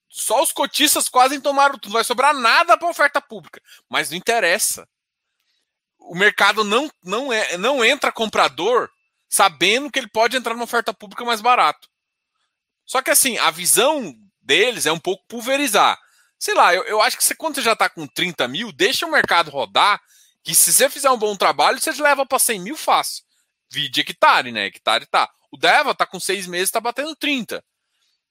só 0.09 0.42
os 0.42 0.53
cotistas 0.53 1.09
quase 1.09 1.40
tomaram 1.40 1.74
tudo, 1.74 1.87
não 1.87 1.94
vai 1.94 2.05
sobrar 2.05 2.33
nada 2.33 2.77
para 2.77 2.88
oferta 2.88 3.20
pública. 3.20 3.61
Mas 3.88 4.11
não 4.11 4.16
interessa. 4.16 4.88
O 5.98 6.14
mercado 6.14 6.62
não, 6.62 6.90
não, 7.03 7.33
é, 7.33 7.57
não 7.57 7.85
entra 7.85 8.12
comprador 8.12 8.88
sabendo 9.29 9.90
que 9.90 9.98
ele 9.98 10.09
pode 10.09 10.37
entrar 10.37 10.55
numa 10.55 10.64
oferta 10.64 10.94
pública 10.94 11.24
mais 11.24 11.40
barato. 11.40 11.88
Só 12.85 13.03
que 13.03 13.11
assim, 13.11 13.38
a 13.38 13.50
visão 13.50 14.14
deles 14.40 14.87
é 14.87 14.92
um 14.92 15.00
pouco 15.00 15.24
pulverizar. 15.27 15.98
Sei 16.38 16.55
lá, 16.55 16.74
eu, 16.74 16.85
eu 16.85 17.00
acho 17.00 17.16
que 17.16 17.24
você, 17.24 17.35
quando 17.35 17.57
você 17.57 17.62
já 17.62 17.72
está 17.72 17.88
com 17.88 18.07
30 18.07 18.46
mil, 18.46 18.70
deixa 18.70 19.07
o 19.07 19.11
mercado 19.11 19.50
rodar 19.50 20.00
que 20.44 20.54
se 20.54 20.72
você 20.72 20.90
fizer 20.90 21.11
um 21.11 21.18
bom 21.18 21.35
trabalho, 21.35 21.80
você 21.80 21.90
leva 21.92 22.26
para 22.26 22.38
100 22.38 22.61
mil 22.61 22.76
fácil. 22.76 23.24
Vide 23.72 24.02
hectare, 24.02 24.52
né? 24.52 24.66
Hectare 24.66 25.07
tá. 25.07 25.28
O 25.50 25.57
Deva 25.57 25.94
tá 25.94 26.04
com 26.04 26.20
seis 26.20 26.46
meses, 26.46 26.70
tá 26.70 26.80
batendo 26.80 27.16
30. 27.16 27.64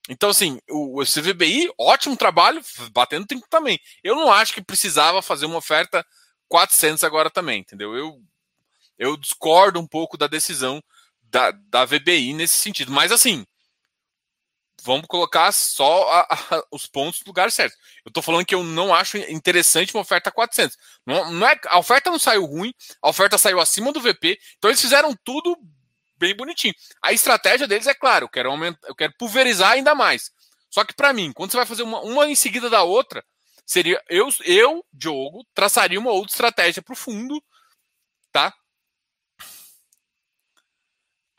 Então, 0.09 0.29
assim, 0.29 0.59
o, 0.69 1.01
o 1.01 1.05
CVBI, 1.05 1.71
ótimo 1.77 2.15
trabalho, 2.15 2.61
batendo 2.91 3.25
30 3.25 3.47
também. 3.49 3.79
Eu 4.03 4.15
não 4.15 4.31
acho 4.31 4.53
que 4.53 4.61
precisava 4.61 5.21
fazer 5.21 5.45
uma 5.45 5.57
oferta 5.57 6.05
400 6.49 7.03
agora 7.03 7.29
também, 7.29 7.61
entendeu? 7.61 7.95
Eu, 7.95 8.21
eu 8.97 9.17
discordo 9.17 9.79
um 9.79 9.87
pouco 9.87 10.17
da 10.17 10.27
decisão 10.27 10.83
da, 11.23 11.51
da 11.51 11.85
VBI 11.85 12.33
nesse 12.33 12.55
sentido. 12.55 12.91
Mas, 12.91 13.11
assim, 13.11 13.45
vamos 14.83 15.07
colocar 15.07 15.51
só 15.51 16.09
a, 16.11 16.21
a, 16.21 16.63
os 16.71 16.85
pontos 16.85 17.21
no 17.21 17.27
lugar 17.27 17.51
certo. 17.51 17.75
Eu 18.05 18.09
estou 18.09 18.21
falando 18.21 18.45
que 18.45 18.53
eu 18.53 18.63
não 18.63 18.93
acho 18.93 19.17
interessante 19.17 19.93
uma 19.93 20.01
oferta 20.01 20.31
400. 20.31 20.77
Não, 21.05 21.31
não 21.31 21.47
é, 21.47 21.59
a 21.65 21.79
oferta 21.79 22.11
não 22.11 22.19
saiu 22.19 22.45
ruim, 22.45 22.73
a 23.01 23.09
oferta 23.09 23.37
saiu 23.37 23.59
acima 23.59 23.91
do 23.91 24.01
VP, 24.01 24.39
então 24.57 24.69
eles 24.69 24.81
fizeram 24.81 25.15
tudo 25.23 25.57
bem 26.17 26.35
bonitinho. 26.35 26.73
A 27.01 27.11
estratégia 27.13 27.67
deles 27.67 27.87
é 27.87 27.93
claro, 27.93 28.25
eu 28.25 28.29
quero 28.29 28.51
aumentar, 28.51 28.87
eu 28.87 28.95
quero 28.95 29.13
pulverizar 29.17 29.71
ainda 29.71 29.95
mais. 29.95 30.31
Só 30.69 30.83
que 30.83 30.93
para 30.93 31.13
mim, 31.13 31.31
quando 31.31 31.51
você 31.51 31.57
vai 31.57 31.65
fazer 31.65 31.83
uma, 31.83 32.01
uma 32.01 32.27
em 32.27 32.35
seguida 32.35 32.69
da 32.69 32.83
outra, 32.83 33.23
seria 33.65 34.01
eu, 34.09 34.29
eu, 34.43 34.85
Diogo, 34.91 35.45
traçaria 35.53 35.99
uma 35.99 36.11
outra 36.11 36.31
estratégia 36.31 36.81
para 36.81 36.93
o 36.93 36.97
fundo, 36.97 37.41
tá? 38.31 38.53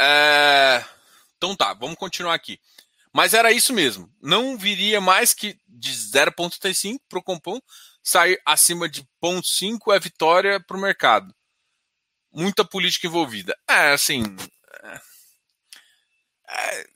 É... 0.01 0.85
Então 1.37 1.55
tá, 1.55 1.75
vamos 1.75 1.97
continuar 1.97 2.35
aqui. 2.35 2.59
Mas 3.15 3.33
era 3.33 3.53
isso 3.53 3.73
mesmo. 3.73 4.13
Não 4.21 4.59
viria 4.59 5.01
mais 5.01 5.33
que 5.33 5.57
de 5.69 5.93
0,35 5.93 6.99
para 7.09 7.21
o 7.21 7.23
Compom 7.23 7.61
sair 8.03 8.41
acima 8.45 8.89
de 8.89 9.05
0,5 9.23 9.95
é 9.95 10.01
vitória 10.01 10.59
para 10.59 10.77
o 10.77 10.81
mercado. 10.81 11.33
Muita 12.33 12.65
política 12.65 13.07
envolvida. 13.07 13.57
É, 13.69 13.93
assim. 13.93 14.25
É, 16.49 16.87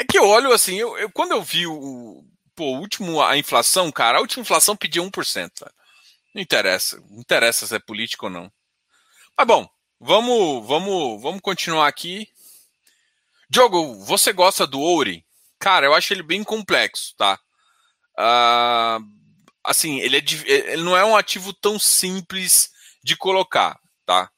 é 0.00 0.04
que 0.04 0.18
eu 0.18 0.26
olho 0.26 0.52
assim, 0.52 0.74
eu, 0.74 0.98
eu, 0.98 1.08
quando 1.08 1.30
eu 1.30 1.42
vi 1.42 1.68
o, 1.68 2.24
pô, 2.56 2.76
último, 2.76 3.22
a 3.22 3.38
inflação, 3.38 3.92
cara, 3.92 4.18
a 4.18 4.20
última 4.20 4.42
inflação 4.42 4.76
pedia 4.76 5.00
1%. 5.00 5.50
Não 6.34 6.42
interessa. 6.42 7.00
Não 7.08 7.20
interessa 7.20 7.64
se 7.64 7.76
é 7.76 7.78
político 7.78 8.26
ou 8.26 8.32
não. 8.32 8.52
Mas 9.38 9.46
bom, 9.46 9.68
vamos, 10.00 10.66
vamos, 10.66 11.22
vamos 11.22 11.40
continuar 11.40 11.86
aqui. 11.86 12.28
Diogo, 13.48 13.94
você 14.04 14.32
gosta 14.32 14.66
do 14.66 14.80
Ouri? 14.80 15.24
Cara, 15.58 15.86
eu 15.86 15.94
acho 15.94 16.12
ele 16.12 16.22
bem 16.22 16.42
complexo, 16.42 17.14
tá? 17.16 17.38
Uh, 18.18 19.04
assim, 19.64 20.00
ele, 20.00 20.18
é, 20.18 20.22
ele 20.72 20.82
não 20.82 20.96
é 20.96 21.04
um 21.04 21.16
ativo 21.16 21.52
tão 21.52 21.78
simples 21.78 22.70
de 23.02 23.16
colocar, 23.16 23.78
tá? 24.04 24.30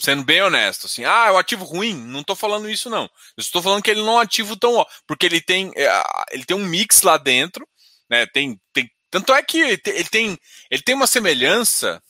Sendo 0.00 0.24
bem 0.24 0.42
honesto, 0.42 0.86
assim, 0.86 1.04
ah, 1.04 1.26
é 1.28 1.32
um 1.32 1.38
ativo 1.38 1.64
ruim? 1.64 1.94
Não 1.94 2.20
estou 2.20 2.36
falando 2.36 2.68
isso, 2.68 2.90
não. 2.90 3.04
Eu 3.04 3.40
estou 3.40 3.62
falando 3.62 3.82
que 3.82 3.90
ele 3.90 4.02
não 4.02 4.14
é 4.14 4.16
um 4.16 4.20
ativo 4.20 4.56
tão. 4.56 4.84
Porque 5.06 5.24
ele 5.24 5.40
tem, 5.40 5.72
é, 5.74 6.02
ele 6.32 6.44
tem 6.44 6.56
um 6.56 6.66
mix 6.66 7.02
lá 7.02 7.16
dentro, 7.16 7.66
né? 8.10 8.26
Tem, 8.26 8.60
tem, 8.72 8.90
tanto 9.10 9.32
é 9.32 9.42
que 9.42 9.58
ele 9.58 10.04
tem, 10.10 10.38
ele 10.70 10.82
tem 10.82 10.94
uma 10.94 11.06
semelhança 11.06 12.02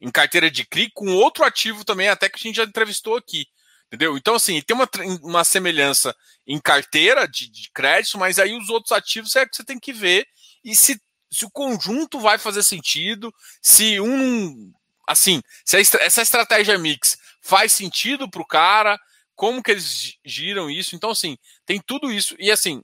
em 0.00 0.10
carteira 0.10 0.50
de 0.50 0.64
CRI 0.64 0.90
com 0.94 1.08
outro 1.08 1.44
ativo 1.44 1.84
também, 1.84 2.08
até 2.08 2.28
que 2.28 2.36
a 2.36 2.42
gente 2.42 2.56
já 2.56 2.64
entrevistou 2.64 3.16
aqui, 3.16 3.46
Entendeu? 3.86 4.16
Então, 4.16 4.34
assim, 4.34 4.60
tem 4.60 4.74
uma, 4.74 4.88
uma 5.22 5.44
semelhança 5.44 6.14
em 6.46 6.60
carteira 6.60 7.26
de, 7.26 7.48
de 7.48 7.70
crédito, 7.70 8.18
mas 8.18 8.38
aí 8.38 8.56
os 8.56 8.68
outros 8.68 8.92
ativos 8.92 9.34
é 9.36 9.46
que 9.46 9.54
você 9.56 9.64
tem 9.64 9.78
que 9.78 9.92
ver 9.92 10.26
e 10.64 10.74
se, 10.74 11.00
se 11.30 11.44
o 11.44 11.50
conjunto 11.50 12.18
vai 12.18 12.38
fazer 12.38 12.62
sentido, 12.64 13.32
se 13.62 14.00
um. 14.00 14.72
Assim, 15.06 15.40
se 15.64 15.78
essa 15.78 16.22
estratégia 16.22 16.76
mix 16.76 17.16
faz 17.40 17.72
sentido 17.72 18.28
para 18.28 18.42
o 18.42 18.46
cara, 18.46 18.98
como 19.36 19.62
que 19.62 19.70
eles 19.70 20.14
giram 20.24 20.68
isso. 20.68 20.96
Então, 20.96 21.10
assim, 21.10 21.38
tem 21.64 21.80
tudo 21.80 22.10
isso. 22.10 22.34
E, 22.40 22.50
assim, 22.50 22.82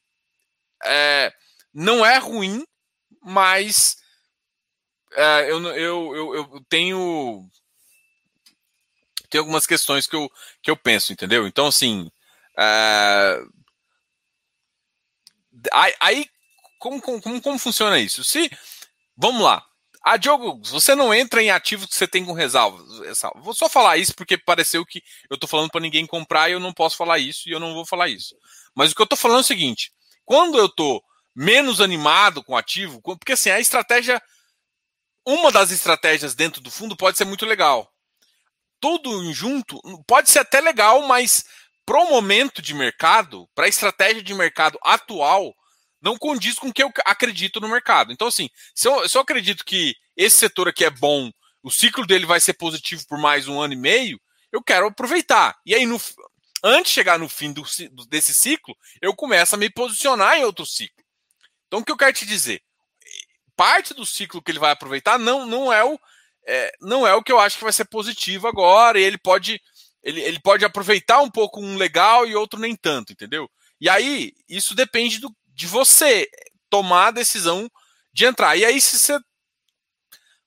é, 0.85 1.33
não 1.75 2.07
é 2.07 2.19
ruim, 2.19 2.65
mas 3.21 3.97
é, 5.15 5.51
eu, 5.51 5.61
eu, 5.67 6.17
eu, 6.17 6.35
eu 6.37 6.65
tenho 6.69 7.49
tem 9.33 9.39
algumas 9.39 9.67
questões 9.67 10.07
que 10.07 10.15
eu, 10.15 10.31
que 10.63 10.71
eu 10.71 10.77
penso, 10.77 11.13
entendeu? 11.13 11.47
Então, 11.47 11.67
assim. 11.67 12.11
Uh... 12.53 13.51
Aí, 16.01 16.27
como, 16.79 17.01
como, 17.01 17.41
como 17.41 17.59
funciona 17.59 17.99
isso? 17.99 18.23
Se. 18.23 18.51
Vamos 19.17 19.43
lá. 19.43 19.65
Ah, 20.05 20.17
Diogo, 20.17 20.61
você 20.65 20.95
não 20.95 21.15
entra 21.15 21.43
em 21.43 21.51
ativos 21.51 21.87
que 21.87 21.95
você 21.95 22.09
tem 22.09 22.25
com 22.25 22.33
ressalvas. 22.33 22.83
Vou 23.37 23.55
só 23.55 23.69
falar 23.69 23.97
isso 23.97 24.15
porque 24.15 24.37
pareceu 24.37 24.85
que 24.85 25.01
eu 25.31 25.37
estou 25.37 25.49
falando 25.49 25.71
para 25.71 25.81
ninguém 25.81 26.07
comprar 26.07 26.49
e 26.49 26.53
eu 26.53 26.61
não 26.61 26.73
posso 26.73 26.97
falar 26.97 27.19
isso 27.19 27.49
e 27.49 27.53
eu 27.53 27.61
não 27.61 27.73
vou 27.73 27.87
falar 27.87 28.09
isso. 28.09 28.35
Mas 28.75 28.91
o 28.91 28.95
que 28.95 29.01
eu 29.01 29.05
estou 29.05 29.17
falando 29.17 29.39
é 29.39 29.41
o 29.43 29.45
seguinte: 29.45 29.93
quando 30.25 30.59
eu 30.59 30.67
estou 30.67 31.03
menos 31.35 31.81
animado 31.81 32.43
com 32.43 32.57
ativo, 32.57 33.01
porque 33.01 33.33
assim, 33.33 33.51
a 33.51 33.61
estratégia, 33.61 34.21
uma 35.25 35.53
das 35.53 35.71
estratégias 35.71 36.35
dentro 36.35 36.61
do 36.61 36.71
fundo 36.71 36.97
pode 36.97 37.17
ser 37.17 37.25
muito 37.25 37.47
legal 37.47 37.92
tudo 38.83 39.33
junto 39.33 39.81
pode 40.09 40.29
ser 40.29 40.41
até 40.41 40.61
legal, 40.61 41.07
mas 41.07 41.45
para 41.87 42.01
o 42.01 42.11
momento 42.11 42.61
de 42.61 42.75
mercado, 42.75 43.49
para 43.55 43.67
a 43.67 43.69
estratégia 43.69 44.23
de 44.23 44.35
mercado 44.35 44.77
atual, 44.83 45.55
não 46.01 46.19
condiz 46.19 46.59
com 46.59 46.69
o 46.69 46.73
que 46.73 46.83
eu 46.83 46.93
acredito 47.05 47.61
no 47.61 47.69
mercado. 47.69 48.13
Então, 48.13 48.27
assim, 48.27 48.51
se 48.75 48.89
eu, 48.89 49.09
se 49.09 49.17
eu 49.17 49.23
acredito 49.23 49.65
que 49.65 49.95
esse 50.17 50.37
setor 50.37 50.67
aqui 50.67 50.85
é 50.85 50.91
bom, 50.91 51.31
o 51.63 51.71
ciclo 51.71 52.05
dele 52.05 52.27
vai 52.27 52.41
ser 52.41 52.55
positivo 52.55 53.05
por 53.09 53.19
mais 53.19 53.47
um 53.47 53.61
ano 53.61 53.73
e 53.73 53.77
meio, 53.77 54.21
eu 54.51 54.61
quero 54.61 54.89
aproveitar. 54.89 55.57
E 55.65 55.77
aí, 55.77 55.87
no, 55.87 56.01
antes 56.65 56.91
de 56.91 56.95
chegar 56.95 57.21
no 57.21 57.29
fim 57.29 57.53
do, 57.53 57.63
desse 58.09 58.35
ciclo, 58.35 58.77
eu 59.01 59.15
começo 59.15 59.55
a 59.55 59.59
me 59.59 59.71
posicionar 59.71 60.39
em 60.39 60.45
outro 60.45 60.67
ciclo. 60.67 61.05
Então, 61.69 61.79
o 61.79 61.85
que 61.85 61.93
eu 61.93 61.97
quero 61.97 62.13
te 62.13 62.27
dizer? 62.27 62.61
Parte 63.55 63.95
do 63.95 64.05
ciclo 64.05 64.43
que 64.43 64.51
ele 64.51 64.59
vai 64.59 64.73
aproveitar 64.73 65.21
não, 65.21 65.47
não 65.47 65.73
é 65.73 65.85
o 65.85 65.97
é, 66.47 66.73
não 66.81 67.07
é 67.07 67.15
o 67.15 67.23
que 67.23 67.33
eu 67.33 67.39
acho 67.39 67.59
que 67.59 67.65
vai 67.65 67.73
ser 67.73 67.85
positivo 67.87 68.49
agora, 68.49 68.99
e 68.99 69.03
ele 69.03 69.19
pode, 69.19 69.61
ele, 70.03 70.21
ele 70.21 70.41
pode 70.41 70.65
aproveitar 70.65 71.21
um 71.21 71.31
pouco 71.31 71.61
um 71.61 71.77
legal 71.77 72.27
e 72.27 72.35
outro 72.35 72.59
nem 72.59 72.77
tanto, 72.77 73.13
entendeu? 73.13 73.49
E 73.81 73.89
aí, 73.89 74.33
isso 74.49 74.75
depende 74.75 75.19
do, 75.19 75.35
de 75.49 75.67
você 75.67 76.29
tomar 76.71 77.09
a 77.09 77.11
decisão 77.13 77.69
de 78.13 78.25
entrar. 78.25 78.57
E 78.57 78.65
aí, 78.65 78.81
se 78.81 78.99
você. 78.99 79.19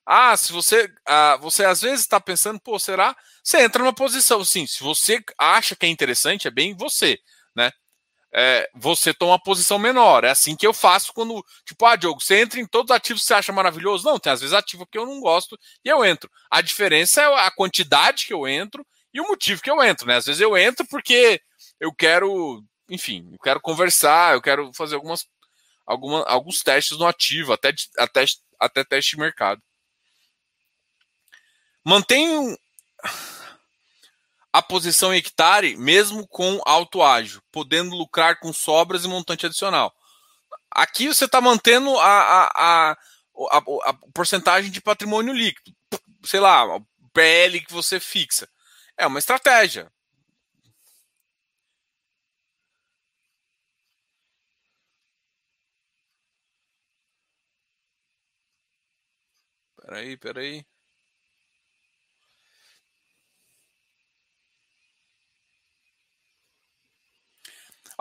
Ah, 0.06 0.38
se 0.38 0.52
você. 0.52 0.90
Ah, 1.08 1.38
você 1.38 1.66
às 1.66 1.82
vezes 1.82 2.02
está 2.02 2.20
pensando, 2.20 2.60
pô, 2.60 2.78
será? 2.80 3.16
Você 3.44 3.62
entra 3.62 3.84
numa 3.84 3.94
posição, 3.94 4.44
sim. 4.46 4.66
Se 4.68 4.84
você 4.84 5.24
acha 5.38 5.76
que 5.76 5.86
é 5.86 5.90
interessante, 5.90 6.48
é 6.48 6.52
bem 6.52 6.76
você, 6.76 7.20
né? 7.56 7.72
É, 8.38 8.70
você 8.76 9.14
toma 9.14 9.32
uma 9.32 9.40
posição 9.40 9.80
menor. 9.80 10.26
É 10.26 10.30
assim 10.30 10.58
que 10.58 10.68
eu 10.68 10.74
faço 10.74 11.14
quando, 11.14 11.44
tipo, 11.64 11.86
ah, 11.86 11.96
Diogo, 11.96 12.20
você 12.20 12.42
entra 12.42 12.60
em 12.60 12.68
todos 12.68 12.92
os 12.92 12.96
ativos 12.96 13.22
que 13.22 13.28
você 13.28 13.34
acha 13.34 13.54
maravilhoso? 13.54 14.04
Não, 14.04 14.20
tem 14.20 14.34
às 14.34 14.42
vezes 14.42 14.54
ativo 14.54 14.86
que 14.86 14.98
eu 14.98 15.06
não 15.06 15.22
gosto 15.22 15.58
e 15.86 15.88
eu 15.88 16.04
entro. 16.04 16.30
A 16.52 16.62
diferença 16.62 17.22
é 17.22 17.26
a 17.26 17.50
quantidade 17.50 18.26
que 18.26 18.34
eu 18.34 18.46
entro 18.46 18.86
e 19.14 19.22
o 19.22 19.28
motivo 19.28 19.62
que 19.62 19.72
eu 19.72 19.82
entro, 19.82 20.06
né? 20.06 20.18
Às 20.18 20.26
vezes 20.26 20.42
eu 20.42 20.58
entro 20.58 20.86
porque 20.88 21.42
eu 21.80 21.94
quero, 21.94 22.62
enfim, 22.90 23.30
eu 23.32 23.40
quero 23.40 23.62
conversar, 23.62 24.34
eu 24.34 24.42
quero 24.42 24.70
fazer 24.74 24.96
algumas, 24.96 25.26
alguma, 25.86 26.22
alguns 26.26 26.62
testes 26.62 26.98
no 26.98 27.08
ativo, 27.08 27.54
até, 27.54 27.74
até, 27.98 28.26
até 28.60 28.84
teste 28.84 29.12
de 29.12 29.22
mercado. 29.22 29.62
Mantenho 31.86 32.58
a 34.56 34.62
posição 34.62 35.14
em 35.14 35.18
hectare, 35.18 35.76
mesmo 35.76 36.26
com 36.30 36.62
alto 36.66 37.04
ágio, 37.04 37.44
podendo 37.52 37.94
lucrar 37.94 38.40
com 38.40 38.54
sobras 38.54 39.04
e 39.04 39.08
montante 39.10 39.46
adicional. 39.46 39.94
Aqui 40.72 41.08
você 41.10 41.26
está 41.26 41.42
mantendo 41.42 41.98
a, 42.00 42.46
a, 42.46 42.92
a, 42.92 42.98
a, 43.84 43.94
porcentagem 44.14 44.72
de 44.72 44.82
patrimônio 44.82 45.34
líquido, 45.34 45.76
sei 46.24 46.40
lá, 46.40 46.78
o 46.78 46.86
PL 47.14 47.60
que 47.66 47.74
você 47.74 48.00
fixa. 48.00 48.48
É 48.98 49.06
uma 49.06 49.20
estratégia. 49.20 49.92
Peraí, 59.82 60.18
peraí. 60.18 60.66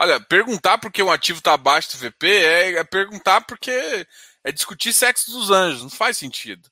Olha, 0.05 0.21
perguntar 0.21 0.77
porque 0.77 1.03
um 1.03 1.11
ativo 1.11 1.39
está 1.39 1.55
abaixo 1.55 1.93
do 1.93 1.97
VP 1.97 2.27
é, 2.29 2.73
é, 2.73 2.85
perguntar 2.85 3.41
porque 3.41 4.07
é 4.45 4.53
discutir 4.53 4.93
sexo 4.93 5.31
dos 5.31 5.51
anjos, 5.51 5.83
não 5.83 5.89
faz 5.89 6.19
sentido. 6.19 6.71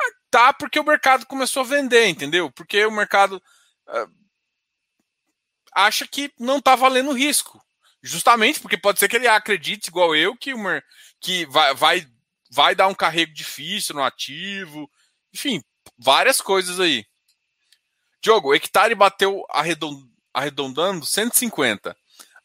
Ah, 0.00 0.12
tá 0.30 0.52
porque 0.52 0.78
o 0.78 0.84
mercado 0.84 1.26
começou 1.26 1.62
a 1.62 1.66
vender, 1.66 2.06
entendeu? 2.06 2.48
Porque 2.52 2.84
o 2.86 2.92
mercado 2.92 3.42
uh, 3.88 4.14
acha 5.74 6.06
que 6.06 6.32
não 6.38 6.58
está 6.58 6.76
valendo 6.76 7.10
risco. 7.10 7.60
Justamente 8.04 8.60
porque 8.60 8.78
pode 8.78 9.00
ser 9.00 9.08
que 9.08 9.16
ele 9.16 9.26
acredite, 9.26 9.88
igual 9.88 10.14
eu, 10.14 10.36
que, 10.36 10.54
uma, 10.54 10.80
que 11.20 11.46
vai, 11.46 11.74
vai, 11.74 12.08
vai 12.52 12.74
dar 12.76 12.86
um 12.86 12.94
carrego 12.94 13.34
difícil 13.34 13.96
no 13.96 14.04
ativo. 14.04 14.88
Enfim, 15.34 15.60
várias 15.98 16.40
coisas 16.40 16.78
aí. 16.78 17.04
Diogo, 18.22 18.50
o 18.50 18.54
hectare 18.54 18.94
bateu 18.94 19.44
arredondando 20.32 21.04
150 21.04 21.96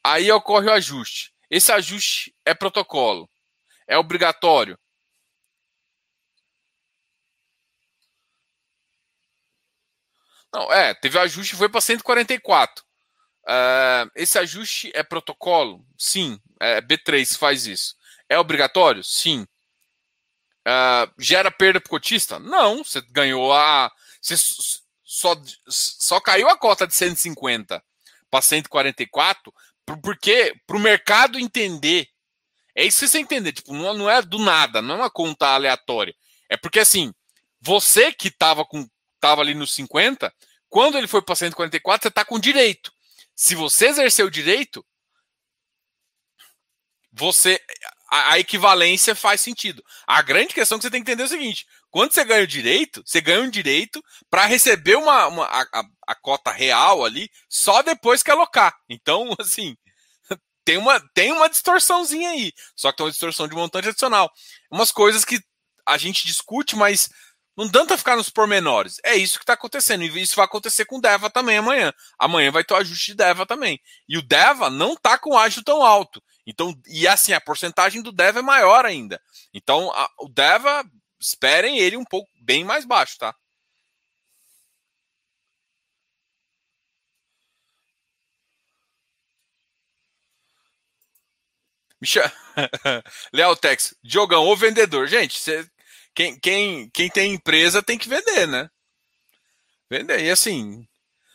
Aí 0.05 0.31
ocorre 0.31 0.67
o 0.69 0.73
ajuste. 0.73 1.33
Esse 1.49 1.71
ajuste 1.71 2.31
é 2.45 2.53
protocolo. 2.53 3.27
É 3.87 3.97
obrigatório. 3.97 4.77
Não, 10.53 10.71
é, 10.71 10.93
teve 10.93 11.17
ajuste 11.17 11.55
e 11.55 11.57
foi 11.57 11.69
para 11.69 11.81
144. 11.81 12.85
Uh, 13.45 14.11
esse 14.15 14.37
ajuste 14.37 14.91
é 14.93 15.01
protocolo? 15.01 15.83
Sim. 15.97 16.39
É, 16.61 16.81
B3 16.81 17.35
faz 17.35 17.65
isso. 17.65 17.95
É 18.29 18.37
obrigatório? 18.37 19.03
Sim. 19.03 19.47
Uh, 20.67 21.11
gera 21.17 21.49
perda 21.49 21.81
para 21.81 21.87
o 21.87 21.89
cotista? 21.89 22.37
Não. 22.37 22.83
Você 22.83 23.01
ganhou 23.09 23.51
a. 23.51 23.91
Você 24.21 24.35
só, 25.03 25.35
só 25.67 26.19
caiu 26.19 26.47
a 26.47 26.55
cota 26.55 26.85
de 26.85 26.93
150 26.93 27.83
para 28.29 28.41
144 28.41 29.53
porque 29.86 30.56
para 30.65 30.78
o 30.78 30.80
mercado 30.80 31.39
entender. 31.39 32.08
É 32.76 32.84
isso 32.84 33.00
que 33.02 33.08
você 33.08 33.19
entender. 33.19 33.54
Tipo, 33.54 33.74
não, 33.74 33.93
não 33.93 34.10
é 34.10 34.21
do 34.21 34.39
nada, 34.39 34.82
não 34.82 34.95
é 34.95 34.98
uma 35.00 35.10
conta 35.10 35.48
aleatória. 35.48 36.15
É 36.50 36.58
porque 36.58 36.80
assim, 36.80 37.13
você 37.62 38.12
que 38.12 38.28
estava 38.28 38.65
com 38.65 38.88
tava 39.19 39.41
ali 39.41 39.54
nos 39.54 39.74
50, 39.74 40.34
quando 40.69 40.98
ele 40.98 41.08
foi 41.08 41.21
para 41.21 41.36
144, 41.36 42.04
você 42.04 42.08
está 42.10 42.26
com 42.26 42.39
direito. 42.39 42.91
Se 43.36 43.56
você 43.56 43.88
exercer 43.88 44.26
o 44.26 44.32
direito, 44.32 44.86
você 47.12 47.60
a, 48.10 48.34
a, 48.34 48.39
equivalência 48.39 49.15
faz 49.15 49.41
sentido. 49.41 49.84
A 50.06 50.21
grande 50.21 50.54
questão 50.54 50.78
que 50.78 50.84
você 50.84 50.91
tem 50.91 51.04
que 51.04 51.10
entender 51.10 51.24
é 51.24 51.26
o 51.26 51.30
seguinte: 51.30 51.65
quando 51.95 52.12
você 52.12 52.25
ganha 52.25 52.43
o 52.43 52.47
direito, 52.47 53.01
você 53.05 53.21
ganha 53.21 53.39
um 53.39 53.49
direito 53.49 54.03
para 54.29 54.43
receber 54.43 54.97
uma, 54.97 55.27
uma 55.27 55.45
a, 55.45 55.84
a, 56.05 56.13
cota 56.13 56.51
real 56.51 57.05
ali 57.05 57.29
só 57.47 57.81
depois 57.81 58.21
que 58.21 58.29
alocar. 58.29 58.75
Então, 58.89 59.34
assim, 59.39 59.77
tem 60.65 60.75
uma, 60.75 60.99
tem 61.13 61.31
uma 61.31 61.47
distorçãozinha 61.47 62.31
aí. 62.31 62.51
Só 62.75 62.91
que 62.91 62.97
tem 62.97 63.05
uma 63.05 63.12
distorção 63.13 63.47
de 63.47 63.55
montante 63.55 63.88
adicional. 63.88 64.29
Umas 64.69 64.91
coisas 64.91 65.23
que 65.23 65.39
a 65.88 65.97
gente 65.97 66.27
discute, 66.27 66.75
mas 66.75 67.08
não 67.55 67.65
danta 67.65 67.97
ficar 67.97 68.17
nos 68.17 68.29
pormenores. 68.29 68.97
É 69.01 69.15
isso 69.15 69.38
que 69.38 69.43
está 69.43 69.53
acontecendo. 69.53 70.03
E 70.03 70.21
isso 70.21 70.36
vai 70.36 70.43
acontecer 70.43 70.84
com 70.84 70.97
o 70.97 71.01
Deva 71.01 71.29
também 71.29 71.60
amanhã. 71.60 71.93
Amanhã 72.19 72.51
vai 72.51 72.65
ter 72.65 72.73
o 72.73 72.77
ajuste 72.77 73.12
de 73.12 73.17
Deva 73.19 73.45
também. 73.45 73.79
E 74.10 74.17
o 74.17 74.21
Deva 74.21 74.69
não 74.69 74.95
está 74.95 75.17
com 75.17 75.38
ágio 75.38 75.63
tão 75.63 75.81
alto. 75.81 76.21
Então, 76.45 76.75
e 76.88 77.08
assim, 77.08 77.31
a 77.31 77.39
porcentagem 77.39 78.01
do 78.01 78.12
Deva 78.12 78.39
é 78.39 78.41
maior 78.41 78.86
ainda. 78.86 79.17
Então, 79.53 79.89
a, 79.91 80.10
o 80.19 80.27
Deva, 80.27 80.84
esperem 81.19 81.78
ele 81.80 81.97
um 81.97 82.06
pouco 82.06 82.30
bem 82.41 82.63
mais 82.63 82.86
baixo, 82.86 83.17
tá? 83.17 83.36
Michel... 92.01 92.30
Lealtex, 93.34 93.95
Diogão, 94.04 94.47
o 94.47 94.56
vendedor. 94.56 95.08
Gente, 95.08 95.39
você 95.39 95.67
quem, 96.15 96.39
quem, 96.39 96.89
quem 96.91 97.10
tem 97.10 97.34
empresa 97.34 97.84
tem 97.84 97.97
que 97.97 98.08
vender, 98.08 98.47
né? 98.47 98.69
Vender. 99.89 100.21
E 100.21 100.32
assim. 100.32 100.88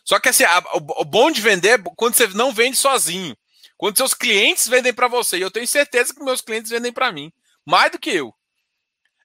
Só 0.05 0.19
que 0.19 0.31
assim, 0.31 0.45
a, 0.45 0.59
o, 0.75 1.03
o 1.03 1.05
bom 1.05 1.31
de 1.31 1.41
vender 1.41 1.79
é 1.79 1.83
quando 1.97 2.15
você 2.15 2.27
não 2.29 2.53
vende 2.53 2.77
sozinho. 2.79 3.37
Quando 3.77 3.97
seus 3.97 4.15
clientes 4.15 4.67
vendem 4.67 4.93
para 4.93 5.09
você. 5.09 5.39
E 5.39 5.43
eu 5.43 5.51
tenho 5.51 5.67
certeza 5.67 6.15
que 6.15 6.25
meus 6.25 6.41
clientes 6.41 6.71
vendem 6.71 6.93
para 6.93 7.13
mim. 7.13 7.31
Mais 7.65 7.93
do 7.93 7.99
que 7.99 8.11
eu. 8.11 8.35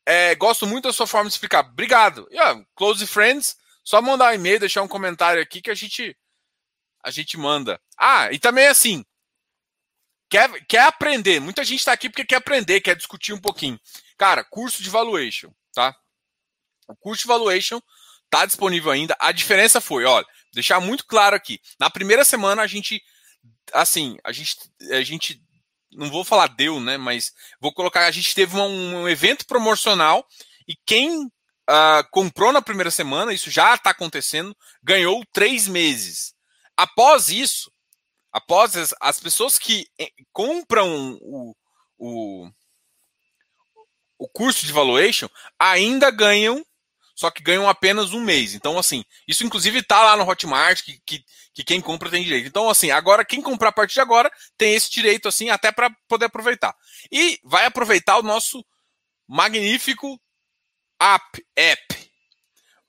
É, 0.06 0.36
gosto 0.36 0.68
muito 0.68 0.88
da 0.88 0.94
sua 0.94 1.08
forma 1.08 1.30
de 1.30 1.34
explicar. 1.34 1.66
Obrigado. 1.66 2.28
Ó, 2.32 2.62
close 2.76 3.06
friends, 3.08 3.58
só 3.84 4.02
mandar 4.02 4.32
um 4.32 4.36
e-mail, 4.36 4.60
deixar 4.60 4.82
um 4.84 4.88
comentário 4.88 5.42
aqui 5.42 5.62
que 5.62 5.72
a 5.72 5.76
gente 5.76 6.16
a 7.04 7.12
gente 7.12 7.38
manda. 7.38 7.80
Ah, 7.98 8.32
e 8.32 8.40
também 8.40 8.66
assim, 8.66 9.06
quer, 10.28 10.50
quer 10.66 10.84
aprender. 10.84 11.40
Muita 11.40 11.64
gente 11.64 11.80
está 11.80 11.94
aqui 11.94 12.10
porque 12.10 12.26
quer 12.26 12.38
aprender, 12.38 12.82
quer 12.82 12.96
discutir 12.96 13.32
um 13.32 13.40
pouquinho. 13.40 13.80
Cara, 14.18 14.44
curso 14.44 14.82
de 14.82 14.90
valuation, 14.90 15.52
tá? 15.74 15.96
O 16.88 16.96
curso 16.96 17.22
de 17.22 17.28
valuation 17.28 17.80
tá 18.28 18.46
disponível 18.46 18.92
ainda. 18.92 19.16
A 19.20 19.32
diferença 19.32 19.80
foi, 19.80 20.04
olha, 20.04 20.26
deixar 20.52 20.80
muito 20.80 21.06
claro 21.06 21.36
aqui. 21.36 21.60
Na 21.80 21.92
primeira 21.92 22.26
semana 22.26 22.64
a 22.64 22.68
gente, 22.68 23.04
assim, 23.72 24.18
a 24.24 24.32
gente, 24.32 24.58
a 24.92 25.02
gente, 25.04 25.45
não 25.96 26.10
vou 26.10 26.24
falar 26.24 26.48
deu, 26.48 26.80
né? 26.80 26.98
Mas 26.98 27.34
vou 27.60 27.74
colocar, 27.74 28.06
a 28.06 28.12
gente 28.12 28.36
teve 28.36 28.58
um, 28.58 29.02
um 29.02 29.10
evento 29.10 29.46
promocional 29.46 30.26
e 30.68 30.76
quem 30.86 31.26
uh, 31.26 32.10
comprou 32.12 32.52
na 32.52 32.62
primeira 32.62 32.92
semana, 32.92 33.34
isso 33.34 33.50
já 33.50 33.76
está 33.76 33.92
acontecendo, 33.92 34.56
ganhou 34.84 35.24
três 35.32 35.68
meses. 35.68 36.34
Após 36.78 37.30
isso, 37.30 37.72
após 38.32 38.76
as, 38.76 38.94
as 39.00 39.20
pessoas 39.20 39.58
que 39.58 39.88
eh, 40.00 40.12
compram 40.34 41.18
o, 41.22 41.56
o 41.98 42.50
o 44.18 44.28
curso 44.28 44.66
de 44.66 44.72
valuation 44.72 45.28
ainda 45.60 46.10
ganham, 46.10 46.66
só 47.16 47.30
que 47.32 47.44
ganham 47.44 47.68
apenas 47.70 48.14
um 48.14 48.22
mês. 48.22 48.54
Então, 48.54 48.78
assim, 48.78 49.04
isso 49.28 49.46
inclusive 49.46 49.80
está 49.80 50.02
lá 50.02 50.18
no 50.18 50.30
Hotmart, 50.30 50.84
que, 50.84 51.00
que, 51.06 51.24
que, 51.56 51.64
quem 51.64 51.80
compra 51.80 52.12
tem 52.12 52.24
direito. 52.24 52.48
Então, 52.48 52.70
assim, 52.70 52.92
agora, 52.92 53.24
quem 53.24 53.42
comprar 53.42 53.70
a 53.70 53.72
partir 53.72 53.96
de 53.96 54.02
agora 54.02 54.30
tem 54.58 54.76
esse 54.76 54.92
direito, 54.92 55.28
assim, 55.28 55.50
até 55.50 55.72
para 55.72 55.90
poder 56.08 56.26
aproveitar. 56.26 56.76
E 57.10 57.40
vai 57.44 57.66
aproveitar 57.66 58.18
o 58.18 58.24
nosso 58.24 58.64
magnífico 59.26 60.22
app, 61.00 61.46
app, 61.56 62.12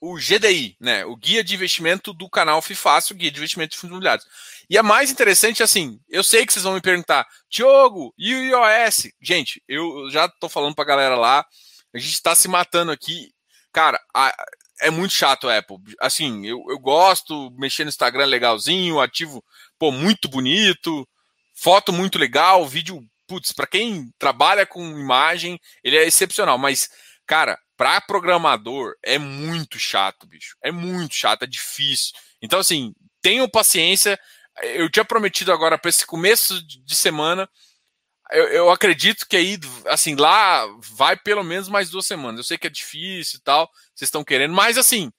o 0.00 0.16
GDI, 0.16 0.76
né? 0.80 1.04
O 1.04 1.16
Guia 1.16 1.44
de 1.44 1.54
Investimento 1.54 2.12
do 2.12 2.28
canal 2.28 2.60
FIFácil, 2.60 3.14
Guia 3.14 3.30
de 3.30 3.38
Investimento 3.38 3.70
de 3.70 3.78
Fundos 3.78 3.92
Imobiliários. 3.92 4.26
E 4.68 4.76
a 4.76 4.82
mais 4.82 5.10
interessante, 5.12 5.62
assim, 5.62 6.00
eu 6.08 6.24
sei 6.24 6.44
que 6.44 6.52
vocês 6.52 6.64
vão 6.64 6.74
me 6.74 6.80
perguntar, 6.80 7.26
Diogo, 7.48 8.12
e 8.18 8.34
o 8.34 8.66
iOS? 8.66 9.08
Gente, 9.22 9.62
eu 9.68 10.10
já 10.10 10.28
tô 10.28 10.48
falando 10.48 10.74
pra 10.74 10.84
galera 10.84 11.14
lá, 11.14 11.46
a 11.94 11.98
gente 11.98 12.20
tá 12.20 12.34
se 12.34 12.48
matando 12.48 12.90
aqui. 12.90 13.32
Cara, 13.72 14.00
a, 14.12 14.34
é 14.80 14.90
muito 14.90 15.12
chato 15.12 15.48
a 15.48 15.58
Apple. 15.58 15.76
Assim, 16.00 16.46
eu, 16.46 16.62
eu 16.68 16.78
gosto, 16.78 17.50
mexer 17.52 17.84
no 17.84 17.88
Instagram 17.88 18.26
legalzinho, 18.26 19.00
ativo, 19.00 19.44
pô, 19.78 19.90
muito 19.90 20.28
bonito, 20.28 21.08
foto 21.54 21.92
muito 21.92 22.18
legal, 22.18 22.66
vídeo, 22.66 23.00
putz, 23.26 23.52
pra 23.52 23.66
quem 23.66 24.10
trabalha 24.18 24.66
com 24.66 24.98
imagem, 24.98 25.58
ele 25.82 25.96
é 25.96 26.06
excepcional, 26.06 26.58
mas, 26.58 26.88
cara, 27.26 27.58
para 27.76 28.00
programador 28.00 28.94
é 29.02 29.18
muito 29.18 29.78
chato, 29.78 30.26
bicho. 30.26 30.56
É 30.62 30.70
muito 30.70 31.14
chato, 31.14 31.42
é 31.42 31.46
difícil. 31.46 32.12
Então, 32.40 32.58
assim, 32.60 32.94
tenham 33.20 33.48
paciência 33.48 34.18
eu 34.62 34.90
tinha 34.90 35.04
prometido 35.04 35.52
agora 35.52 35.78
para 35.78 35.88
esse 35.88 36.06
começo 36.06 36.62
de 36.66 36.96
semana. 36.96 37.48
Eu, 38.30 38.48
eu, 38.48 38.70
acredito 38.70 39.26
que 39.28 39.36
aí, 39.36 39.58
assim, 39.86 40.16
lá 40.16 40.66
vai 40.80 41.16
pelo 41.16 41.44
menos 41.44 41.68
mais 41.68 41.90
duas 41.90 42.06
semanas. 42.06 42.38
Eu 42.38 42.44
sei 42.44 42.58
que 42.58 42.66
é 42.66 42.70
difícil 42.70 43.38
e 43.38 43.42
tal, 43.42 43.70
vocês 43.94 44.08
estão 44.08 44.24
querendo, 44.24 44.52
mas 44.52 44.76
assim, 44.76 45.12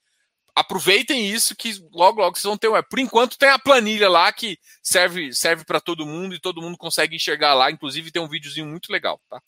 aproveitem 0.54 1.30
isso 1.30 1.54
que 1.54 1.72
logo, 1.92 2.20
logo 2.20 2.36
vocês 2.36 2.44
vão 2.44 2.58
ter. 2.58 2.68
Por 2.84 2.98
enquanto 2.98 3.38
tem 3.38 3.48
a 3.48 3.58
planilha 3.58 4.10
lá 4.10 4.32
que 4.32 4.58
serve 4.82 5.32
serve 5.32 5.64
para 5.64 5.80
todo 5.80 6.06
mundo 6.06 6.34
e 6.34 6.40
todo 6.40 6.60
mundo 6.60 6.76
consegue 6.76 7.16
enxergar 7.16 7.54
lá. 7.54 7.70
Inclusive 7.70 8.10
tem 8.10 8.20
um 8.20 8.28
videozinho 8.28 8.66
muito 8.66 8.90
legal, 8.92 9.20
tá? 9.28 9.40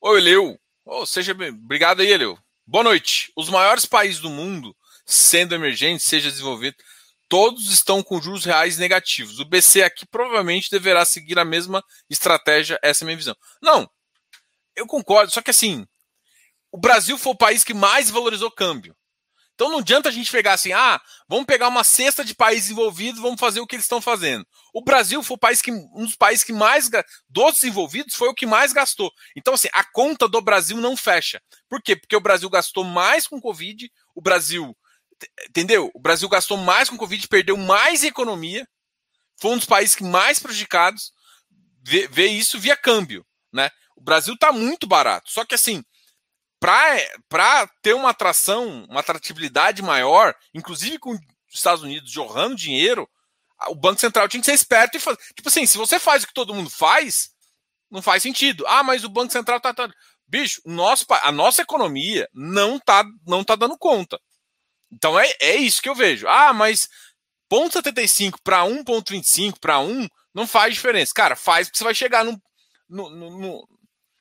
Oi, 0.00 0.20
Leu. 0.20 0.58
Oh, 0.84 1.04
seja 1.04 1.34
bem. 1.34 1.50
Obrigado 1.50 2.00
aí, 2.00 2.16
Leu. 2.16 2.38
Boa 2.66 2.84
noite. 2.84 3.32
Os 3.36 3.50
maiores 3.50 3.84
países 3.84 4.20
do 4.20 4.30
mundo, 4.30 4.74
sendo 5.04 5.54
emergentes, 5.54 6.06
seja 6.06 6.30
desenvolvido, 6.30 6.76
todos 7.28 7.70
estão 7.70 8.02
com 8.02 8.20
juros 8.20 8.44
reais 8.44 8.78
negativos. 8.78 9.38
O 9.38 9.44
BC 9.44 9.82
aqui 9.82 10.06
provavelmente 10.06 10.70
deverá 10.70 11.04
seguir 11.04 11.38
a 11.38 11.44
mesma 11.44 11.84
estratégia, 12.08 12.78
essa 12.82 13.02
é 13.02 13.04
a 13.04 13.06
minha 13.06 13.16
visão. 13.16 13.36
Não, 13.60 13.88
eu 14.74 14.86
concordo, 14.86 15.32
só 15.32 15.42
que 15.42 15.50
assim, 15.50 15.86
o 16.70 16.78
Brasil 16.78 17.16
foi 17.16 17.32
o 17.32 17.36
país 17.36 17.64
que 17.64 17.74
mais 17.74 18.10
valorizou 18.10 18.50
câmbio. 18.50 18.96
Então 19.56 19.70
não 19.70 19.78
adianta 19.78 20.10
a 20.10 20.12
gente 20.12 20.30
pegar 20.30 20.52
assim, 20.52 20.72
ah, 20.74 21.00
vamos 21.26 21.46
pegar 21.46 21.68
uma 21.68 21.82
cesta 21.82 22.22
de 22.22 22.34
países 22.34 22.70
envolvidos, 22.70 23.22
vamos 23.22 23.40
fazer 23.40 23.58
o 23.58 23.66
que 23.66 23.74
eles 23.74 23.86
estão 23.86 24.02
fazendo. 24.02 24.46
O 24.74 24.82
Brasil 24.82 25.22
foi 25.22 25.34
o 25.34 25.40
país 25.40 25.62
que, 25.62 25.72
um 25.72 26.04
dos 26.04 26.14
países 26.14 26.44
que 26.44 26.52
mais, 26.52 26.90
dos 27.26 27.54
desenvolvidos, 27.54 28.14
foi 28.14 28.28
o 28.28 28.34
que 28.34 28.44
mais 28.44 28.74
gastou. 28.74 29.10
Então, 29.34 29.54
assim, 29.54 29.68
a 29.72 29.82
conta 29.82 30.28
do 30.28 30.42
Brasil 30.42 30.76
não 30.76 30.94
fecha. 30.94 31.40
Por 31.70 31.80
quê? 31.80 31.96
Porque 31.96 32.14
o 32.14 32.20
Brasil 32.20 32.50
gastou 32.50 32.84
mais 32.84 33.26
com 33.26 33.40
Covid, 33.40 33.90
o 34.14 34.20
Brasil 34.20 34.76
Entendeu? 35.48 35.90
O 35.94 36.00
Brasil 36.00 36.28
gastou 36.28 36.56
mais 36.56 36.90
com 36.90 36.96
Covid, 36.96 37.26
perdeu 37.28 37.56
mais 37.56 38.04
economia, 38.04 38.66
foi 39.38 39.52
um 39.52 39.56
dos 39.56 39.66
países 39.66 39.98
mais 40.00 40.38
prejudicados. 40.38 41.12
Vê, 41.82 42.08
vê 42.08 42.26
isso 42.26 42.58
via 42.58 42.76
câmbio. 42.76 43.24
Né? 43.52 43.70
O 43.96 44.02
Brasil 44.02 44.34
está 44.34 44.52
muito 44.52 44.86
barato. 44.86 45.30
Só 45.30 45.44
que 45.44 45.54
assim, 45.54 45.82
para 46.58 47.66
ter 47.82 47.94
uma 47.94 48.10
atração, 48.10 48.84
uma 48.88 49.00
atratividade 49.00 49.82
maior, 49.82 50.34
inclusive 50.54 50.98
com 50.98 51.10
os 51.12 51.20
Estados 51.52 51.82
Unidos 51.82 52.10
jorrando 52.10 52.56
dinheiro, 52.56 53.08
o 53.68 53.74
Banco 53.74 54.00
Central 54.00 54.28
tinha 54.28 54.40
que 54.40 54.46
ser 54.46 54.54
esperto 54.54 54.96
e 54.96 55.00
fazer. 55.00 55.18
Tipo 55.34 55.48
assim, 55.48 55.66
se 55.66 55.78
você 55.78 55.98
faz 55.98 56.22
o 56.22 56.26
que 56.26 56.34
todo 56.34 56.54
mundo 56.54 56.68
faz, 56.68 57.30
não 57.90 58.02
faz 58.02 58.22
sentido. 58.22 58.66
Ah, 58.66 58.82
mas 58.82 59.04
o 59.04 59.08
Banco 59.08 59.32
Central 59.32 59.60
tá. 59.60 59.72
tá... 59.72 59.88
Bicho, 60.28 60.60
nosso, 60.64 61.06
a 61.08 61.30
nossa 61.30 61.62
economia 61.62 62.28
não 62.34 62.80
tá, 62.80 63.04
não 63.26 63.44
tá 63.44 63.54
dando 63.54 63.78
conta. 63.78 64.20
Então 64.96 65.18
é, 65.20 65.30
é 65.40 65.56
isso 65.56 65.82
que 65.82 65.88
eu 65.88 65.94
vejo. 65.94 66.26
Ah, 66.26 66.52
mas 66.54 66.88
0,75 67.52 68.38
para 68.42 68.64
1,25 68.64 69.58
para 69.60 69.78
1 69.78 70.08
não 70.34 70.46
faz 70.46 70.74
diferença. 70.74 71.12
Cara, 71.14 71.36
faz 71.36 71.68
porque 71.68 71.78
você 71.78 71.84
vai 71.84 71.94
chegar 71.94 72.24
no, 72.24 72.40
no, 72.88 73.10
no, 73.10 73.68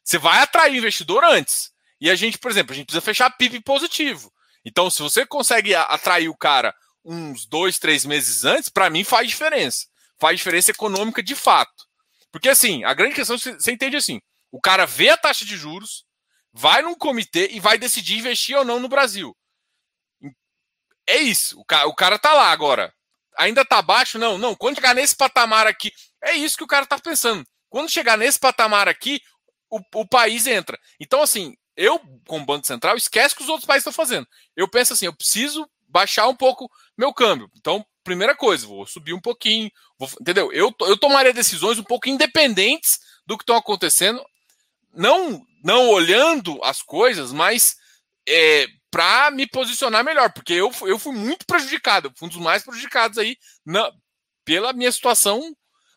Você 0.03 0.17
vai 0.17 0.39
atrair 0.39 0.75
investidor 0.75 1.23
antes. 1.23 1.71
E 1.99 2.09
a 2.09 2.15
gente, 2.15 2.37
por 2.37 2.51
exemplo, 2.51 2.73
a 2.73 2.75
gente 2.75 2.87
precisa 2.87 3.01
fechar 3.01 3.29
PIB 3.29 3.61
positivo. 3.61 4.31
Então, 4.65 4.89
se 4.89 5.01
você 5.01 5.25
consegue 5.25 5.73
atrair 5.73 6.27
o 6.27 6.37
cara 6.37 6.75
uns 7.03 7.45
dois, 7.45 7.79
três 7.79 8.03
meses 8.03 8.43
antes, 8.43 8.67
para 8.67 8.89
mim 8.89 9.03
faz 9.03 9.29
diferença. 9.29 9.85
Faz 10.19 10.37
diferença 10.37 10.71
econômica 10.71 11.23
de 11.23 11.35
fato. 11.35 11.85
Porque 12.31 12.49
assim, 12.49 12.83
a 12.83 12.93
grande 12.93 13.15
questão 13.15 13.37
você 13.37 13.71
entende 13.71 13.95
assim: 13.95 14.19
o 14.51 14.59
cara 14.59 14.85
vê 14.85 15.09
a 15.09 15.17
taxa 15.17 15.45
de 15.45 15.55
juros, 15.55 16.03
vai 16.51 16.81
num 16.81 16.95
comitê 16.95 17.49
e 17.51 17.59
vai 17.61 17.77
decidir 17.77 18.17
investir 18.17 18.57
ou 18.57 18.65
não 18.65 18.79
no 18.79 18.89
Brasil. 18.89 19.35
É 21.07 21.17
isso. 21.17 21.59
O 21.59 21.65
cara, 21.65 21.87
o 21.87 21.95
cara 21.95 22.19
tá 22.19 22.33
lá 22.33 22.51
agora. 22.51 22.93
Ainda 23.37 23.65
tá 23.65 23.81
baixo? 23.81 24.17
Não, 24.17 24.37
não. 24.37 24.55
Quando 24.55 24.75
chegar 24.75 24.95
nesse 24.95 25.15
patamar 25.15 25.67
aqui, 25.67 25.91
é 26.21 26.33
isso 26.33 26.57
que 26.57 26.63
o 26.63 26.67
cara 26.67 26.85
tá 26.85 26.97
pensando. 26.97 27.45
Quando 27.69 27.89
chegar 27.89 28.17
nesse 28.17 28.39
patamar 28.39 28.87
aqui, 28.87 29.21
o, 29.69 29.79
o 29.95 30.07
país 30.07 30.47
entra. 30.47 30.79
Então, 30.99 31.21
assim, 31.21 31.55
eu, 31.75 31.99
como 32.27 32.45
Banco 32.45 32.65
Central, 32.65 32.95
esquece 32.95 33.35
que 33.35 33.43
os 33.43 33.49
outros 33.49 33.67
países 33.67 33.81
estão 33.81 33.93
fazendo. 33.93 34.27
Eu 34.55 34.67
penso 34.67 34.93
assim, 34.93 35.05
eu 35.05 35.13
preciso 35.13 35.69
baixar 35.87 36.27
um 36.27 36.35
pouco 36.35 36.69
meu 36.97 37.13
câmbio. 37.13 37.49
Então, 37.57 37.85
primeira 38.03 38.35
coisa, 38.35 38.67
vou 38.67 38.85
subir 38.85 39.13
um 39.13 39.19
pouquinho, 39.19 39.69
vou, 39.97 40.09
entendeu? 40.21 40.51
Eu, 40.53 40.73
eu 40.81 40.97
tomaria 40.97 41.33
decisões 41.33 41.77
um 41.77 41.83
pouco 41.83 42.07
independentes 42.07 42.99
do 43.25 43.37
que 43.37 43.43
estão 43.43 43.57
acontecendo, 43.57 44.23
não, 44.93 45.41
não 45.63 45.89
olhando 45.89 46.63
as 46.63 46.81
coisas, 46.81 47.33
mas 47.33 47.75
é, 48.27 48.67
para 48.95 49.29
me 49.29 49.45
posicionar 49.45 50.05
melhor, 50.05 50.31
porque 50.31 50.53
eu, 50.53 50.71
eu 50.83 50.97
fui 50.97 51.13
muito 51.13 51.45
prejudicado, 51.45 52.13
fui 52.15 52.27
um 52.27 52.31
dos 52.31 52.39
mais 52.39 52.63
prejudicados 52.63 53.17
aí 53.17 53.37
na, 53.65 53.91
pela 54.45 54.71
minha 54.71 54.89
situação 54.89 55.53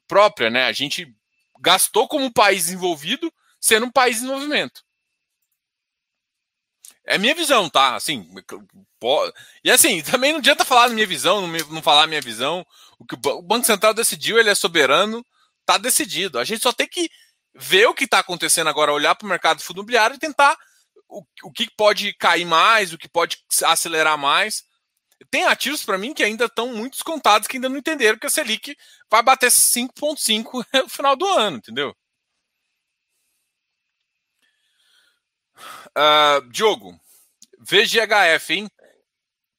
própria, 0.08 0.50
né? 0.50 0.64
A 0.64 0.72
gente 0.72 1.14
gastou 1.60 2.08
como 2.08 2.32
país 2.32 2.64
desenvolvido 2.64 3.32
sendo 3.60 3.86
um 3.86 3.90
país 3.92 4.16
em 4.16 4.22
desenvolvimento. 4.22 4.82
É 7.06 7.16
minha 7.18 7.36
visão, 7.36 7.70
tá? 7.70 7.94
Assim, 7.94 8.28
e 9.62 9.70
assim, 9.70 10.02
também 10.10 10.32
não 10.32 10.40
adianta 10.40 10.64
falar 10.64 10.88
minha 10.88 11.06
visão, 11.06 11.46
não 11.46 11.80
falar 11.80 12.08
minha 12.08 12.20
visão. 12.20 12.66
O 12.98 13.04
que 13.04 13.14
o 13.14 13.42
Banco 13.42 13.64
Central 13.64 13.94
decidiu, 13.94 14.40
ele 14.40 14.50
é 14.50 14.56
soberano, 14.56 15.24
tá 15.64 15.78
decidido. 15.78 16.36
A 16.36 16.42
gente 16.42 16.64
só 16.64 16.72
tem 16.72 16.88
que 16.88 17.08
ver 17.54 17.86
o 17.86 17.94
que 17.94 18.06
está 18.06 18.18
acontecendo 18.18 18.66
agora, 18.66 18.92
olhar 18.92 19.14
para 19.14 19.24
o 19.24 19.28
mercado 19.28 19.62
imobiliário 19.70 20.16
e 20.16 20.18
tentar 20.18 20.58
o, 21.08 21.52
que 21.52 21.70
pode 21.76 22.12
cair 22.14 22.44
mais, 22.44 22.92
o 22.92 22.98
que 22.98 23.08
pode 23.08 23.38
acelerar 23.64 24.18
mais. 24.18 24.64
Tem 25.30 25.44
ativos 25.44 25.82
para 25.82 25.98
mim 25.98 26.14
que 26.14 26.22
ainda 26.22 26.44
estão 26.44 26.72
muito 26.72 26.92
descontados, 26.92 27.48
que 27.48 27.56
ainda 27.56 27.68
não 27.68 27.78
entenderam 27.78 28.18
que 28.18 28.26
a 28.26 28.30
Selic 28.30 28.76
vai 29.10 29.22
bater 29.22 29.50
5,5 29.50 30.64
no 30.84 30.88
final 30.88 31.16
do 31.16 31.26
ano, 31.26 31.56
entendeu? 31.56 31.96
Uh, 35.88 36.48
Diogo, 36.50 36.98
VGHF, 37.58 38.54
hein? 38.54 38.70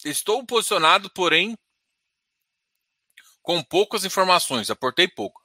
Estou 0.05 0.45
posicionado, 0.45 1.09
porém, 1.09 1.57
com 3.41 3.61
poucas 3.61 4.05
informações, 4.05 4.69
aportei 4.69 5.07
pouco. 5.07 5.41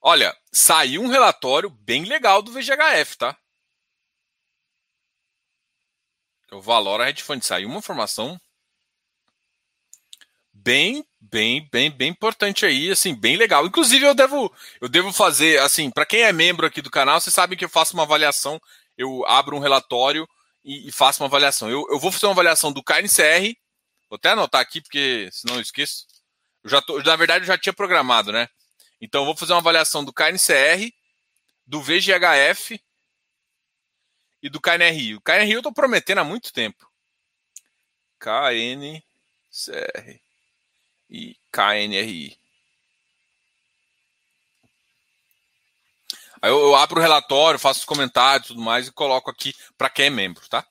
Olha, 0.00 0.34
saiu 0.50 1.02
um 1.02 1.08
relatório 1.08 1.68
bem 1.68 2.04
legal 2.04 2.40
do 2.40 2.52
VGHF, 2.52 3.18
tá? 3.18 3.36
O 6.52 6.60
Valora 6.60 7.08
Hedge 7.08 7.22
Fund. 7.22 7.42
Saiu 7.42 7.68
uma 7.68 7.78
informação 7.78 8.40
bem, 10.52 11.04
bem, 11.20 11.68
bem, 11.70 11.90
bem 11.90 12.10
importante 12.10 12.66
aí, 12.66 12.90
assim, 12.90 13.14
bem 13.14 13.36
legal. 13.36 13.66
Inclusive, 13.66 14.04
eu 14.04 14.14
devo, 14.14 14.52
eu 14.80 14.88
devo 14.88 15.12
fazer, 15.12 15.60
assim, 15.60 15.90
para 15.90 16.06
quem 16.06 16.22
é 16.22 16.32
membro 16.32 16.66
aqui 16.66 16.82
do 16.82 16.90
canal, 16.90 17.20
vocês 17.20 17.34
sabem 17.34 17.56
que 17.56 17.64
eu 17.64 17.68
faço 17.68 17.94
uma 17.94 18.02
avaliação, 18.02 18.60
eu 18.96 19.24
abro 19.26 19.56
um 19.56 19.60
relatório 19.60 20.28
e, 20.64 20.88
e 20.88 20.92
faço 20.92 21.22
uma 21.22 21.28
avaliação. 21.28 21.70
Eu, 21.70 21.86
eu 21.90 21.98
vou 21.98 22.10
fazer 22.10 22.26
uma 22.26 22.32
avaliação 22.32 22.72
do 22.72 22.82
KNCR, 22.82 23.54
vou 24.10 24.16
até 24.16 24.30
anotar 24.30 24.60
aqui, 24.60 24.80
porque 24.80 25.28
senão 25.32 25.56
eu 25.56 25.60
esqueço. 25.62 26.06
Eu 26.64 26.70
já 26.70 26.82
tô, 26.82 27.00
na 27.02 27.16
verdade, 27.16 27.44
eu 27.44 27.48
já 27.48 27.58
tinha 27.58 27.72
programado, 27.72 28.32
né? 28.32 28.48
Então, 29.00 29.22
eu 29.22 29.26
vou 29.26 29.36
fazer 29.36 29.52
uma 29.52 29.60
avaliação 29.60 30.04
do 30.04 30.12
KNCR, 30.12 30.92
do 31.66 31.80
VGHF 31.80 32.80
e 34.42 34.48
do 34.48 34.60
KNRI. 34.60 35.16
O 35.16 35.20
KNRI 35.20 35.52
eu 35.52 35.58
estou 35.58 35.72
prometendo 35.72 36.18
há 36.18 36.24
muito 36.24 36.52
tempo. 36.52 36.88
KNCR 38.18 39.02
e 41.10 41.36
KNRI. 41.52 42.38
Aí 46.40 46.50
eu, 46.50 46.58
eu, 46.58 46.76
abro 46.76 46.98
o 46.98 47.02
relatório, 47.02 47.58
faço 47.58 47.80
os 47.80 47.86
comentários 47.86 48.46
e 48.46 48.48
tudo 48.48 48.60
mais 48.60 48.86
e 48.86 48.92
coloco 48.92 49.30
aqui 49.30 49.52
para 49.76 49.90
quem 49.90 50.06
é 50.06 50.10
membro, 50.10 50.48
tá? 50.48 50.64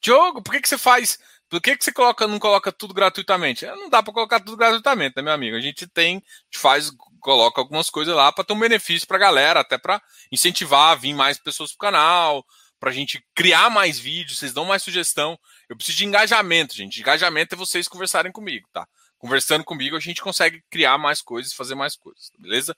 Diogo, 0.00 0.42
por 0.42 0.52
que, 0.52 0.60
que 0.60 0.68
você 0.68 0.78
faz? 0.78 1.18
Por 1.48 1.60
que, 1.60 1.76
que 1.76 1.84
você 1.84 1.92
coloca, 1.92 2.26
não 2.26 2.38
coloca 2.38 2.70
tudo 2.70 2.94
gratuitamente? 2.94 3.66
Não 3.66 3.88
dá 3.88 4.02
para 4.02 4.12
colocar 4.12 4.40
tudo 4.40 4.56
gratuitamente, 4.56 5.16
né, 5.16 5.22
meu 5.22 5.32
amigo? 5.32 5.56
A 5.56 5.60
gente 5.60 5.86
tem, 5.86 6.16
a 6.16 6.20
gente 6.20 6.58
faz, 6.58 6.90
coloca 7.24 7.58
algumas 7.58 7.88
coisas 7.88 8.14
lá 8.14 8.30
para 8.30 8.44
ter 8.44 8.52
um 8.52 8.58
benefício 8.58 9.08
para 9.08 9.16
a 9.16 9.20
galera, 9.20 9.60
até 9.60 9.78
para 9.78 10.00
incentivar 10.30 10.92
a 10.92 10.94
vir 10.94 11.14
mais 11.14 11.38
pessoas 11.38 11.70
pro 11.70 11.78
canal, 11.78 12.44
para 12.78 12.90
a 12.90 12.92
gente 12.92 13.24
criar 13.34 13.70
mais 13.70 13.98
vídeos, 13.98 14.38
vocês 14.38 14.52
dão 14.52 14.66
mais 14.66 14.82
sugestão. 14.82 15.38
Eu 15.66 15.74
preciso 15.74 15.96
de 15.96 16.04
engajamento, 16.04 16.76
gente. 16.76 17.00
Engajamento 17.00 17.54
é 17.54 17.58
vocês 17.58 17.88
conversarem 17.88 18.30
comigo, 18.30 18.68
tá? 18.70 18.86
Conversando 19.16 19.64
comigo, 19.64 19.96
a 19.96 20.00
gente 20.00 20.20
consegue 20.20 20.62
criar 20.68 20.98
mais 20.98 21.22
coisas, 21.22 21.54
fazer 21.54 21.74
mais 21.74 21.96
coisas, 21.96 22.30
beleza? 22.38 22.76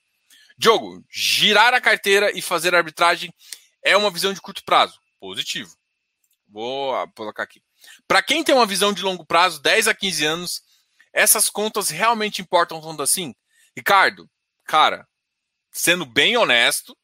Diogo, 0.57 1.05
girar 1.11 1.75
a 1.75 1.81
carteira 1.81 2.31
e 2.31 2.41
fazer 2.41 2.73
arbitragem 2.73 3.35
é 3.83 3.97
uma 3.97 4.13
visão 4.13 4.33
de 4.33 4.41
curto 4.41 4.63
prazo. 4.65 5.01
Positivo. 5.19 5.75
Vou 6.49 6.95
colocar 7.17 7.43
aqui. 7.43 7.61
Para 8.07 8.23
quem 8.23 8.45
tem 8.45 8.55
uma 8.55 8.65
visão 8.65 8.93
de 8.93 9.03
longo 9.03 9.27
prazo, 9.27 9.61
10 9.61 9.89
a 9.89 9.95
15 9.95 10.25
anos, 10.25 10.63
essas 11.13 11.51
contas 11.51 11.91
realmente 11.91 12.41
importam 12.41 12.81
tanto 12.81 13.03
assim? 13.03 13.35
Ricardo, 13.77 14.31
cara, 14.67 15.07
sendo 15.71 16.05
bem 16.05 16.37
honesto, 16.37 16.97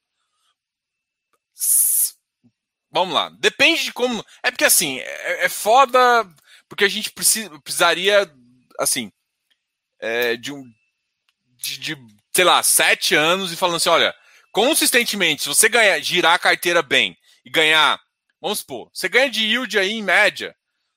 vamos 2.90 3.14
lá. 3.14 3.30
Depende 3.38 3.84
de 3.84 3.92
como. 3.92 4.24
É 4.42 4.50
porque 4.50 4.64
assim, 4.64 4.98
é, 4.98 5.44
é 5.44 5.48
foda, 5.48 5.98
porque 6.68 6.84
a 6.84 6.88
gente 6.88 7.10
precisa, 7.10 7.50
precisaria, 7.60 8.30
assim, 8.78 9.10
é, 10.00 10.36
de 10.36 10.52
um. 10.52 10.64
De, 11.46 11.78
de, 11.78 11.96
sei 12.34 12.44
lá, 12.44 12.62
sete 12.62 13.14
anos 13.14 13.52
e 13.52 13.56
falando 13.56 13.76
assim: 13.76 13.88
olha, 13.88 14.14
consistentemente, 14.52 15.42
se 15.42 15.48
você 15.48 15.68
ganhar, 15.68 16.00
girar 16.00 16.34
a 16.34 16.38
carteira 16.38 16.82
bem 16.82 17.16
e 17.44 17.50
ganhar, 17.50 18.00
vamos 18.40 18.58
supor, 18.60 18.90
você 18.92 19.08
ganha 19.08 19.30
de 19.30 19.44
yield 19.44 19.78
aí 19.78 19.92
em 19.92 20.02
média 20.02 20.54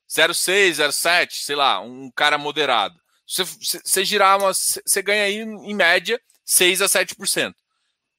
0,6, 0.08 0.76
0,7, 0.76 1.32
sei 1.32 1.56
lá, 1.56 1.80
um 1.80 2.10
cara 2.10 2.38
moderado. 2.38 2.98
Se 3.26 3.42
você 3.42 4.04
girar 4.04 4.38
uma. 4.38 4.52
Você 4.54 5.02
ganha 5.02 5.24
aí 5.24 5.38
em 5.38 5.74
média 5.74 6.20
6 6.46 6.80
a 6.80 6.86
7%. 6.86 7.54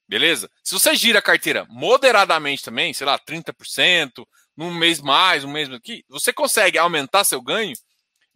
Beleza? 0.07 0.51
Se 0.63 0.73
você 0.73 0.95
gira 0.95 1.19
a 1.19 1.21
carteira 1.21 1.65
moderadamente 1.69 2.63
também, 2.63 2.93
sei 2.93 3.07
lá, 3.07 3.17
30%, 3.17 4.27
num 4.55 4.73
mês 4.73 4.99
mais, 4.99 5.43
um 5.43 5.51
mês 5.51 5.71
aqui, 5.71 6.03
você 6.09 6.33
consegue 6.33 6.77
aumentar 6.77 7.23
seu 7.23 7.41
ganho, 7.41 7.75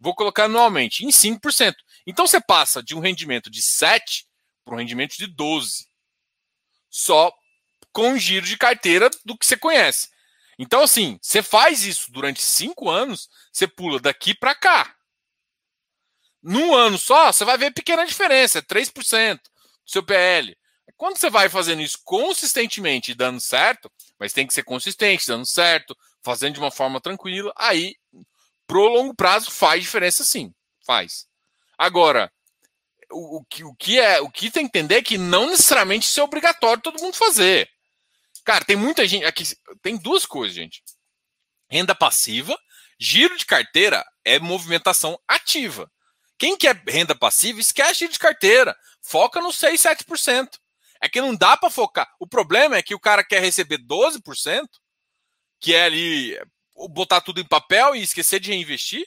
vou 0.00 0.14
colocar 0.14 0.44
anualmente, 0.44 1.04
em 1.04 1.08
5%. 1.08 1.74
Então 2.06 2.26
você 2.26 2.40
passa 2.40 2.82
de 2.82 2.94
um 2.94 3.00
rendimento 3.00 3.50
de 3.50 3.62
7 3.62 4.26
para 4.64 4.74
um 4.74 4.78
rendimento 4.78 5.16
de 5.16 5.26
12. 5.26 5.86
Só 6.90 7.32
com 7.92 8.16
giro 8.18 8.46
de 8.46 8.56
carteira 8.56 9.10
do 9.24 9.36
que 9.36 9.44
você 9.44 9.56
conhece. 9.56 10.08
Então, 10.58 10.82
assim, 10.82 11.18
você 11.20 11.42
faz 11.42 11.84
isso 11.84 12.10
durante 12.12 12.40
5 12.40 12.88
anos, 12.88 13.28
você 13.52 13.66
pula 13.66 13.98
daqui 13.98 14.34
para 14.34 14.54
cá. 14.54 14.94
Num 16.42 16.74
ano 16.74 16.98
só, 16.98 17.32
você 17.32 17.44
vai 17.44 17.58
ver 17.58 17.72
pequena 17.72 18.06
diferença, 18.06 18.58
é 18.58 18.62
3% 18.62 19.40
do 19.84 19.90
seu 19.90 20.02
PL. 20.02 20.56
Quando 20.96 21.18
você 21.18 21.30
vai 21.30 21.48
fazendo 21.48 21.82
isso 21.82 21.98
consistentemente 22.04 23.10
e 23.10 23.14
dando 23.14 23.40
certo, 23.40 23.90
mas 24.18 24.32
tem 24.32 24.46
que 24.46 24.54
ser 24.54 24.62
consistente, 24.62 25.26
dando 25.26 25.46
certo, 25.46 25.96
fazendo 26.22 26.54
de 26.54 26.60
uma 26.60 26.70
forma 26.70 27.00
tranquila, 27.00 27.52
aí 27.56 27.96
pro 28.66 28.86
longo 28.86 29.14
prazo 29.14 29.50
faz 29.50 29.82
diferença 29.82 30.24
sim, 30.24 30.54
faz. 30.86 31.26
Agora, 31.76 32.30
o, 33.10 33.38
o, 33.38 33.44
que, 33.44 33.64
o 33.64 33.74
que 33.74 33.98
é, 33.98 34.20
o 34.20 34.30
que 34.30 34.50
tem 34.50 34.68
que 34.68 34.78
entender 34.78 34.96
é 34.96 35.02
que 35.02 35.18
não 35.18 35.46
necessariamente 35.46 36.06
isso 36.06 36.20
é 36.20 36.22
obrigatório 36.22 36.82
todo 36.82 37.00
mundo 37.00 37.16
fazer. 37.16 37.68
Cara, 38.44 38.64
tem 38.64 38.76
muita 38.76 39.06
gente 39.06 39.24
aqui, 39.24 39.44
tem 39.82 39.96
duas 39.96 40.26
coisas, 40.26 40.54
gente. 40.54 40.82
Renda 41.68 41.94
passiva, 41.94 42.58
giro 42.98 43.36
de 43.36 43.46
carteira 43.46 44.04
é 44.24 44.38
movimentação 44.38 45.18
ativa. 45.26 45.90
Quem 46.38 46.56
quer 46.56 46.82
renda 46.88 47.14
passiva, 47.14 47.60
esquece 47.60 48.00
giro 48.00 48.12
de 48.12 48.18
carteira. 48.18 48.76
Foca 49.02 49.40
no 49.40 49.52
6, 49.52 49.80
7%. 49.80 50.48
É 51.00 51.08
que 51.08 51.20
não 51.20 51.34
dá 51.34 51.56
para 51.56 51.68
focar. 51.70 52.08
O 52.18 52.26
problema 52.26 52.76
é 52.76 52.82
que 52.82 52.94
o 52.94 53.00
cara 53.00 53.24
quer 53.24 53.42
receber 53.42 53.78
12%, 53.78 54.68
que 55.60 55.74
é 55.74 55.84
ali 55.84 56.38
botar 56.90 57.20
tudo 57.20 57.40
em 57.40 57.44
papel 57.44 57.94
e 57.94 58.02
esquecer 58.02 58.38
de 58.38 58.50
reinvestir. 58.50 59.06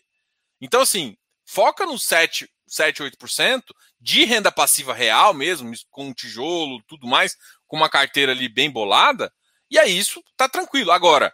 Então, 0.59 0.81
assim, 0.81 1.17
foca 1.45 1.85
no 1.85 1.97
7 1.97 2.49
7, 2.67 3.03
8% 3.03 3.63
de 3.99 4.25
renda 4.25 4.51
passiva 4.51 4.93
real 4.93 5.33
mesmo, 5.33 5.71
com 5.89 6.13
tijolo, 6.13 6.81
tudo 6.87 7.07
mais, 7.07 7.35
com 7.67 7.77
uma 7.77 7.89
carteira 7.89 8.31
ali 8.31 8.49
bem 8.49 8.69
bolada, 8.69 9.31
e 9.69 9.79
aí 9.79 9.97
isso 9.97 10.23
tá 10.35 10.47
tranquilo. 10.47 10.91
Agora, 10.91 11.33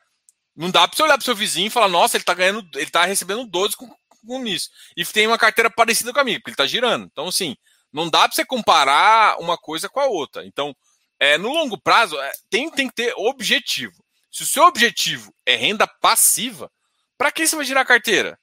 não 0.56 0.70
dá 0.70 0.88
para 0.88 0.96
você 0.96 1.04
olhar 1.04 1.18
para 1.18 1.26
seu 1.26 1.36
vizinho 1.36 1.68
e 1.68 1.72
falar, 1.72 1.90
nossa, 1.90 2.18
ele 2.18 2.24
tá 2.24 2.34
ganhando, 2.34 2.68
ele 2.76 2.90
tá 2.90 3.06
recebendo 3.06 3.46
12 3.46 3.76
com, 3.76 3.90
com 4.26 4.48
isso. 4.48 4.70
E 4.96 5.06
tem 5.06 5.28
uma 5.28 5.38
carteira 5.38 5.70
parecida 5.70 6.14
com 6.14 6.20
a 6.20 6.24
minha, 6.24 6.38
porque 6.38 6.52
ele 6.52 6.58
tá 6.58 6.68
girando. 6.68 7.08
Então, 7.12 7.28
assim, 7.28 7.56
não 7.92 8.10
dá 8.10 8.28
para 8.28 8.32
você 8.32 8.46
comparar 8.46 9.40
uma 9.40 9.58
coisa 9.58 9.90
com 9.90 10.00
a 10.00 10.06
outra. 10.06 10.46
Então, 10.46 10.76
é, 11.20 11.38
no 11.38 11.50
longo 11.50 11.80
prazo, 11.80 12.20
é, 12.20 12.32
tem, 12.50 12.70
tem 12.72 12.88
que 12.88 12.96
ter 12.96 13.14
objetivo. 13.16 14.04
Se 14.32 14.44
o 14.44 14.48
seu 14.48 14.64
objetivo 14.64 15.34
é 15.46 15.56
renda 15.56 15.86
passiva, 15.86 16.72
para 17.18 17.32
que 17.32 17.46
você 17.46 17.56
vai 17.56 17.66
girar 17.66 17.84
a 17.84 17.88
carteira? 17.88 18.40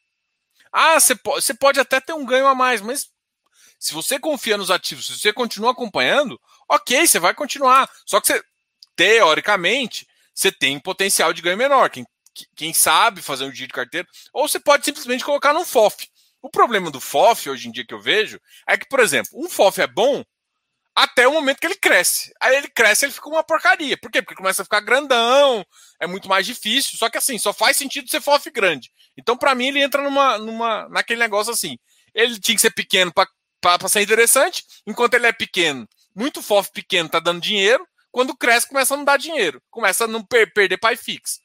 Ah, 0.70 1.00
você 1.00 1.14
pode, 1.14 1.44
você 1.44 1.54
pode 1.54 1.80
até 1.80 2.00
ter 2.00 2.12
um 2.12 2.26
ganho 2.26 2.46
a 2.46 2.54
mais, 2.54 2.80
mas 2.80 3.08
se 3.78 3.92
você 3.92 4.18
confia 4.18 4.56
nos 4.56 4.70
ativos, 4.70 5.06
se 5.06 5.18
você 5.18 5.32
continua 5.32 5.72
acompanhando, 5.72 6.38
ok, 6.68 7.06
você 7.06 7.18
vai 7.18 7.34
continuar. 7.34 7.90
Só 8.04 8.20
que 8.20 8.26
você, 8.26 8.42
teoricamente, 8.94 10.06
você 10.34 10.52
tem 10.52 10.78
potencial 10.78 11.32
de 11.32 11.42
ganho 11.42 11.56
menor. 11.56 11.88
Quem, 11.90 12.06
quem 12.54 12.74
sabe 12.74 13.22
fazer 13.22 13.44
um 13.44 13.52
giro 13.52 13.68
de 13.68 13.74
carteira, 13.74 14.06
ou 14.32 14.48
você 14.48 14.60
pode 14.60 14.84
simplesmente 14.84 15.24
colocar 15.24 15.52
no 15.52 15.64
FOF. 15.64 16.08
O 16.40 16.50
problema 16.50 16.90
do 16.90 17.00
FOF, 17.00 17.50
hoje 17.50 17.68
em 17.68 17.72
dia, 17.72 17.84
que 17.84 17.94
eu 17.94 18.00
vejo, 18.00 18.40
é 18.66 18.76
que, 18.76 18.86
por 18.88 19.00
exemplo, 19.00 19.30
um 19.34 19.48
FOF 19.48 19.80
é 19.80 19.86
bom 19.86 20.24
até 20.94 21.28
o 21.28 21.32
momento 21.32 21.60
que 21.60 21.66
ele 21.66 21.76
cresce. 21.76 22.32
Aí 22.40 22.56
ele 22.56 22.68
cresce 22.68 23.04
ele 23.04 23.12
fica 23.12 23.28
uma 23.28 23.44
porcaria. 23.44 23.96
Por 23.96 24.10
quê? 24.10 24.20
Porque 24.20 24.34
começa 24.34 24.62
a 24.62 24.64
ficar 24.64 24.80
grandão, 24.80 25.64
é 26.00 26.06
muito 26.06 26.28
mais 26.28 26.44
difícil. 26.44 26.98
Só 26.98 27.08
que 27.08 27.18
assim, 27.18 27.38
só 27.38 27.52
faz 27.52 27.76
sentido 27.76 28.10
ser 28.10 28.20
FOF 28.20 28.50
grande. 28.50 28.90
Então, 29.16 29.36
para 29.36 29.54
mim, 29.54 29.68
ele 29.68 29.80
entra 29.80 30.02
numa, 30.02 30.38
numa, 30.38 30.88
naquele 30.88 31.20
negócio 31.20 31.52
assim. 31.52 31.78
Ele 32.14 32.38
tinha 32.40 32.56
que 32.56 32.60
ser 32.60 32.72
pequeno 32.72 33.12
para 33.12 33.88
ser 33.88 34.00
interessante, 34.00 34.64
enquanto 34.86 35.14
ele 35.14 35.26
é 35.26 35.32
pequeno, 35.32 35.88
muito 36.14 36.42
FOF 36.42 36.72
pequeno 36.72 37.08
tá 37.08 37.20
dando 37.20 37.40
dinheiro. 37.40 37.86
Quando 38.10 38.36
cresce, 38.36 38.66
começa 38.66 38.94
a 38.94 38.96
não 38.96 39.04
dar 39.04 39.18
dinheiro. 39.18 39.62
Começa 39.70 40.04
a 40.04 40.08
não 40.08 40.24
per 40.24 40.52
perder 40.52 40.78
pai 40.78 40.96
fixo. 40.96 41.38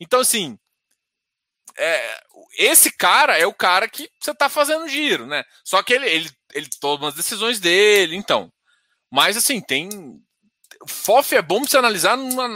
Então, 0.00 0.20
assim, 0.20 0.58
é, 1.78 2.20
esse 2.58 2.90
cara 2.90 3.38
é 3.38 3.46
o 3.46 3.54
cara 3.54 3.88
que 3.88 4.08
você 4.20 4.34
tá 4.34 4.48
fazendo 4.48 4.88
giro, 4.88 5.26
né? 5.26 5.44
Só 5.64 5.82
que 5.82 5.92
ele, 5.92 6.08
ele, 6.08 6.30
ele 6.52 6.68
toma 6.80 7.08
as 7.08 7.14
decisões 7.14 7.58
dele, 7.58 8.16
então. 8.16 8.52
Mas 9.10 9.36
assim, 9.36 9.60
tem. 9.60 9.88
FOF 10.86 11.34
é 11.34 11.42
bom 11.42 11.60
pra 11.60 11.70
você 11.70 11.78
analisar 11.78 12.16
numa, 12.16 12.48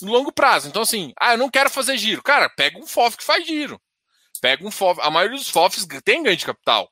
no 0.00 0.12
longo 0.12 0.32
prazo. 0.32 0.68
Então, 0.68 0.82
assim, 0.82 1.12
ah, 1.18 1.32
eu 1.32 1.38
não 1.38 1.50
quero 1.50 1.68
fazer 1.68 1.96
giro. 1.96 2.22
Cara, 2.22 2.48
pega 2.48 2.78
um 2.78 2.86
FOF 2.86 3.16
que 3.16 3.24
faz 3.24 3.46
giro. 3.46 3.80
Pega 4.40 4.66
um 4.66 4.70
FOF. 4.70 5.00
A 5.00 5.10
maioria 5.10 5.36
dos 5.36 5.48
FOFs 5.48 5.86
tem 6.04 6.22
ganho 6.22 6.36
de 6.36 6.46
capital. 6.46 6.90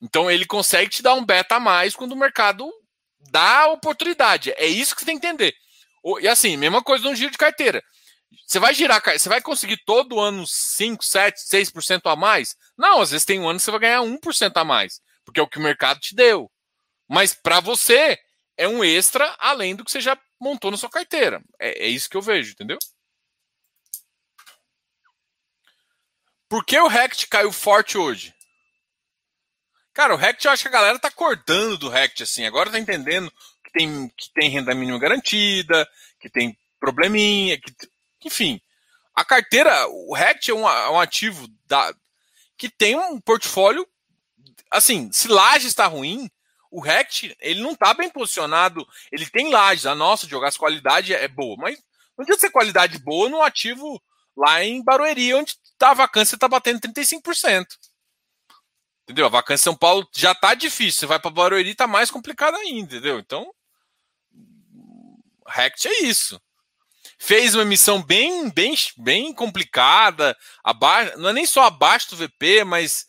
Então 0.00 0.30
ele 0.30 0.44
consegue 0.44 0.90
te 0.90 1.02
dar 1.02 1.14
um 1.14 1.24
beta 1.24 1.56
a 1.56 1.60
mais 1.60 1.94
quando 1.94 2.12
o 2.12 2.16
mercado 2.16 2.70
dá 3.30 3.68
oportunidade. 3.68 4.52
É 4.56 4.66
isso 4.66 4.94
que 4.94 5.00
você 5.00 5.06
tem 5.06 5.18
que 5.18 5.26
entender. 5.26 5.54
E 6.20 6.26
assim, 6.26 6.56
mesma 6.56 6.82
coisa 6.82 7.08
no 7.08 7.14
giro 7.14 7.30
de 7.30 7.38
carteira. 7.38 7.82
Você 8.46 8.58
vai 8.58 8.74
girar, 8.74 9.02
você 9.02 9.28
vai 9.28 9.40
conseguir 9.40 9.78
todo 9.84 10.20
ano 10.20 10.46
5, 10.46 11.04
7, 11.04 11.40
6% 11.40 12.10
a 12.10 12.16
mais? 12.16 12.56
Não, 12.76 13.00
às 13.00 13.10
vezes 13.10 13.24
tem 13.24 13.40
um 13.40 13.48
ano 13.48 13.58
que 13.58 13.64
você 13.64 13.70
vai 13.70 13.80
ganhar 13.80 14.02
1% 14.02 14.52
a 14.54 14.64
mais, 14.64 15.00
porque 15.24 15.40
é 15.40 15.42
o 15.42 15.48
que 15.48 15.58
o 15.58 15.62
mercado 15.62 16.00
te 16.00 16.14
deu. 16.14 16.50
Mas 17.08 17.34
para 17.34 17.60
você, 17.60 18.18
é 18.56 18.68
um 18.68 18.84
extra 18.84 19.34
além 19.38 19.74
do 19.74 19.84
que 19.84 19.90
você 19.90 20.00
já 20.00 20.18
montou 20.40 20.70
na 20.70 20.76
sua 20.76 20.90
carteira. 20.90 21.42
É, 21.58 21.86
é 21.86 21.88
isso 21.88 22.08
que 22.08 22.16
eu 22.16 22.22
vejo, 22.22 22.52
entendeu? 22.52 22.78
Por 26.48 26.64
que 26.64 26.78
o 26.78 26.88
Rect 26.88 27.26
caiu 27.28 27.50
forte 27.50 27.96
hoje? 27.96 28.34
Cara, 29.94 30.14
o 30.14 30.16
Rect, 30.16 30.44
eu 30.44 30.52
acho 30.52 30.62
que 30.62 30.68
a 30.68 30.72
galera 30.72 30.98
tá 30.98 31.08
acordando 31.08 31.78
do 31.78 31.88
Rect, 31.88 32.22
assim. 32.22 32.44
Agora 32.44 32.70
tá 32.70 32.78
entendendo 32.78 33.30
que 33.64 33.72
tem, 33.72 34.08
que 34.10 34.30
tem 34.32 34.50
renda 34.50 34.74
mínima 34.74 34.98
garantida, 34.98 35.88
que 36.20 36.30
tem 36.30 36.56
probleminha, 36.78 37.58
que, 37.60 37.72
enfim. 38.24 38.60
A 39.14 39.24
carteira, 39.24 39.86
o 39.88 40.14
Rect 40.14 40.50
é 40.50 40.54
um, 40.54 40.68
é 40.68 40.90
um 40.90 41.00
ativo 41.00 41.46
da, 41.66 41.94
que 42.56 42.68
tem 42.68 42.96
um 42.96 43.20
portfólio, 43.20 43.86
assim, 44.70 45.10
se 45.12 45.28
laje 45.28 45.66
está 45.66 45.86
ruim, 45.86 46.30
o 46.72 46.80
Rect, 46.80 47.36
ele 47.38 47.60
não 47.60 47.72
está 47.72 47.92
bem 47.92 48.08
posicionado. 48.08 48.88
Ele 49.12 49.28
tem 49.28 49.50
lajes. 49.50 49.84
A 49.84 49.94
nossa, 49.94 50.26
jogar 50.26 50.48
as 50.48 50.56
qualidade 50.56 51.12
é 51.12 51.28
boa. 51.28 51.54
Mas 51.58 51.78
não 52.16 52.22
adianta 52.22 52.40
ser 52.40 52.50
qualidade 52.50 52.98
boa 52.98 53.28
no 53.28 53.42
ativo 53.42 54.02
lá 54.34 54.64
em 54.64 54.82
Barueri, 54.82 55.34
onde 55.34 55.54
tá 55.76 55.90
a 55.90 55.94
vacância 55.94 56.34
está 56.34 56.48
batendo 56.48 56.80
35%. 56.80 57.66
Entendeu? 59.02 59.26
A 59.26 59.28
vacância 59.28 59.62
em 59.62 59.64
São 59.64 59.76
Paulo 59.76 60.08
já 60.16 60.34
tá 60.34 60.54
difícil. 60.54 61.00
Você 61.00 61.06
vai 61.06 61.18
para 61.18 61.30
Barueri, 61.30 61.74
tá 61.74 61.86
mais 61.86 62.10
complicado 62.10 62.56
ainda, 62.56 62.94
entendeu? 62.94 63.18
Então, 63.18 63.52
Rect 65.46 65.86
é 65.86 66.04
isso. 66.04 66.40
Fez 67.24 67.54
uma 67.54 67.62
emissão 67.62 68.02
bem, 68.02 68.50
bem, 68.50 68.74
bem 68.96 69.32
complicada, 69.32 70.36
abaixo, 70.64 71.16
não 71.18 71.28
é 71.28 71.32
nem 71.32 71.46
só 71.46 71.62
abaixo 71.62 72.10
do 72.10 72.16
VP, 72.16 72.64
mas 72.64 73.06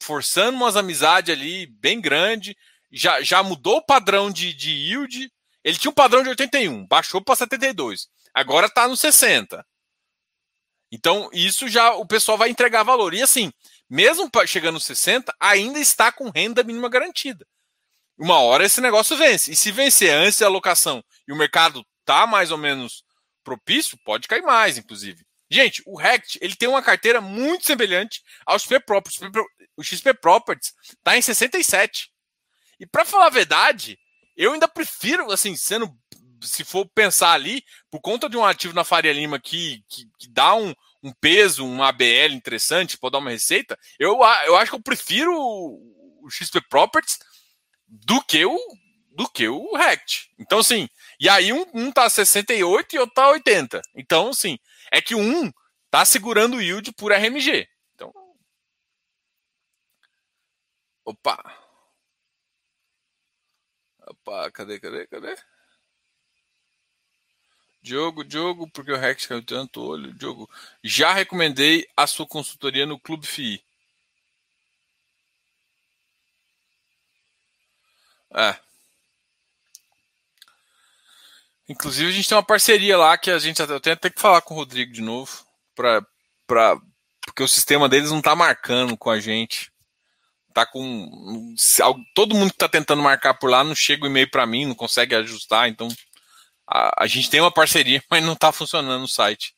forçando 0.00 0.56
umas 0.56 0.76
amizades 0.76 1.36
ali 1.36 1.66
bem 1.66 2.00
grande 2.00 2.56
já, 2.90 3.20
já 3.20 3.42
mudou 3.42 3.76
o 3.76 3.84
padrão 3.84 4.30
de, 4.30 4.54
de 4.54 4.70
yield. 4.70 5.30
Ele 5.62 5.76
tinha 5.76 5.90
um 5.90 5.94
padrão 5.94 6.22
de 6.22 6.30
81, 6.30 6.86
baixou 6.86 7.22
para 7.22 7.36
72. 7.36 8.08
Agora 8.32 8.64
está 8.64 8.88
no 8.88 8.96
60. 8.96 9.62
Então, 10.90 11.28
isso 11.30 11.68
já 11.68 11.92
o 11.92 12.06
pessoal 12.06 12.38
vai 12.38 12.48
entregar 12.48 12.82
valor. 12.82 13.12
E 13.12 13.20
assim, 13.20 13.52
mesmo 13.90 14.30
chegando 14.46 14.76
no 14.76 14.80
60, 14.80 15.34
ainda 15.38 15.78
está 15.78 16.10
com 16.10 16.30
renda 16.30 16.64
mínima 16.64 16.88
garantida. 16.88 17.46
Uma 18.16 18.38
hora 18.38 18.64
esse 18.64 18.80
negócio 18.80 19.18
vence. 19.18 19.52
E 19.52 19.56
se 19.56 19.70
vencer 19.70 20.14
antes 20.14 20.38
da 20.38 20.46
alocação 20.46 21.04
e 21.28 21.32
o 21.34 21.36
mercado 21.36 21.84
tá 22.06 22.26
mais 22.26 22.50
ou 22.50 22.56
menos 22.56 23.03
propício, 23.44 23.98
pode 24.04 24.26
cair 24.26 24.42
mais, 24.42 24.78
inclusive. 24.78 25.24
Gente, 25.50 25.82
o 25.86 25.96
Rect 25.96 26.38
ele 26.40 26.56
tem 26.56 26.68
uma 26.68 26.82
carteira 26.82 27.20
muito 27.20 27.66
semelhante 27.66 28.22
ao 28.44 28.58
XP 28.58 28.80
Properties. 28.80 29.20
O 29.76 29.84
XP 29.84 30.14
Properties 30.14 30.74
está 30.82 31.16
em 31.16 31.22
67. 31.22 32.10
E 32.80 32.86
para 32.86 33.04
falar 33.04 33.26
a 33.26 33.30
verdade, 33.30 33.98
eu 34.36 34.52
ainda 34.52 34.66
prefiro, 34.66 35.30
assim, 35.30 35.56
sendo. 35.56 35.94
Se 36.42 36.62
for 36.62 36.86
pensar 36.94 37.32
ali, 37.32 37.64
por 37.90 38.00
conta 38.00 38.28
de 38.28 38.36
um 38.36 38.44
ativo 38.44 38.74
na 38.74 38.84
Faria 38.84 39.12
Lima 39.12 39.38
que, 39.38 39.82
que, 39.88 40.04
que 40.18 40.28
dá 40.28 40.54
um, 40.54 40.74
um 41.02 41.10
peso, 41.12 41.64
um 41.64 41.82
ABL 41.82 42.32
interessante, 42.32 42.98
pode 42.98 43.12
dar 43.12 43.18
uma 43.18 43.30
receita, 43.30 43.78
eu, 43.98 44.18
eu 44.44 44.56
acho 44.56 44.70
que 44.72 44.76
eu 44.76 44.82
prefiro 44.82 45.32
o 45.34 46.28
XP 46.30 46.60
Properties 46.68 47.18
do 47.88 48.20
que 48.20 48.44
o 48.44 48.58
do 49.14 49.28
que 49.28 49.48
o 49.48 49.76
Rect. 49.76 50.30
Então, 50.38 50.58
assim, 50.58 50.88
e 51.20 51.28
aí 51.28 51.52
um, 51.52 51.64
um 51.74 51.92
tá 51.92 52.08
68 52.08 52.94
e 52.94 52.98
outro 52.98 53.14
tá 53.14 53.28
80. 53.30 53.80
Então, 53.94 54.30
assim, 54.30 54.58
é 54.90 55.00
que 55.00 55.14
um 55.14 55.52
tá 55.90 56.04
segurando 56.04 56.56
o 56.56 56.62
yield 56.62 56.92
por 56.92 57.12
RMG. 57.12 57.68
Então. 57.94 58.12
Opa! 61.04 61.64
Opa, 64.06 64.50
cadê, 64.50 64.78
cadê, 64.80 65.06
cadê? 65.06 65.36
Diogo, 67.82 68.24
Diogo, 68.24 68.68
porque 68.70 68.90
o 68.92 68.96
Rex 68.96 69.26
caiu 69.26 69.44
tanto 69.44 69.82
olho. 69.82 70.12
Diogo, 70.14 70.48
já 70.82 71.12
recomendei 71.12 71.86
a 71.96 72.06
sua 72.06 72.26
consultoria 72.26 72.86
no 72.86 72.98
Clube 72.98 73.26
FI. 73.26 73.62
É. 78.34 78.58
Inclusive, 81.68 82.10
a 82.10 82.12
gente 82.12 82.28
tem 82.28 82.36
uma 82.36 82.44
parceria 82.44 82.96
lá 82.98 83.16
que 83.16 83.30
a 83.30 83.38
gente 83.38 83.60
eu 83.60 83.80
tenho 83.80 83.94
até 83.94 84.10
que 84.10 84.20
falar 84.20 84.40
com 84.42 84.54
o 84.54 84.56
Rodrigo 84.56 84.92
de 84.92 85.00
novo, 85.00 85.44
pra, 85.74 86.04
pra, 86.46 86.76
porque 87.24 87.42
o 87.42 87.48
sistema 87.48 87.88
deles 87.88 88.10
não 88.10 88.20
tá 88.20 88.34
marcando 88.36 88.96
com 88.96 89.10
a 89.10 89.18
gente 89.18 89.72
tá 90.54 90.64
com. 90.64 91.54
Todo 92.14 92.34
mundo 92.34 92.52
que 92.52 92.58
tá 92.58 92.68
tentando 92.68 93.02
marcar 93.02 93.34
por 93.34 93.50
lá 93.50 93.64
não 93.64 93.74
chega 93.74 94.04
o 94.04 94.06
e-mail 94.06 94.30
para 94.30 94.46
mim, 94.46 94.64
não 94.64 94.74
consegue 94.74 95.14
ajustar. 95.16 95.68
Então 95.68 95.88
a, 96.66 97.02
a, 97.02 97.06
gente 97.08 97.28
tem 97.28 97.40
uma 97.40 97.50
parceria, 97.50 98.02
mas 98.08 98.22
não 98.22 98.36
tá 98.36 98.52
funcionando 98.52 99.02
o 99.02 99.08
site. 99.08 99.52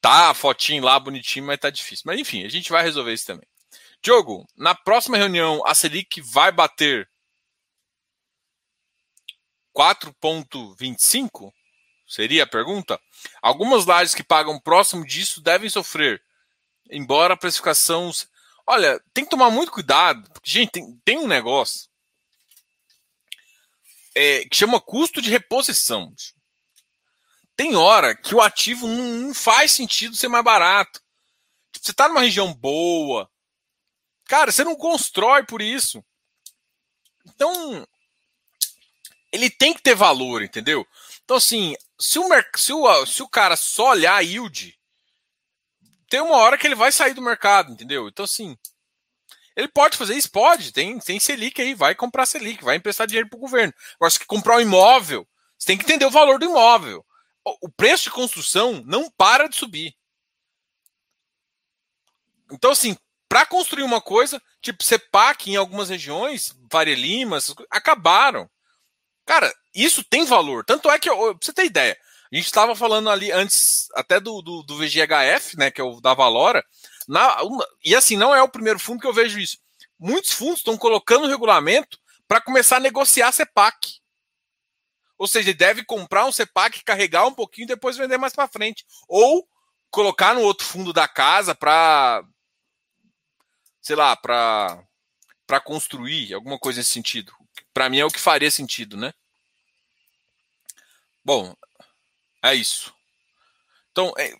Tá 0.00 0.30
a 0.30 0.34
fotinho 0.34 0.84
lá 0.84 0.98
bonitinho, 1.00 1.46
mas 1.46 1.58
tá 1.58 1.68
difícil. 1.68 2.04
Mas 2.06 2.20
enfim, 2.20 2.44
a 2.44 2.48
gente 2.48 2.70
vai 2.70 2.84
resolver 2.84 3.12
isso 3.12 3.26
também. 3.26 3.46
Diogo, 4.00 4.46
na 4.56 4.74
próxima 4.74 5.16
reunião 5.16 5.60
a 5.66 5.74
Selic 5.74 6.20
vai 6.20 6.52
bater 6.52 7.08
4,25? 9.76 11.52
Seria 12.06 12.44
a 12.44 12.46
pergunta? 12.46 13.00
Algumas 13.42 13.84
lajes 13.84 14.14
que 14.14 14.22
pagam 14.22 14.60
próximo 14.60 15.04
disso 15.04 15.40
devem 15.40 15.68
sofrer, 15.68 16.22
embora 16.90 17.34
a 17.34 17.36
precificação 17.36 18.12
Olha, 18.68 19.00
tem 19.14 19.22
que 19.22 19.30
tomar 19.30 19.48
muito 19.48 19.70
cuidado, 19.70 20.28
porque, 20.32 20.50
gente, 20.50 20.72
tem, 20.72 21.00
tem 21.04 21.18
um 21.18 21.28
negócio 21.28 21.88
é, 24.12 24.44
que 24.44 24.56
chama 24.56 24.80
custo 24.80 25.22
de 25.22 25.30
reposição. 25.30 26.12
Tem 27.54 27.76
hora 27.76 28.12
que 28.12 28.34
o 28.34 28.40
ativo 28.40 28.88
não, 28.88 29.04
não 29.28 29.34
faz 29.34 29.70
sentido 29.70 30.16
ser 30.16 30.26
mais 30.26 30.42
barato. 30.42 31.00
Tipo, 31.70 31.86
você 31.86 31.92
está 31.92 32.08
numa 32.08 32.22
região 32.22 32.52
boa, 32.52 33.30
Cara, 34.26 34.50
você 34.50 34.64
não 34.64 34.74
constrói 34.74 35.44
por 35.44 35.62
isso. 35.62 36.04
Então, 37.26 37.86
ele 39.36 39.50
tem 39.50 39.74
que 39.74 39.82
ter 39.82 39.94
valor, 39.94 40.42
entendeu? 40.42 40.86
Então, 41.24 41.36
assim, 41.36 41.74
se 42.00 42.18
o, 42.18 42.24
se 42.56 42.72
o, 42.72 43.06
se 43.06 43.22
o 43.22 43.28
cara 43.28 43.56
só 43.56 43.90
olhar 43.90 44.14
a 44.14 44.20
yield, 44.20 44.76
tem 46.08 46.20
uma 46.20 46.36
hora 46.36 46.56
que 46.56 46.66
ele 46.66 46.74
vai 46.74 46.90
sair 46.90 47.14
do 47.14 47.22
mercado, 47.22 47.72
entendeu? 47.72 48.08
Então, 48.08 48.24
assim, 48.24 48.56
ele 49.54 49.68
pode 49.68 49.96
fazer 49.96 50.14
isso? 50.14 50.30
Pode. 50.30 50.72
Tem, 50.72 50.98
tem 50.98 51.20
Selic 51.20 51.60
aí, 51.60 51.74
vai 51.74 51.94
comprar 51.94 52.26
Selic, 52.26 52.64
vai 52.64 52.76
emprestar 52.76 53.06
dinheiro 53.06 53.28
para 53.28 53.36
o 53.36 53.40
governo. 53.40 53.74
Agora, 53.96 54.10
se 54.10 54.24
comprar 54.24 54.56
um 54.56 54.60
imóvel, 54.60 55.26
você 55.58 55.66
tem 55.66 55.78
que 55.78 55.84
entender 55.84 56.06
o 56.06 56.10
valor 56.10 56.38
do 56.38 56.46
imóvel. 56.46 57.04
O 57.62 57.68
preço 57.68 58.04
de 58.04 58.10
construção 58.10 58.82
não 58.86 59.10
para 59.10 59.48
de 59.48 59.56
subir. 59.56 59.94
Então, 62.50 62.70
assim, 62.70 62.96
para 63.28 63.44
construir 63.44 63.82
uma 63.82 64.00
coisa, 64.00 64.42
tipo 64.60 64.82
CEPAC 64.82 65.50
em 65.50 65.56
algumas 65.56 65.88
regiões, 65.88 66.56
Faria 66.70 66.94
Lima, 66.94 67.38
acabaram. 67.70 68.48
Cara, 69.26 69.52
isso 69.74 70.02
tem 70.04 70.24
valor. 70.24 70.64
Tanto 70.64 70.90
é 70.90 70.98
que, 70.98 71.10
pra 71.10 71.34
você 71.40 71.52
ter 71.52 71.64
ideia, 71.64 71.98
a 72.32 72.36
gente 72.36 72.46
estava 72.46 72.74
falando 72.74 73.10
ali 73.10 73.30
antes, 73.32 73.88
até 73.94 74.18
do, 74.18 74.40
do, 74.40 74.62
do, 74.62 74.76
VGHF, 74.76 75.56
né, 75.58 75.70
que 75.70 75.80
é 75.80 75.84
o 75.84 76.00
da 76.00 76.14
Valora. 76.14 76.64
Na, 77.06 77.36
e 77.84 77.94
assim, 77.94 78.16
não 78.16 78.34
é 78.34 78.42
o 78.42 78.48
primeiro 78.48 78.78
fundo 78.78 79.00
que 79.00 79.06
eu 79.06 79.12
vejo 79.12 79.38
isso. 79.38 79.58
Muitos 79.98 80.32
fundos 80.32 80.58
estão 80.58 80.76
colocando 80.78 81.26
regulamento 81.26 81.98
para 82.26 82.40
começar 82.40 82.76
a 82.76 82.80
negociar 82.80 83.32
CEPAC. 83.32 84.00
Ou 85.18 85.26
seja, 85.26 85.52
deve 85.52 85.84
comprar 85.84 86.24
um 86.24 86.32
CEPAC, 86.32 86.84
carregar 86.84 87.26
um 87.26 87.34
pouquinho 87.34 87.64
e 87.64 87.68
depois 87.68 87.96
vender 87.96 88.18
mais 88.18 88.34
para 88.34 88.48
frente. 88.48 88.84
Ou 89.08 89.46
colocar 89.90 90.34
no 90.34 90.42
outro 90.42 90.66
fundo 90.66 90.92
da 90.92 91.08
casa 91.08 91.54
para 91.54 92.22
sei 93.86 93.94
lá, 93.94 94.16
para 94.16 95.60
construir 95.64 96.34
alguma 96.34 96.58
coisa 96.58 96.80
nesse 96.80 96.90
sentido. 96.90 97.32
Para 97.76 97.90
mim 97.90 97.98
é 97.98 98.06
o 98.06 98.10
que 98.10 98.18
faria 98.18 98.50
sentido, 98.50 98.96
né? 98.96 99.12
Bom, 101.22 101.54
é 102.42 102.54
isso. 102.54 102.90
Então, 103.92 104.14
é, 104.16 104.34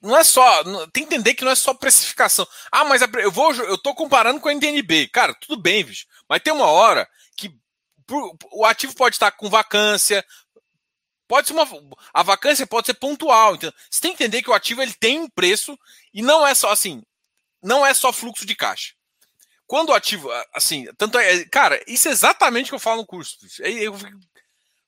não 0.00 0.16
é 0.16 0.22
só, 0.22 0.62
tem 0.92 1.04
que 1.04 1.12
entender 1.12 1.34
que 1.34 1.44
não 1.44 1.50
é 1.50 1.56
só 1.56 1.74
precificação. 1.74 2.46
Ah, 2.70 2.84
mas 2.84 3.02
eu 3.02 3.32
vou, 3.32 3.52
eu 3.54 3.76
tô 3.76 3.92
comparando 3.92 4.38
com 4.38 4.48
a 4.48 4.52
NTNB. 4.52 5.08
Cara, 5.08 5.34
tudo 5.34 5.60
bem, 5.60 5.84
bicho. 5.84 6.06
Mas 6.28 6.40
tem 6.40 6.52
uma 6.52 6.66
hora 6.66 7.10
que 7.36 7.52
o 8.52 8.64
ativo 8.64 8.94
pode 8.94 9.16
estar 9.16 9.32
com 9.32 9.50
vacância, 9.50 10.24
pode 11.26 11.48
ser 11.48 11.54
uma 11.54 11.68
a 12.14 12.22
vacância 12.22 12.68
pode 12.68 12.86
ser 12.86 12.94
pontual. 12.94 13.56
Então, 13.56 13.72
você 13.90 14.00
tem 14.00 14.14
que 14.14 14.22
entender 14.22 14.44
que 14.44 14.50
o 14.50 14.54
ativo 14.54 14.80
ele 14.80 14.94
tem 14.94 15.18
um 15.18 15.28
preço 15.28 15.76
e 16.14 16.22
não 16.22 16.46
é 16.46 16.54
só 16.54 16.70
assim, 16.70 17.02
não 17.60 17.84
é 17.84 17.92
só 17.92 18.12
fluxo 18.12 18.46
de 18.46 18.54
caixa. 18.54 18.94
Quando 19.66 19.92
ativo, 19.92 20.30
assim, 20.54 20.86
tanto 20.96 21.18
é, 21.18 21.44
cara, 21.46 21.82
isso 21.88 22.08
é 22.08 22.12
exatamente 22.12 22.66
o 22.66 22.68
que 22.70 22.74
eu 22.76 22.80
falo 22.80 23.00
no 23.00 23.06
curso. 23.06 23.36
Eu, 23.58 23.92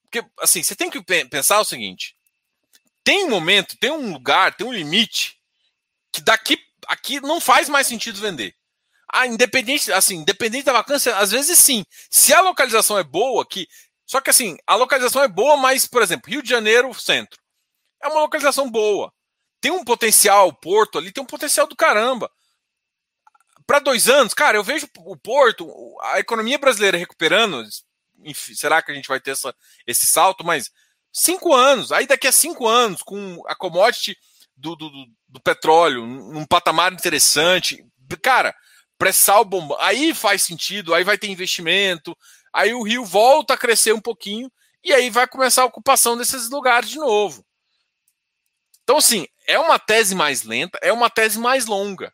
porque, 0.05 0.24
assim, 0.41 0.62
você 0.62 0.76
tem 0.76 0.89
que 0.89 1.03
pensar 1.03 1.61
o 1.61 1.64
seguinte: 1.64 2.16
tem 3.03 3.24
um 3.24 3.31
momento, 3.31 3.76
tem 3.79 3.91
um 3.91 4.12
lugar, 4.12 4.55
tem 4.55 4.66
um 4.66 4.72
limite 4.72 5.37
que 6.12 6.22
daqui 6.22 6.59
aqui 6.87 7.20
não 7.20 7.41
faz 7.41 7.68
mais 7.68 7.87
sentido 7.87 8.20
vender. 8.20 8.55
Ah, 9.12 9.26
independente, 9.26 9.93
assim, 9.93 10.16
independente 10.16 10.64
da 10.64 10.72
vacância, 10.72 11.16
às 11.16 11.31
vezes 11.31 11.59
sim. 11.59 11.85
Se 12.11 12.33
a 12.33 12.41
localização 12.41 12.99
é 12.99 13.03
boa, 13.03 13.47
que 13.47 13.66
só 14.07 14.20
que 14.20 14.31
assim, 14.31 14.57
a 14.66 14.74
localização 14.74 15.22
é 15.22 15.29
boa, 15.29 15.57
mas 15.57 15.87
por 15.87 16.03
exemplo, 16.03 16.31
Rio 16.31 16.43
de 16.43 16.49
Janeiro, 16.49 16.93
centro, 16.95 17.39
é 18.03 18.09
uma 18.09 18.20
localização 18.20 18.70
boa. 18.70 19.12
Tem 19.61 19.72
um 19.72 19.85
potencial, 19.85 20.53
Porto 20.53 20.99
ali 20.99 21.12
tem 21.12 21.22
um 21.22 21.26
potencial 21.26 21.66
do 21.66 21.76
caramba 21.76 22.31
para 23.69 23.81
dois 23.81 24.09
anos, 24.09 24.33
cara, 24.33 24.57
eu 24.57 24.64
vejo 24.64 24.89
o 25.01 25.14
Porto, 25.14 25.71
a 26.01 26.19
economia 26.19 26.57
brasileira 26.57 26.97
recuperando. 26.97 27.62
Enfim, 28.25 28.55
será 28.55 28.81
que 28.81 28.91
a 28.91 28.95
gente 28.95 29.07
vai 29.07 29.21
ter 29.21 29.33
essa, 29.33 29.55
esse 29.87 30.07
salto? 30.07 30.43
Mas 30.43 30.71
cinco 31.12 31.55
anos, 31.55 31.93
aí 31.93 32.07
daqui 32.07 32.27
a 32.27 32.33
cinco 32.33 32.66
anos, 32.66 33.03
com 33.03 33.43
a 33.47 33.55
commodity 33.55 34.16
do, 34.57 34.75
do, 34.75 34.91
do 35.29 35.39
petróleo 35.39 36.07
num 36.07 36.47
patamar 36.47 36.95
interessante, 36.95 37.85
cara, 38.23 38.57
pré-sal 38.97 39.45
bomba, 39.45 39.77
aí 39.81 40.14
faz 40.14 40.45
sentido, 40.45 40.95
aí 40.95 41.05
vai 41.05 41.19
ter 41.19 41.29
investimento, 41.29 42.16
aí 42.51 42.73
o 42.73 42.83
Rio 42.83 43.05
volta 43.05 43.53
a 43.53 43.59
crescer 43.59 43.93
um 43.93 44.01
pouquinho 44.01 44.51
e 44.83 44.95
aí 44.95 45.11
vai 45.11 45.29
começar 45.29 45.61
a 45.61 45.66
ocupação 45.66 46.16
desses 46.16 46.49
lugares 46.49 46.89
de 46.89 46.97
novo. 46.97 47.45
Então, 48.83 48.97
assim, 48.97 49.27
é 49.47 49.59
uma 49.59 49.79
tese 49.79 50.14
mais 50.14 50.43
lenta, 50.43 50.79
é 50.81 50.91
uma 50.91 51.11
tese 51.11 51.39
mais 51.39 51.66
longa 51.66 52.11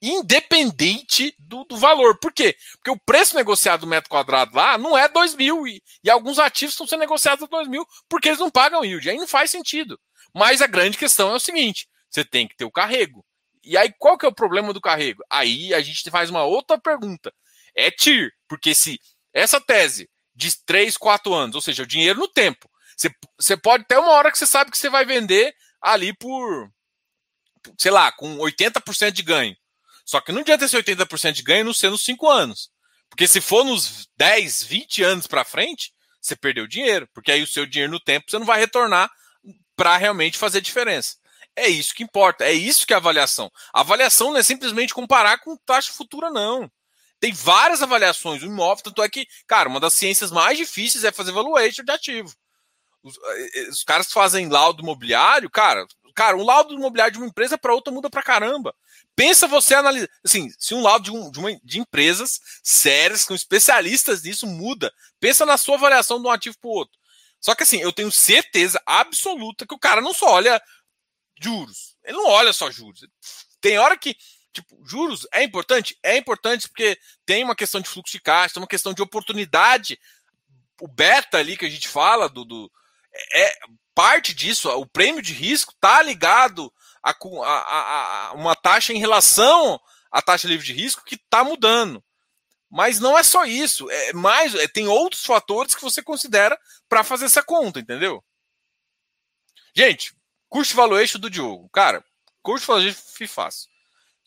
independente 0.00 1.34
do, 1.38 1.64
do, 1.64 1.76
valor. 1.76 2.18
Por 2.18 2.32
quê? 2.32 2.56
Porque 2.74 2.90
o 2.90 3.00
preço 3.04 3.34
negociado 3.34 3.80
do 3.80 3.86
metro 3.86 4.08
quadrado 4.08 4.56
lá 4.56 4.78
não 4.78 4.96
é 4.96 5.08
2 5.08 5.34
mil 5.34 5.66
e, 5.66 5.82
e 6.02 6.10
alguns 6.10 6.38
ativos 6.38 6.74
estão 6.74 6.86
sendo 6.86 7.00
negociados 7.00 7.42
a 7.44 7.46
2 7.46 7.68
mil 7.68 7.86
porque 8.08 8.28
eles 8.28 8.38
não 8.38 8.50
pagam 8.50 8.84
yield. 8.84 9.08
Aí 9.08 9.16
não 9.16 9.26
faz 9.26 9.50
sentido. 9.50 9.98
Mas 10.34 10.62
a 10.62 10.66
grande 10.66 10.98
questão 10.98 11.30
é 11.32 11.34
o 11.34 11.40
seguinte: 11.40 11.88
você 12.08 12.24
tem 12.24 12.46
que 12.46 12.56
ter 12.56 12.64
o 12.64 12.70
carrego. 12.70 13.24
E 13.64 13.76
aí 13.76 13.92
qual 13.98 14.16
que 14.16 14.24
é 14.24 14.28
o 14.28 14.34
problema 14.34 14.72
do 14.72 14.80
carrego? 14.80 15.22
Aí 15.28 15.74
a 15.74 15.80
gente 15.80 16.08
faz 16.10 16.30
uma 16.30 16.44
outra 16.44 16.78
pergunta. 16.78 17.32
É 17.74 17.90
TIR, 17.90 18.32
porque 18.48 18.74
se 18.74 19.00
essa 19.32 19.60
tese 19.60 20.08
de 20.34 20.56
3, 20.64 20.96
4 20.96 21.34
anos, 21.34 21.56
ou 21.56 21.60
seja, 21.60 21.82
o 21.82 21.86
dinheiro 21.86 22.18
no 22.18 22.28
tempo, 22.28 22.70
você, 22.96 23.10
você 23.38 23.56
pode 23.56 23.84
ter 23.84 23.98
uma 23.98 24.10
hora 24.10 24.30
que 24.30 24.38
você 24.38 24.46
sabe 24.46 24.70
que 24.70 24.78
você 24.78 24.88
vai 24.88 25.04
vender 25.04 25.54
ali 25.80 26.12
por, 26.12 26.70
sei 27.78 27.90
lá, 27.90 28.10
com 28.12 28.38
80% 28.38 29.12
de 29.12 29.22
ganho. 29.22 29.56
Só 30.08 30.22
que 30.22 30.32
não 30.32 30.40
adianta 30.40 30.64
esse 30.64 30.74
80% 30.74 31.32
de 31.32 31.42
ganho 31.42 31.66
não 31.66 31.74
ser 31.74 31.90
nos 31.90 32.02
5 32.02 32.26
anos. 32.30 32.70
Porque 33.10 33.28
se 33.28 33.42
for 33.42 33.62
nos 33.62 34.08
10, 34.16 34.62
20 34.62 35.02
anos 35.02 35.26
para 35.26 35.44
frente, 35.44 35.92
você 36.18 36.34
perdeu 36.34 36.66
dinheiro. 36.66 37.06
Porque 37.12 37.30
aí 37.30 37.42
o 37.42 37.46
seu 37.46 37.66
dinheiro 37.66 37.92
no 37.92 38.00
tempo 38.00 38.24
você 38.26 38.38
não 38.38 38.46
vai 38.46 38.58
retornar 38.58 39.10
para 39.76 39.98
realmente 39.98 40.38
fazer 40.38 40.62
diferença. 40.62 41.16
É 41.54 41.68
isso 41.68 41.94
que 41.94 42.02
importa. 42.02 42.42
É 42.42 42.54
isso 42.54 42.86
que 42.86 42.94
é 42.94 42.96
avaliação. 42.96 43.50
A 43.70 43.80
avaliação 43.80 44.30
não 44.30 44.38
é 44.38 44.42
simplesmente 44.42 44.94
comparar 44.94 45.40
com 45.40 45.58
taxa 45.58 45.92
futura, 45.92 46.30
não. 46.30 46.70
Tem 47.20 47.34
várias 47.34 47.82
avaliações. 47.82 48.42
O 48.42 48.46
imóvel, 48.46 48.84
tanto 48.84 49.02
é 49.02 49.10
que, 49.10 49.26
cara, 49.46 49.68
uma 49.68 49.78
das 49.78 49.92
ciências 49.92 50.30
mais 50.30 50.56
difíceis 50.56 51.04
é 51.04 51.12
fazer 51.12 51.32
valuation 51.32 51.84
de 51.84 51.92
ativo. 51.92 52.32
Os, 53.02 53.14
eh, 53.14 53.50
eh, 53.56 53.68
os 53.68 53.84
caras 53.84 54.10
fazem 54.10 54.48
laudo 54.48 54.82
imobiliário, 54.82 55.50
cara, 55.50 55.86
cara, 56.14 56.36
um 56.36 56.44
laudo 56.44 56.72
imobiliário 56.72 57.12
de 57.12 57.18
uma 57.18 57.28
empresa 57.28 57.58
para 57.58 57.74
outra 57.74 57.92
muda 57.92 58.08
para 58.08 58.22
caramba. 58.22 58.74
Pensa 59.18 59.48
você 59.48 59.74
analisar. 59.74 60.08
Assim, 60.24 60.48
se 60.56 60.72
um 60.74 60.80
lado 60.80 61.02
de, 61.02 61.10
um, 61.10 61.28
de, 61.28 61.40
uma, 61.40 61.60
de 61.64 61.80
empresas 61.80 62.38
sérias, 62.62 63.24
com 63.24 63.34
especialistas 63.34 64.22
nisso, 64.22 64.46
muda. 64.46 64.94
Pensa 65.18 65.44
na 65.44 65.56
sua 65.56 65.74
avaliação 65.74 66.22
de 66.22 66.28
um 66.28 66.30
ativo 66.30 66.56
para 66.60 66.68
o 66.68 66.72
outro. 66.72 66.96
Só 67.40 67.52
que 67.56 67.64
assim, 67.64 67.78
eu 67.78 67.92
tenho 67.92 68.12
certeza 68.12 68.80
absoluta 68.86 69.66
que 69.66 69.74
o 69.74 69.78
cara 69.78 70.00
não 70.00 70.14
só 70.14 70.34
olha 70.34 70.62
juros. 71.42 71.96
Ele 72.04 72.16
não 72.16 72.28
olha 72.28 72.52
só 72.52 72.70
juros. 72.70 73.00
Tem 73.60 73.76
hora 73.76 73.98
que, 73.98 74.16
tipo, 74.52 74.80
juros 74.86 75.26
é 75.32 75.42
importante? 75.42 75.98
É 76.00 76.16
importante 76.16 76.68
porque 76.68 76.96
tem 77.26 77.42
uma 77.42 77.56
questão 77.56 77.80
de 77.80 77.88
fluxo 77.88 78.12
de 78.12 78.22
caixa, 78.22 78.54
tem 78.54 78.62
uma 78.62 78.68
questão 78.68 78.94
de 78.94 79.02
oportunidade. 79.02 79.98
O 80.80 80.86
beta 80.86 81.38
ali 81.38 81.56
que 81.56 81.66
a 81.66 81.70
gente 81.70 81.88
fala 81.88 82.28
do, 82.28 82.44
do 82.44 82.70
é 83.34 83.58
parte 83.96 84.32
disso, 84.32 84.70
o 84.70 84.86
prêmio 84.86 85.20
de 85.20 85.32
risco 85.32 85.74
tá 85.80 86.00
ligado 86.02 86.72
a, 87.10 87.48
a, 87.48 88.28
a, 88.28 88.32
uma 88.32 88.54
taxa 88.54 88.92
em 88.92 88.98
relação 88.98 89.80
à 90.10 90.22
taxa 90.22 90.48
livre 90.48 90.66
de 90.66 90.72
risco 90.72 91.04
que 91.04 91.14
está 91.14 91.44
mudando. 91.44 92.02
Mas 92.70 93.00
não 93.00 93.16
é 93.16 93.22
só 93.22 93.44
isso, 93.44 93.90
é 93.90 94.12
mais, 94.12 94.54
é, 94.54 94.68
tem 94.68 94.86
outros 94.88 95.24
fatores 95.24 95.74
que 95.74 95.82
você 95.82 96.02
considera 96.02 96.58
para 96.88 97.02
fazer 97.02 97.24
essa 97.24 97.42
conta, 97.42 97.80
entendeu? 97.80 98.22
Gente, 99.74 100.14
custo 100.48 100.76
valuation 100.76 101.18
do 101.18 101.30
Diogo. 101.30 101.68
Cara, 101.70 102.04
custo 102.42 102.66
valuation 102.66 103.00
fácil. 103.26 103.68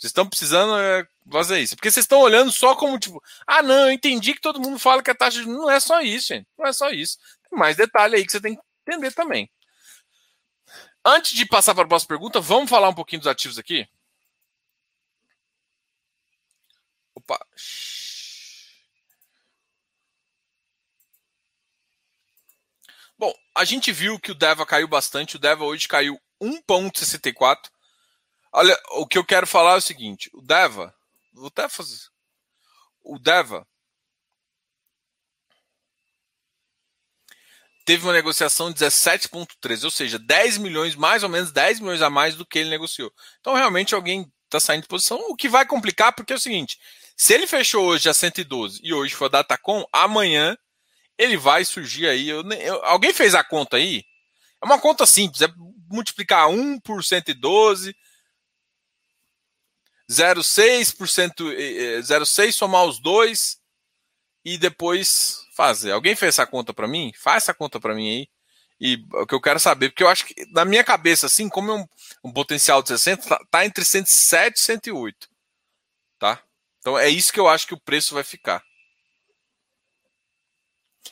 Vocês 0.01 0.09
estão 0.09 0.27
precisando 0.27 0.75
é, 0.79 1.07
fazer 1.31 1.59
isso. 1.59 1.75
Porque 1.75 1.91
vocês 1.91 2.05
estão 2.05 2.19
olhando 2.19 2.51
só 2.51 2.75
como 2.75 2.97
tipo, 2.97 3.21
ah, 3.45 3.61
não, 3.61 3.85
eu 3.85 3.91
entendi 3.91 4.33
que 4.33 4.41
todo 4.41 4.59
mundo 4.59 4.79
fala 4.79 5.03
que 5.03 5.11
a 5.11 5.15
taxa. 5.15 5.43
Não 5.43 5.69
é 5.69 5.79
só 5.79 6.01
isso, 6.01 6.29
gente. 6.29 6.47
Não 6.57 6.65
é 6.65 6.73
só 6.73 6.89
isso. 6.89 7.19
Tem 7.47 7.59
mais 7.59 7.77
detalhe 7.77 8.15
aí 8.15 8.25
que 8.25 8.31
você 8.31 8.41
tem 8.41 8.55
que 8.55 8.61
entender 8.87 9.11
também. 9.11 9.47
Antes 11.03 11.33
de 11.33 11.45
passar 11.45 11.73
para 11.73 11.83
a 11.83 11.87
próxima 11.87 12.09
pergunta, 12.09 12.39
vamos 12.39 12.69
falar 12.69 12.89
um 12.89 12.93
pouquinho 12.93 13.21
dos 13.21 13.27
ativos 13.27 13.57
aqui? 13.57 13.87
Opa. 17.15 17.39
Bom, 23.17 23.33
a 23.55 23.63
gente 23.65 23.91
viu 23.91 24.19
que 24.19 24.31
o 24.31 24.35
Deva 24.35 24.65
caiu 24.65 24.87
bastante. 24.87 25.35
O 25.35 25.39
Deva 25.39 25.63
hoje 25.63 25.87
caiu 25.87 26.19
1,64. 26.41 27.69
Olha, 28.51 28.77
o 28.91 29.07
que 29.07 29.17
eu 29.17 29.25
quero 29.25 29.47
falar 29.47 29.73
é 29.73 29.77
o 29.77 29.81
seguinte: 29.81 30.29
o 30.33 30.41
Deva, 30.41 30.93
vou 31.33 31.47
até 31.47 31.67
fazer. 31.67 31.99
O 33.03 33.17
Deva 33.17 33.67
teve 37.85 38.03
uma 38.03 38.13
negociação 38.13 38.71
de 38.71 38.79
17,13, 38.79 39.83
ou 39.85 39.91
seja, 39.91 40.19
10 40.19 40.57
milhões, 40.57 40.95
mais 40.95 41.23
ou 41.23 41.29
menos 41.29 41.51
10 41.51 41.79
milhões 41.79 42.01
a 42.01 42.09
mais 42.09 42.35
do 42.35 42.45
que 42.45 42.59
ele 42.59 42.69
negociou. 42.69 43.11
Então, 43.39 43.53
realmente, 43.53 43.95
alguém 43.95 44.31
tá 44.49 44.59
saindo 44.59 44.83
de 44.83 44.87
posição, 44.87 45.17
o 45.29 45.35
que 45.35 45.49
vai 45.49 45.65
complicar, 45.65 46.13
porque 46.13 46.33
é 46.33 46.35
o 46.35 46.39
seguinte: 46.39 46.77
se 47.17 47.33
ele 47.33 47.47
fechou 47.47 47.85
hoje 47.85 48.09
a 48.09 48.13
112 48.13 48.79
e 48.83 48.93
hoje 48.93 49.15
foi 49.15 49.27
a 49.27 49.31
Datacom, 49.31 49.85
amanhã 49.91 50.57
ele 51.17 51.37
vai 51.37 51.63
surgir 51.63 52.07
aí. 52.07 52.27
Eu, 52.29 52.41
eu, 52.51 52.83
alguém 52.83 53.13
fez 53.13 53.35
a 53.35 53.43
conta 53.43 53.77
aí? 53.77 54.03
É 54.61 54.65
uma 54.65 54.79
conta 54.79 55.05
simples, 55.05 55.41
é 55.41 55.47
multiplicar 55.89 56.49
1 56.49 56.79
por 56.81 57.03
112, 57.03 57.95
0,6%, 60.09 62.01
0,6 62.01 62.51
somar 62.51 62.85
os 62.85 62.99
dois 62.99 63.57
e 64.43 64.57
depois 64.57 65.40
fazer. 65.55 65.91
Alguém 65.91 66.15
fez 66.15 66.35
essa 66.35 66.47
conta 66.47 66.73
para 66.73 66.87
mim? 66.87 67.11
Faz 67.17 67.43
essa 67.43 67.53
conta 67.53 67.79
para 67.79 67.93
mim 67.93 68.09
aí. 68.09 68.29
E 68.79 69.05
o 69.13 69.27
que 69.27 69.35
eu 69.35 69.41
quero 69.41 69.59
saber, 69.59 69.89
porque 69.89 70.01
eu 70.01 70.07
acho 70.07 70.25
que 70.25 70.33
na 70.51 70.65
minha 70.65 70.83
cabeça, 70.83 71.27
assim, 71.27 71.47
como 71.47 71.71
é 71.71 71.75
um, 71.75 71.87
um 72.23 72.33
potencial 72.33 72.81
de 72.81 72.89
60, 72.89 73.29
tá, 73.29 73.39
tá, 73.51 73.65
entre 73.65 73.85
107 73.85 74.57
e 74.57 74.59
108. 74.59 75.29
Tá? 76.17 76.41
Então 76.79 76.97
é 76.97 77.07
isso 77.07 77.31
que 77.31 77.39
eu 77.39 77.47
acho 77.47 77.67
que 77.67 77.75
o 77.75 77.79
preço 77.79 78.15
vai 78.15 78.23
ficar. 78.23 78.63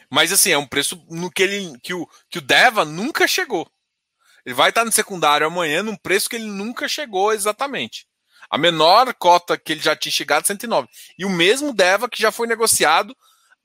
Mas 0.09 0.31
assim, 0.31 0.51
é 0.51 0.57
um 0.57 0.65
preço 0.65 1.05
no 1.09 1.29
que 1.29 1.43
ele 1.43 1.77
que 1.83 1.93
o, 1.93 2.09
que 2.27 2.39
o 2.39 2.41
Deva 2.41 2.83
nunca 2.83 3.27
chegou. 3.27 3.69
Ele 4.43 4.55
vai 4.55 4.69
estar 4.69 4.83
no 4.83 4.91
secundário 4.91 5.45
amanhã 5.45 5.83
num 5.83 5.95
preço 5.95 6.27
que 6.27 6.37
ele 6.37 6.47
nunca 6.47 6.87
chegou 6.87 7.31
exatamente. 7.31 8.07
A 8.49 8.57
menor 8.57 9.13
cota 9.13 9.59
que 9.59 9.73
ele 9.73 9.81
já 9.81 9.95
tinha 9.95 10.11
chegado 10.11 10.47
109. 10.47 10.87
E 11.19 11.23
o 11.23 11.29
mesmo 11.29 11.71
Deva 11.71 12.09
que 12.09 12.19
já 12.19 12.31
foi 12.31 12.47
negociado 12.47 13.15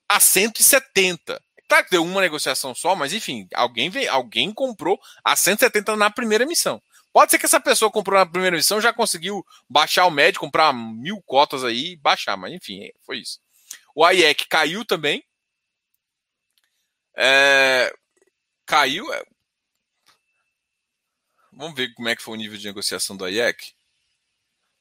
a 0.09 0.19
170. 0.19 1.41
Tá, 1.67 1.81
deu 1.89 2.03
uma 2.03 2.21
negociação 2.21 2.75
só, 2.75 2.95
mas 2.95 3.11
enfim, 3.11 3.47
alguém 3.53 3.89
veio, 3.89 4.11
alguém 4.11 4.53
comprou 4.53 4.99
a 5.23 5.35
170 5.35 5.95
na 5.95 6.11
primeira 6.11 6.43
emissão. 6.43 6.81
Pode 7.11 7.31
ser 7.31 7.39
que 7.39 7.45
essa 7.45 7.59
pessoa 7.59 7.89
comprou 7.89 8.19
na 8.19 8.25
primeira 8.25 8.55
emissão 8.55 8.81
já 8.81 8.93
conseguiu 8.93 9.43
baixar 9.69 10.05
o 10.05 10.11
médio, 10.11 10.39
comprar 10.39 10.73
mil 10.73 11.21
cotas 11.23 11.63
aí 11.63 11.93
e 11.93 11.95
baixar, 11.95 12.37
mas 12.37 12.53
enfim, 12.53 12.89
foi 13.05 13.19
isso. 13.19 13.39
O 13.95 14.07
IEC 14.07 14.47
caiu 14.47 14.85
também. 14.85 15.23
É, 17.17 17.91
caiu. 18.65 19.11
É, 19.13 19.23
vamos 21.53 21.75
ver 21.75 21.93
como 21.93 22.09
é 22.09 22.15
que 22.15 22.21
foi 22.21 22.33
o 22.33 22.37
nível 22.37 22.57
de 22.57 22.65
negociação 22.65 23.15
do 23.15 23.27
IEC. 23.27 23.74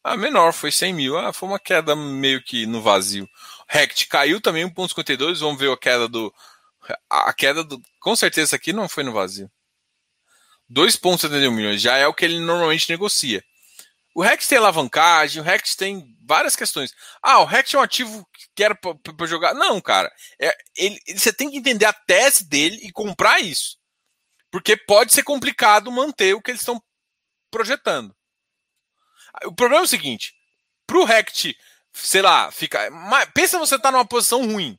Ah, 0.04 0.18
menor, 0.18 0.52
foi 0.52 0.70
100 0.70 0.92
mil. 0.92 1.18
Ah, 1.18 1.32
foi 1.32 1.48
uma 1.48 1.58
queda 1.58 1.96
meio 1.96 2.42
que 2.44 2.66
no 2.66 2.82
vazio. 2.82 3.26
Rect 3.66 4.06
caiu 4.06 4.40
também 4.40 4.68
1,52. 4.68 5.38
Vamos 5.38 5.58
ver 5.58 5.72
a 5.72 5.76
queda 5.78 6.06
do. 6.06 6.32
A 7.08 7.32
queda 7.32 7.64
do. 7.64 7.80
Com 8.00 8.14
certeza 8.14 8.54
aqui 8.54 8.72
não 8.72 8.88
foi 8.88 9.02
no 9.02 9.12
vazio. 9.12 9.50
2,71 10.70 11.50
milhões 11.50 11.80
já 11.80 11.96
é 11.96 12.06
o 12.06 12.14
que 12.14 12.24
ele 12.24 12.38
normalmente 12.38 12.90
negocia. 12.90 13.42
O 14.14 14.22
Rex 14.22 14.46
tem 14.46 14.58
alavancagem, 14.58 15.42
o 15.42 15.44
Rex 15.44 15.74
tem 15.74 16.16
várias 16.22 16.54
questões. 16.54 16.94
Ah, 17.22 17.40
o 17.40 17.44
Rex 17.44 17.74
é 17.74 17.78
um 17.78 17.82
ativo 17.82 18.26
que 18.54 18.62
era 18.62 18.74
para 18.74 19.26
jogar. 19.26 19.54
Não, 19.54 19.80
cara. 19.80 20.12
É, 20.40 20.56
ele, 20.76 20.98
você 21.16 21.32
tem 21.32 21.50
que 21.50 21.56
entender 21.56 21.86
a 21.86 21.92
tese 21.92 22.48
dele 22.48 22.78
e 22.82 22.92
comprar 22.92 23.40
isso. 23.40 23.76
Porque 24.50 24.76
pode 24.76 25.12
ser 25.12 25.24
complicado 25.24 25.90
manter 25.90 26.34
o 26.34 26.40
que 26.40 26.50
eles 26.50 26.60
estão 26.60 26.80
projetando. 27.50 28.14
O 29.44 29.52
problema 29.52 29.82
é 29.82 29.84
o 29.84 29.88
seguinte: 29.88 30.34
pro 30.86 31.04
Rect, 31.04 31.56
sei 31.92 32.22
lá, 32.22 32.50
fica. 32.50 32.78
Pensa 33.34 33.58
você 33.58 33.78
tá 33.78 33.90
numa 33.90 34.06
posição 34.06 34.46
ruim. 34.46 34.78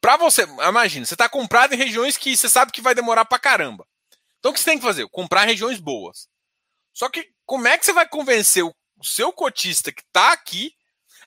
Para 0.00 0.16
você, 0.16 0.42
imagina, 0.66 1.04
você 1.04 1.16
tá 1.16 1.28
comprado 1.28 1.74
em 1.74 1.78
regiões 1.78 2.16
que 2.16 2.34
você 2.36 2.48
sabe 2.48 2.72
que 2.72 2.80
vai 2.80 2.94
demorar 2.94 3.24
pra 3.26 3.38
caramba. 3.38 3.86
Então 4.38 4.50
o 4.50 4.54
que 4.54 4.60
você 4.60 4.70
tem 4.70 4.78
que 4.78 4.84
fazer? 4.84 5.06
Comprar 5.08 5.44
regiões 5.44 5.78
boas. 5.78 6.26
Só 6.94 7.08
que 7.10 7.28
como 7.44 7.68
é 7.68 7.76
que 7.76 7.84
você 7.84 7.92
vai 7.92 8.08
convencer 8.08 8.64
o 8.64 8.74
seu 9.02 9.32
cotista 9.32 9.92
que 9.92 10.02
tá 10.10 10.32
aqui 10.32 10.74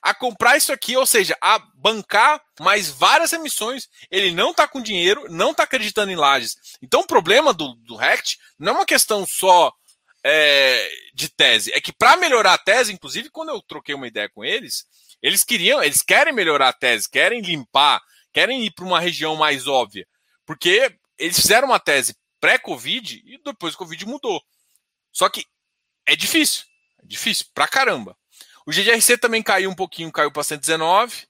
a 0.04 0.12
comprar 0.12 0.58
isso 0.58 0.70
aqui, 0.70 0.94
ou 0.98 1.06
seja, 1.06 1.34
a 1.40 1.58
bancar 1.74 2.38
mais 2.60 2.90
várias 2.90 3.32
emissões. 3.32 3.88
Ele 4.10 4.32
não 4.32 4.50
está 4.50 4.68
com 4.68 4.82
dinheiro, 4.82 5.24
não 5.30 5.52
está 5.52 5.62
acreditando 5.62 6.12
em 6.12 6.16
lajes. 6.16 6.56
Então 6.82 7.00
o 7.00 7.06
problema 7.06 7.54
do, 7.54 7.74
do 7.76 7.96
Rect 7.96 8.38
não 8.58 8.72
é 8.72 8.76
uma 8.76 8.84
questão 8.84 9.24
só 9.26 9.72
é, 10.24 10.88
de 11.12 11.28
tese. 11.28 11.70
É 11.72 11.80
que 11.80 11.92
para 11.92 12.16
melhorar 12.16 12.54
a 12.54 12.58
tese, 12.58 12.92
inclusive, 12.92 13.28
quando 13.28 13.50
eu 13.50 13.60
troquei 13.60 13.94
uma 13.94 14.08
ideia 14.08 14.28
com 14.28 14.44
eles, 14.44 14.86
eles 15.22 15.44
queriam, 15.44 15.82
eles 15.82 16.02
querem 16.02 16.32
melhorar 16.32 16.70
a 16.70 16.72
tese, 16.72 17.08
querem 17.08 17.42
limpar, 17.42 18.02
querem 18.32 18.64
ir 18.64 18.70
para 18.72 18.84
uma 18.84 19.00
região 19.00 19.36
mais 19.36 19.66
óbvia. 19.66 20.06
Porque 20.46 20.96
eles 21.18 21.38
fizeram 21.38 21.68
uma 21.68 21.78
tese 21.78 22.16
pré-Covid 22.40 23.22
e 23.24 23.38
depois 23.42 23.74
o 23.74 23.78
Covid 23.78 24.06
mudou. 24.06 24.42
Só 25.12 25.28
que 25.28 25.46
é 26.06 26.16
difícil. 26.16 26.64
É 27.02 27.06
difícil 27.06 27.46
pra 27.54 27.68
caramba. 27.68 28.16
O 28.66 28.70
GGRC 28.70 29.18
também 29.18 29.42
caiu 29.42 29.70
um 29.70 29.74
pouquinho, 29.74 30.10
caiu 30.10 30.32
para 30.32 30.42
119. 30.42 31.26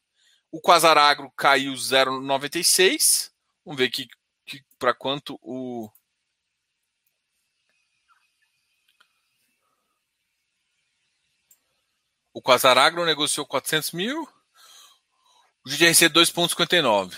O 0.51 0.61
Quasaragro 0.61 1.33
caiu 1.37 1.73
0,96. 1.73 3.31
Vamos 3.65 3.79
ver 3.79 3.87
aqui 3.87 4.07
que, 4.47 4.63
para 4.79 4.95
quanto 4.95 5.39
o 5.43 5.91
O 12.35 12.43
Quasaragro 12.43 13.05
negociou 13.07 13.47
400 13.47 13.93
mil. 13.93 14.29
O 15.65 15.71
GGRC 15.71 16.11
2,59. 16.11 17.17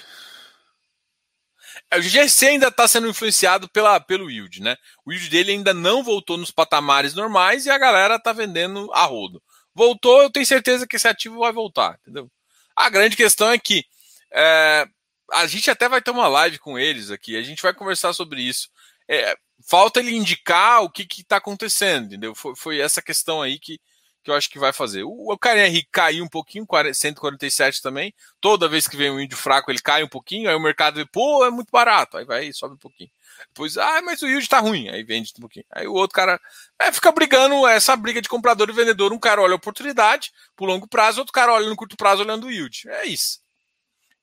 É, 1.91 1.99
o 1.99 2.03
GGRC 2.03 2.47
ainda 2.47 2.69
está 2.69 2.87
sendo 2.87 3.09
influenciado 3.09 3.69
pela, 3.69 3.99
pelo 3.99 4.31
yield, 4.31 4.61
né? 4.61 4.77
O 5.05 5.13
yield 5.13 5.31
dele 5.31 5.53
ainda 5.53 5.75
não 5.75 6.05
voltou 6.05 6.37
nos 6.37 6.51
patamares 6.51 7.15
normais 7.15 7.67
e 7.67 7.71
a 7.71 7.79
galera 7.79 8.17
está 8.17 8.33
vendendo 8.33 8.93
a 8.93 9.05
rodo. 9.05 9.43
Voltou, 9.75 10.23
eu 10.23 10.31
tenho 10.31 10.47
certeza 10.47 10.87
que 10.87 10.97
esse 10.97 11.09
ativo 11.09 11.41
vai 11.41 11.53
voltar, 11.53 11.99
entendeu? 12.01 12.31
A 12.75 12.89
grande 12.91 13.17
questão 13.17 13.51
é 13.51 13.59
que 13.59 13.85
é, 14.33 14.87
a 15.33 15.47
gente 15.47 15.71
até 15.71 15.89
vai 15.89 16.01
ter 16.03 16.11
uma 16.11 16.29
live 16.29 16.59
com 16.59 16.79
eles 16.79 17.11
aqui, 17.11 17.37
a 17.37 17.43
gente 17.43 17.63
vai 17.63 17.75
conversar 17.75 18.13
sobre 18.13 18.43
isso. 18.43 18.69
É, 19.09 19.37
falta 19.69 20.01
ele 20.01 20.15
indicar 20.15 20.83
o 20.83 20.91
que 20.91 21.07
está 21.21 21.37
acontecendo, 21.37 22.07
entendeu? 22.07 22.35
Foi, 22.35 22.55
foi 22.57 22.81
essa 22.81 23.03
questão 23.03 23.43
aí 23.43 23.59
que, 23.59 23.79
que 24.27 24.31
eu 24.31 24.35
acho 24.35 24.51
que 24.51 24.59
vai 24.59 24.73
fazer. 24.73 25.05
O, 25.05 25.33
o 25.33 25.39
KNR 25.39 25.87
caiu 25.93 26.25
um 26.25 26.29
pouquinho, 26.29 26.67
147 26.93 27.81
também. 27.81 28.13
Toda 28.41 28.69
vez 28.69 28.89
que 28.89 28.97
vem 28.97 29.09
um 29.09 29.21
índio 29.21 29.39
fraco, 29.39 29.71
ele 29.71 29.79
cai 29.79 30.03
um 30.03 30.09
pouquinho, 30.09 30.51
aí 30.51 30.57
o 30.57 30.61
mercado 30.61 31.07
pô, 31.13 31.47
é 31.47 31.51
muito 31.51 31.71
barato. 31.71 32.17
Aí 32.17 32.25
vai 32.25 32.53
sobe 32.53 32.75
um 32.75 32.79
pouquinho. 32.79 33.09
Depois, 33.49 33.79
ah, 33.79 34.03
mas 34.03 34.23
o 34.23 34.27
yield 34.27 34.49
tá 34.49 34.59
ruim. 34.59 34.89
Aí 34.89 35.05
vende 35.05 35.33
um 35.37 35.41
pouquinho. 35.41 35.65
Aí 35.71 35.87
o 35.87 35.93
outro 35.93 36.17
cara 36.17 36.41
é, 36.77 36.91
fica 36.91 37.13
brigando 37.13 37.65
essa 37.69 37.95
briga 37.95 38.21
de 38.21 38.29
comprador 38.29 38.69
e 38.69 38.73
vendedor. 38.73 39.13
Um 39.13 39.19
cara 39.19 39.41
olha 39.41 39.53
a 39.53 39.57
oportunidade 39.57 40.33
pro 40.57 40.67
longo 40.67 40.89
prazo, 40.89 41.21
outro 41.21 41.33
cara 41.33 41.53
olha 41.53 41.69
no 41.69 41.77
curto 41.77 41.97
prazo 41.97 42.23
olhando 42.23 42.49
o 42.49 42.51
yield. 42.51 42.89
É 42.89 43.07
isso. 43.07 43.39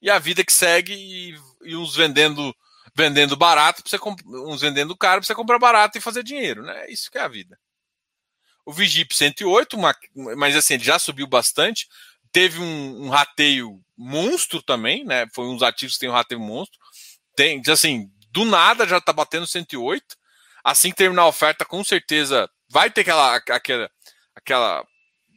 E 0.01 0.10
a 0.10 0.20
vida 0.20 0.43
que 0.43 0.51
segue 0.51 0.93
e, 0.93 1.39
e 1.64 1.76
uns 1.78 1.95
vendendo 1.95 2.54
vendendo 2.93 3.38
barato, 3.38 3.82
pra 3.82 3.89
você 3.89 3.97
uns 4.28 4.62
vendendo 4.62 4.95
caro 4.97 5.22
para 5.22 5.28
você 5.28 5.34
comprar 5.34 5.58
barato 5.58 5.97
e 5.97 6.01
fazer 6.01 6.24
dinheiro, 6.24 6.62
né? 6.62 6.88
É 6.88 6.91
isso 6.91 7.10
que 7.10 7.18
é 7.18 7.22
a 7.22 7.28
vida. 7.28 7.58
O 8.66 8.72
Vigip 8.72 9.14
108, 9.14 9.76
uma, 9.76 9.95
mas 10.38 10.55
assim, 10.55 10.76
ele 10.76 10.84
já 10.84 10.97
subiu 10.97 11.28
bastante. 11.28 11.88
Teve 12.32 12.59
um, 12.59 13.05
um 13.05 13.09
rateio 13.09 13.82
monstro 13.97 14.61
também, 14.61 15.03
né? 15.03 15.28
Foi 15.34 15.45
uns 15.45 15.61
ativos 15.61 15.95
que 15.95 16.01
tem 16.01 16.09
um 16.09 16.14
rateio 16.14 16.39
monstro. 16.39 16.80
Tem, 17.36 17.61
assim, 17.68 18.09
do 18.32 18.45
nada 18.45 18.88
já 18.88 18.99
tá 18.99 19.14
batendo 19.14 19.45
108. 19.45 20.03
Assim 20.64 20.89
que 20.91 20.95
terminar 20.95 21.24
a 21.24 21.28
oferta, 21.28 21.66
com 21.66 21.84
certeza 21.84 22.49
vai 22.70 22.89
ter 22.89 23.01
aquela, 23.01 23.36
aquela, 23.36 23.91
aquela, 24.36 24.88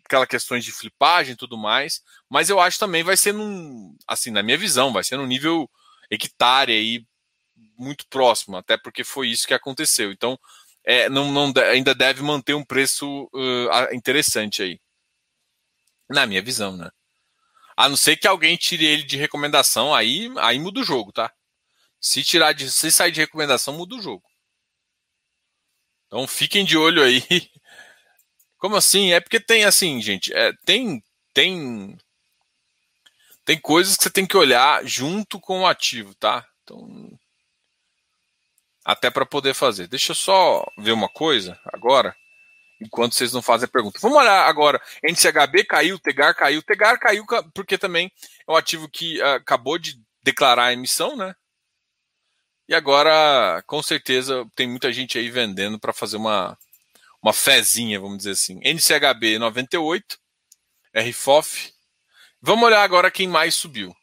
aquela 0.05 0.27
questões 0.27 0.65
de 0.65 0.73
flipagem 0.73 1.35
e 1.35 1.37
tudo 1.37 1.59
mais. 1.59 2.01
Mas 2.31 2.49
eu 2.49 2.61
acho 2.61 2.79
também 2.79 3.03
vai 3.03 3.17
ser 3.17 3.33
num, 3.35 3.97
assim, 4.07 4.31
na 4.31 4.43
minha 4.43 4.57
visão, 4.57 4.93
vai 4.93 5.05
ser 5.05 5.17
num 5.17 5.27
nível 5.27 5.69
hectare 6.11 6.73
aí 6.73 7.05
muito 7.79 8.07
próximo, 8.09 8.57
até 8.57 8.77
porque 8.77 9.05
foi 9.05 9.29
isso 9.29 9.47
que 9.47 9.55
aconteceu. 9.55 10.11
Então, 10.13 10.39
é, 10.87 11.09
não, 11.09 11.33
não, 11.33 11.53
ainda 11.65 11.93
deve 11.93 12.23
manter 12.23 12.55
um 12.55 12.65
preço 12.65 13.29
uh, 13.35 13.93
interessante 13.93 14.63
aí. 14.63 14.81
Na 16.09 16.25
minha 16.27 16.41
visão, 16.41 16.77
né? 16.77 16.89
A 17.77 17.89
não 17.89 17.97
ser 17.97 18.17
que 18.17 18.29
alguém 18.29 18.57
tire 18.57 18.87
ele 18.87 19.03
de 19.03 19.17
recomendação, 19.17 19.93
aí, 19.93 20.31
aí 20.39 20.59
muda 20.61 20.81
o 20.81 20.85
jogo, 20.85 21.13
tá? 21.13 21.33
Se 22.01 22.23
tirar 22.23 22.53
de, 22.53 22.71
se 22.71 22.93
sair 22.93 23.11
de 23.11 23.21
recomendação, 23.21 23.75
muda 23.75 23.97
o 23.97 24.01
jogo. 24.01 24.23
Então 26.07 26.27
fiquem 26.29 26.65
de 26.65 26.79
olho 26.79 27.03
aí. 27.03 27.21
Como 28.57 28.77
assim? 28.77 29.13
É 29.13 29.21
porque 29.21 29.41
tem 29.41 29.65
assim, 29.65 30.01
gente, 30.01 30.33
é, 30.33 30.53
tem 30.65 31.03
tem 31.35 31.99
tem 33.45 33.61
coisas 33.61 33.97
que 33.97 34.05
você 34.05 34.11
tem 34.11 34.27
que 34.27 34.37
olhar 34.37 34.85
junto 34.87 35.41
com 35.41 35.61
o 35.61 35.67
ativo, 35.67 36.15
tá? 36.15 36.47
Então 36.63 37.19
até 38.87 39.11
para 39.11 39.27
poder 39.27 39.53
fazer. 39.53 39.89
Deixa 39.89 40.13
eu 40.13 40.15
só 40.15 40.65
ver 40.79 40.93
uma 40.93 41.09
coisa 41.09 41.59
agora, 41.73 42.15
enquanto 42.81 43.17
vocês 43.17 43.33
não 43.33 43.43
fazem 43.43 43.65
a 43.65 43.69
pergunta. 43.69 43.99
Vamos 44.01 44.17
olhar 44.17 44.47
agora. 44.47 44.81
NCHB 45.03 45.65
caiu, 45.65 45.99
Tegar 45.99 46.37
caiu. 46.37 46.63
Tegar 46.63 46.97
caiu 47.01 47.27
porque 47.53 47.77
também 47.77 48.13
é 48.47 48.53
um 48.53 48.55
ativo 48.55 48.89
que 48.89 49.21
uh, 49.21 49.35
acabou 49.35 49.77
de 49.77 50.01
declarar 50.23 50.67
a 50.67 50.73
emissão, 50.73 51.17
né? 51.17 51.35
E 52.69 52.75
agora, 52.75 53.61
com 53.67 53.83
certeza, 53.83 54.47
tem 54.55 54.69
muita 54.69 54.93
gente 54.93 55.19
aí 55.19 55.31
vendendo 55.31 55.81
para 55.81 55.93
fazer 55.93 56.17
uma, 56.17 56.57
uma 57.21 57.33
fezinha, 57.33 57.99
vamos 57.99 58.19
dizer 58.19 58.33
assim. 58.33 58.61
NCHB 58.63 59.39
98, 59.41 60.17
RFOF. 60.95 61.73
Vamos 62.41 62.65
olhar 62.65 62.83
agora 62.83 63.11
quem 63.11 63.27
mais 63.27 63.57
subiu. 63.57 63.96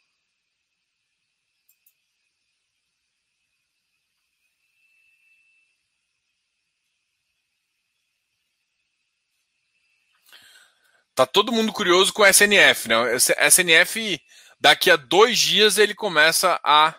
Tá 11.15 11.27
todo 11.27 11.51
mundo 11.51 11.71
curioso 11.71 12.11
com 12.11 12.23
o 12.23 12.25
SNF, 12.25 12.87
né? 12.87 12.97
O 12.97 13.15
SNF, 13.15 14.19
daqui 14.59 14.89
a 14.89 14.95
dois 14.95 15.37
dias, 15.37 15.77
ele 15.77 15.93
começa 15.93 16.59
a. 16.63 16.95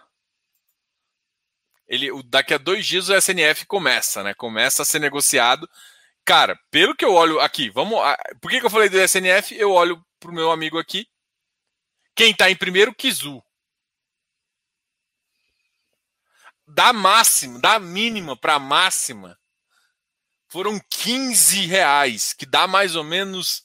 Ele, 1.89 2.11
daqui 2.25 2.55
a 2.55 2.59
dois 2.59 2.87
dias 2.87 3.09
o 3.09 3.15
SNF 3.15 3.67
começa, 3.67 4.23
né? 4.23 4.33
Começa 4.35 4.83
a 4.83 4.85
ser 4.85 5.01
negociado. 5.01 5.69
Cara, 6.25 6.59
pelo 6.71 6.95
que 6.95 7.05
eu 7.05 7.13
olho 7.13 7.41
aqui, 7.41 7.71
vamos. 7.71 7.99
Por 8.41 8.51
que, 8.51 8.61
que 8.61 8.67
eu 8.67 8.71
falei 8.71 8.89
do 8.89 9.01
SNF? 9.01 9.53
Eu 9.57 9.73
olho 9.73 10.03
pro 10.21 10.33
meu 10.33 10.51
amigo 10.53 10.79
aqui. 10.79 11.07
Quem 12.15 12.33
tá 12.33 12.49
em 12.49 12.57
primeiro, 12.57 12.95
Kizu. 12.95 13.43
Da 16.67 16.93
máxima, 16.93 17.59
da 17.59 17.79
mínima 17.79 18.37
para 18.37 18.59
máxima, 18.59 19.39
foram 20.49 20.81
15 20.89 21.67
reais, 21.67 22.33
que 22.33 22.47
dá 22.47 22.67
mais 22.67 22.97
ou 22.97 23.05
menos 23.05 23.64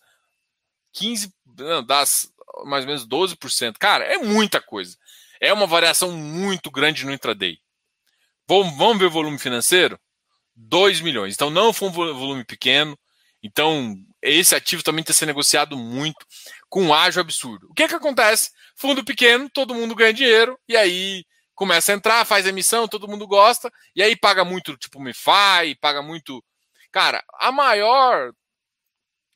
15, 0.93 1.33
não, 1.57 1.83
dá 1.83 2.03
mais 2.65 2.83
ou 2.83 2.87
menos 2.87 3.07
12%. 3.07 3.77
Cara, 3.79 4.03
é 4.05 4.17
muita 4.17 4.61
coisa. 4.61 4.97
É 5.39 5.53
uma 5.53 5.67
variação 5.67 6.11
muito 6.11 6.69
grande 6.69 7.05
no 7.05 7.13
intraday. 7.13 7.59
Vamos, 8.47 8.75
vamos 8.77 8.99
ver 8.99 9.05
o 9.05 9.11
volume 9.11 9.37
financeiro? 9.37 9.99
2 10.55 11.01
milhões. 11.01 11.33
Então 11.33 11.49
não 11.49 11.71
foi 11.71 11.89
um 11.89 11.91
volume 11.91 12.43
pequeno. 12.43 12.97
Então 13.41 13.95
esse 14.21 14.53
ativo 14.53 14.83
também 14.83 15.01
está 15.01 15.13
sendo 15.13 15.29
negociado 15.29 15.77
muito 15.77 16.25
com 16.67 16.83
um 16.83 16.93
ágio 16.93 17.21
absurdo. 17.21 17.67
O 17.69 17.73
que, 17.73 17.87
que 17.87 17.95
acontece? 17.95 18.51
Fundo 18.75 19.03
pequeno, 19.03 19.49
todo 19.49 19.73
mundo 19.73 19.95
ganha 19.95 20.13
dinheiro 20.13 20.59
e 20.67 20.75
aí 20.75 21.23
começa 21.55 21.91
a 21.91 21.95
entrar, 21.95 22.25
faz 22.25 22.45
emissão, 22.45 22.87
todo 22.87 23.07
mundo 23.07 23.27
gosta 23.27 23.71
e 23.95 24.01
aí 24.01 24.15
paga 24.15 24.43
muito, 24.43 24.77
tipo 24.77 24.99
MeFi, 24.99 25.75
paga 25.79 26.01
muito. 26.01 26.43
Cara, 26.91 27.23
a 27.39 27.51
maior, 27.51 28.31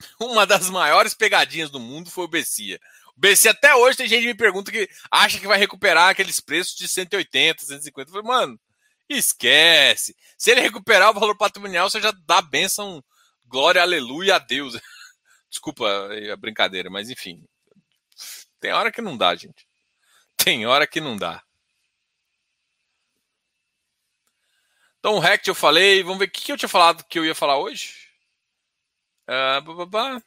uma 0.19 0.45
das 0.45 0.69
maiores 0.69 1.13
pegadinhas 1.13 1.69
do 1.69 1.79
mundo 1.79 2.09
foi 2.09 2.25
o 2.25 2.29
Bessia. 2.29 2.79
O 3.15 3.19
Bessia 3.19 3.51
até 3.51 3.75
hoje 3.75 3.97
tem 3.97 4.07
gente 4.07 4.21
que 4.21 4.27
me 4.27 4.33
pergunta 4.37 4.71
que 4.71 4.89
acha 5.11 5.39
que 5.39 5.47
vai 5.47 5.57
recuperar 5.57 6.09
aqueles 6.09 6.39
preços 6.39 6.75
de 6.75 6.87
180, 6.87 7.63
150. 7.63 8.09
Eu 8.09 8.13
falei, 8.13 8.27
mano, 8.27 8.59
Esquece. 9.09 10.15
Se 10.37 10.51
ele 10.51 10.61
recuperar 10.61 11.09
o 11.09 11.19
valor 11.19 11.37
patrimonial, 11.37 11.89
você 11.89 12.01
já 12.01 12.11
dá 12.25 12.41
bênção, 12.41 13.03
glória, 13.45 13.81
aleluia 13.81 14.35
a 14.35 14.39
Deus. 14.39 14.73
Desculpa 15.49 15.87
a 16.31 16.35
brincadeira, 16.35 16.89
mas 16.89 17.09
enfim. 17.09 17.43
Tem 18.59 18.71
hora 18.71 18.91
que 18.91 19.01
não 19.01 19.17
dá, 19.17 19.35
gente. 19.35 19.67
Tem 20.37 20.65
hora 20.65 20.87
que 20.87 21.01
não 21.01 21.17
dá. 21.17 21.43
Então, 24.99 25.15
o 25.15 25.19
Rect 25.19 25.47
eu 25.47 25.55
falei. 25.55 26.01
Vamos 26.01 26.19
ver 26.19 26.25
o 26.25 26.31
que 26.31 26.51
eu 26.51 26.57
tinha 26.57 26.69
falado 26.69 27.03
que 27.03 27.19
eu 27.19 27.25
ia 27.25 27.35
falar 27.35 27.57
hoje. 27.57 28.02
Uh, 29.28 30.21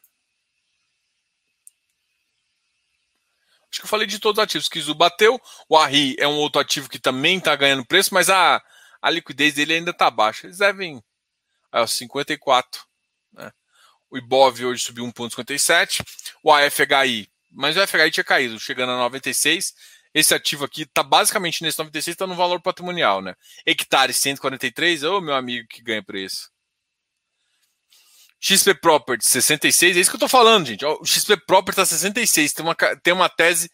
Acho 3.71 3.81
que 3.81 3.85
eu 3.85 3.91
falei 3.91 4.07
de 4.07 4.19
todos 4.19 4.39
os 4.39 4.45
ativos. 4.45 4.69
Kizu 4.69 4.95
bateu. 4.95 5.41
O 5.69 5.77
Arri 5.77 6.17
é 6.19 6.27
um 6.27 6.37
outro 6.37 6.61
ativo 6.61 6.89
que 6.89 6.99
também 6.99 7.39
está 7.39 7.55
ganhando 7.55 7.85
preço, 7.85 8.15
mas 8.15 8.31
a, 8.31 8.63
a 9.03 9.11
liquidez 9.11 9.55
dele 9.55 9.75
ainda 9.75 9.91
está 9.91 10.11
baixa. 10.11 10.47
Eles 10.47 10.59
devem. 10.59 11.03
É, 11.73 11.87
54. 11.87 12.83
Né? 13.35 13.53
O 14.11 14.17
Ibov 14.17 14.65
hoje 14.65 14.83
subiu 14.83 15.05
1,57. 15.05 16.03
O 16.43 16.51
AFHI. 16.51 17.29
Mas 17.51 17.77
o 17.77 17.87
FHI 17.87 18.11
tinha 18.11 18.25
caído, 18.25 18.59
chegando 18.59 18.93
a 18.93 18.97
96. 18.97 19.75
Esse 20.15 20.35
ativo 20.35 20.65
aqui 20.65 20.83
está 20.83 21.03
basicamente 21.03 21.63
nesse 21.63 21.79
96, 21.79 22.15
está 22.15 22.27
no 22.27 22.35
valor 22.35 22.59
patrimonial, 22.63 23.21
né? 23.21 23.35
Hectare 23.67 24.15
143, 24.15 25.03
ô 25.03 25.21
meu 25.21 25.35
amigo 25.35 25.69
que 25.69 25.83
ganha 25.83 26.03
preço. 26.03 26.51
XP 28.47 28.75
Property 28.75 29.27
66, 29.27 29.97
é 29.97 30.01
isso 30.01 30.11
que 30.11 30.15
eu 30.15 30.21
tô 30.21 30.29
falando, 30.29 30.67
gente. 30.67 30.85
O 30.85 31.05
XP 31.05 31.37
Property 31.39 31.75
tá 31.75 31.85
66, 31.85 32.53
tem 32.53 32.65
uma, 32.65 32.77
tem 33.03 33.13
uma 33.13 33.29
tese 33.29 33.69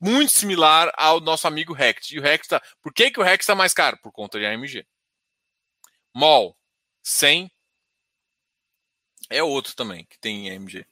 muito 0.00 0.32
similar 0.32 0.92
ao 0.96 1.20
nosso 1.20 1.48
amigo 1.48 1.72
Rect. 1.72 2.14
E 2.14 2.20
o 2.20 2.22
Rect 2.22 2.48
tá. 2.48 2.62
Por 2.80 2.92
que, 2.92 3.10
que 3.10 3.18
o 3.18 3.22
Rect 3.24 3.42
está 3.42 3.56
mais 3.56 3.74
caro? 3.74 3.98
Por 4.00 4.12
conta 4.12 4.38
de 4.38 4.46
AMG. 4.46 4.86
MOL 6.14 6.56
100 7.02 7.50
é 9.28 9.42
outro 9.42 9.74
também 9.74 10.04
que 10.04 10.16
tem 10.20 10.52
AMG. 10.52 10.86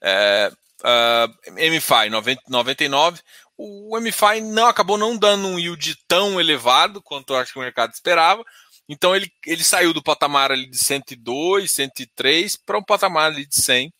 É, 0.00 0.50
uh, 0.80 1.52
MFI 1.52 2.08
90, 2.08 2.42
99. 2.48 3.20
O 3.54 4.00
MFI 4.00 4.40
não 4.40 4.66
acabou 4.66 4.96
não 4.96 5.14
dando 5.14 5.46
um 5.46 5.58
yield 5.58 5.94
tão 6.08 6.40
elevado 6.40 7.02
quanto 7.02 7.34
eu 7.34 7.36
acho 7.36 7.52
que 7.52 7.58
o 7.58 7.62
mercado 7.62 7.92
esperava, 7.92 8.42
então 8.92 9.16
ele, 9.16 9.32
ele 9.46 9.64
saiu 9.64 9.94
do 9.94 10.02
patamar 10.02 10.52
ali 10.52 10.68
de 10.68 10.76
102, 10.76 11.70
103 11.70 12.56
para 12.56 12.78
um 12.78 12.84
patamar 12.84 13.32
ali 13.32 13.46
de 13.46 13.60
100, 13.60 13.90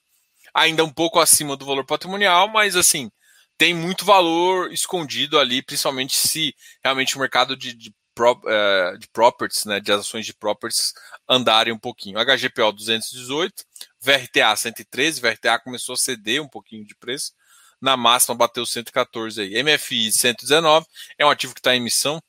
ainda 0.54 0.84
um 0.84 0.92
pouco 0.92 1.18
acima 1.18 1.56
do 1.56 1.64
valor 1.64 1.86
patrimonial, 1.86 2.48
mas 2.48 2.76
assim, 2.76 3.10
tem 3.56 3.72
muito 3.72 4.04
valor 4.04 4.70
escondido 4.70 5.38
ali, 5.38 5.62
principalmente 5.62 6.14
se 6.16 6.54
realmente 6.84 7.16
o 7.16 7.20
mercado 7.20 7.56
de, 7.56 7.72
de, 7.72 7.94
pro, 8.14 8.32
uh, 8.32 8.98
de 8.98 9.08
properties, 9.08 9.64
né, 9.64 9.80
de 9.80 9.90
ações 9.90 10.26
de 10.26 10.34
properties 10.34 10.92
andarem 11.28 11.72
um 11.72 11.78
pouquinho. 11.78 12.18
HGPO 12.18 12.72
218, 12.72 13.64
VRTA 14.00 14.54
113, 14.54 15.20
VRTA 15.20 15.58
começou 15.58 15.94
a 15.94 15.96
ceder 15.96 16.42
um 16.42 16.48
pouquinho 16.48 16.84
de 16.84 16.94
preço, 16.94 17.32
na 17.80 17.96
máxima 17.96 18.34
bateu 18.34 18.66
114 18.66 19.40
aí. 19.40 19.62
MFI 19.62 20.12
119, 20.12 20.86
é 21.18 21.24
um 21.24 21.30
ativo 21.30 21.54
que 21.54 21.60
está 21.60 21.74
em 21.74 21.78
emissão, 21.78 22.22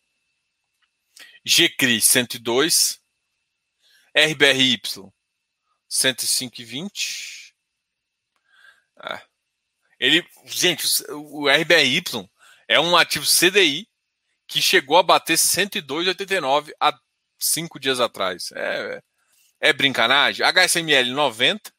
GCRI 1.45 1.99
102, 2.01 3.01
RBRY 4.15 4.81
105,20. 5.89 7.53
Ah. 8.97 9.21
Ele, 9.99 10.25
gente, 10.45 10.87
o 11.11 11.49
RBRY 11.49 12.03
é 12.67 12.79
um 12.79 12.95
ativo 12.95 13.25
CDI 13.25 13.87
que 14.47 14.61
chegou 14.61 14.97
a 14.97 15.03
bater 15.03 15.37
102,89 15.37 16.71
há 16.79 16.97
cinco 17.39 17.79
dias 17.79 17.99
atrás. 17.99 18.51
É, 18.53 19.01
é 19.59 19.73
brincanagem. 19.73 20.45
HSML 20.45 21.11
90. 21.11 21.72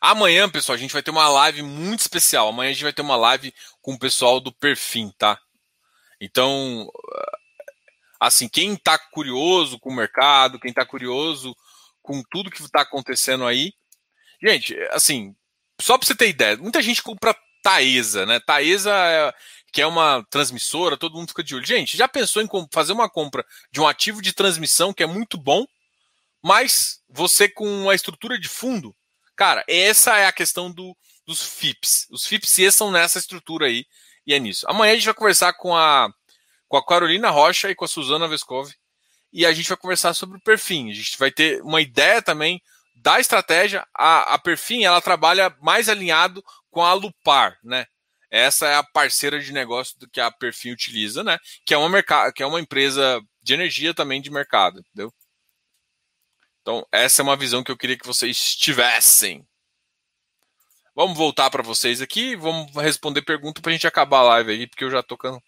Amanhã, 0.00 0.48
pessoal, 0.48 0.76
a 0.76 0.78
gente 0.78 0.92
vai 0.92 1.02
ter 1.02 1.10
uma 1.10 1.28
live 1.28 1.62
muito 1.62 2.00
especial. 2.00 2.48
Amanhã 2.48 2.70
a 2.70 2.72
gente 2.72 2.84
vai 2.84 2.92
ter 2.92 3.02
uma 3.02 3.16
live 3.16 3.52
com 3.82 3.94
o 3.94 3.98
pessoal 3.98 4.40
do 4.40 4.52
Perfim, 4.52 5.12
tá? 5.18 5.40
Então, 6.20 6.90
assim, 8.20 8.48
quem 8.48 8.74
está 8.74 8.98
curioso 8.98 9.78
com 9.78 9.90
o 9.90 9.94
mercado, 9.94 10.58
quem 10.58 10.70
está 10.70 10.84
curioso 10.84 11.54
com 12.02 12.22
tudo 12.30 12.50
que 12.50 12.62
está 12.62 12.82
acontecendo 12.82 13.44
aí, 13.44 13.72
gente, 14.42 14.74
assim, 14.90 15.34
só 15.80 15.98
para 15.98 16.06
você 16.06 16.14
ter 16.14 16.28
ideia, 16.28 16.56
muita 16.56 16.80
gente 16.82 17.02
compra 17.02 17.36
Taesa, 17.62 18.24
né? 18.24 18.40
Taesa 18.40 18.92
é, 18.92 19.32
que 19.72 19.82
é 19.82 19.86
uma 19.86 20.24
transmissora, 20.30 20.96
todo 20.96 21.16
mundo 21.16 21.28
fica 21.28 21.42
de 21.42 21.54
olho. 21.54 21.66
Gente, 21.66 21.96
já 21.96 22.08
pensou 22.08 22.42
em 22.42 22.48
fazer 22.72 22.92
uma 22.92 23.10
compra 23.10 23.44
de 23.70 23.80
um 23.80 23.86
ativo 23.86 24.22
de 24.22 24.32
transmissão 24.32 24.92
que 24.92 25.02
é 25.02 25.06
muito 25.06 25.36
bom, 25.36 25.66
mas 26.42 27.02
você 27.08 27.48
com 27.48 27.66
uma 27.82 27.94
estrutura 27.94 28.38
de 28.38 28.48
fundo 28.48 28.94
Cara, 29.38 29.64
essa 29.68 30.18
é 30.18 30.26
a 30.26 30.32
questão 30.32 30.68
do, 30.68 30.96
dos 31.24 31.40
FIPS. 31.44 32.08
Os 32.10 32.26
FIPS 32.26 32.58
estão 32.58 32.90
nessa 32.90 33.20
estrutura 33.20 33.66
aí 33.66 33.86
e 34.26 34.34
é 34.34 34.38
nisso. 34.40 34.66
Amanhã 34.68 34.92
a 34.92 34.96
gente 34.96 35.04
vai 35.04 35.14
conversar 35.14 35.52
com 35.52 35.76
a, 35.76 36.10
com 36.66 36.76
a 36.76 36.84
Carolina 36.84 37.30
Rocha 37.30 37.70
e 37.70 37.74
com 37.74 37.84
a 37.84 37.88
Suzana 37.88 38.26
Vescov 38.26 38.68
e 39.32 39.46
a 39.46 39.52
gente 39.52 39.68
vai 39.68 39.78
conversar 39.78 40.12
sobre 40.12 40.38
o 40.38 40.40
Perfim. 40.40 40.90
A 40.90 40.92
gente 40.92 41.16
vai 41.16 41.30
ter 41.30 41.62
uma 41.62 41.80
ideia 41.80 42.20
também 42.20 42.60
da 42.96 43.20
estratégia. 43.20 43.86
A, 43.94 44.34
a 44.34 44.38
Perfim 44.40 44.82
ela 44.82 45.00
trabalha 45.00 45.54
mais 45.62 45.88
alinhado 45.88 46.42
com 46.68 46.82
a 46.82 46.92
Lupar, 46.92 47.60
né? 47.62 47.86
Essa 48.28 48.66
é 48.66 48.74
a 48.74 48.82
parceira 48.82 49.38
de 49.38 49.52
negócio 49.52 49.96
que 50.12 50.20
a 50.20 50.32
Perfim 50.32 50.72
utiliza, 50.72 51.22
né? 51.22 51.38
Que 51.64 51.74
é 51.74 51.78
uma, 51.78 52.02
que 52.34 52.42
é 52.42 52.46
uma 52.46 52.60
empresa 52.60 53.22
de 53.40 53.54
energia 53.54 53.94
também 53.94 54.20
de 54.20 54.32
mercado, 54.32 54.80
entendeu? 54.80 55.14
Então, 56.68 56.86
essa 56.92 57.22
é 57.22 57.24
uma 57.24 57.34
visão 57.34 57.64
que 57.64 57.72
eu 57.72 57.78
queria 57.78 57.96
que 57.96 58.06
vocês 58.06 58.54
tivessem. 58.54 59.42
Vamos 60.94 61.16
voltar 61.16 61.48
para 61.48 61.62
vocês 61.62 62.02
aqui, 62.02 62.36
vamos 62.36 62.70
responder 62.74 63.22
pergunta 63.22 63.62
para 63.62 63.70
a 63.70 63.72
gente 63.72 63.86
acabar 63.86 64.18
a 64.18 64.24
live 64.24 64.52
aí, 64.52 64.66
porque 64.66 64.84
eu 64.84 64.90
já 64.90 65.02
tô 65.02 65.16
can... 65.16 65.40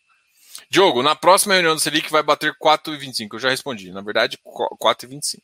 Diogo, 0.71 1.03
na 1.03 1.15
próxima 1.15 1.53
reunião 1.53 1.75
do 1.75 1.81
Selic 1.81 2.11
vai 2.11 2.23
bater 2.23 2.55
4,25. 2.55 3.35
Eu 3.35 3.39
já 3.39 3.51
respondi, 3.51 3.91
na 3.91 4.01
verdade, 4.01 4.39
4,25. 4.81 5.43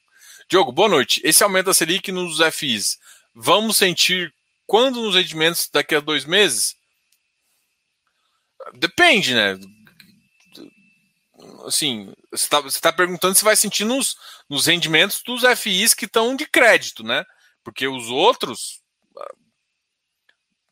Diogo, 0.49 0.73
boa 0.73 0.89
noite. 0.89 1.21
Esse 1.23 1.45
aumento 1.45 1.67
da 1.67 1.75
Selic 1.75 2.11
nos 2.11 2.39
FIs, 2.55 2.99
vamos 3.35 3.77
sentir 3.77 4.33
quando 4.67 5.03
nos 5.03 5.15
rendimentos 5.15 5.69
daqui 5.71 5.95
a 5.95 6.01
dois 6.01 6.25
meses? 6.25 6.75
Depende, 8.73 9.35
né? 9.35 9.59
Assim, 11.67 12.13
você 12.31 12.45
está 12.45 12.63
tá 12.81 12.93
perguntando 12.93 13.35
se 13.35 13.45
vai 13.45 13.57
sentir 13.57 13.85
nos, 13.85 14.17
nos 14.49 14.67
rendimentos 14.67 15.23
dos 15.23 15.43
FIs 15.59 15.95
que 15.95 16.07
estão 16.07 16.37
de 16.37 16.47
crédito, 16.47 17.03
né? 17.03 17.25
Porque 17.63 17.87
os 17.89 18.09
outros 18.09 18.81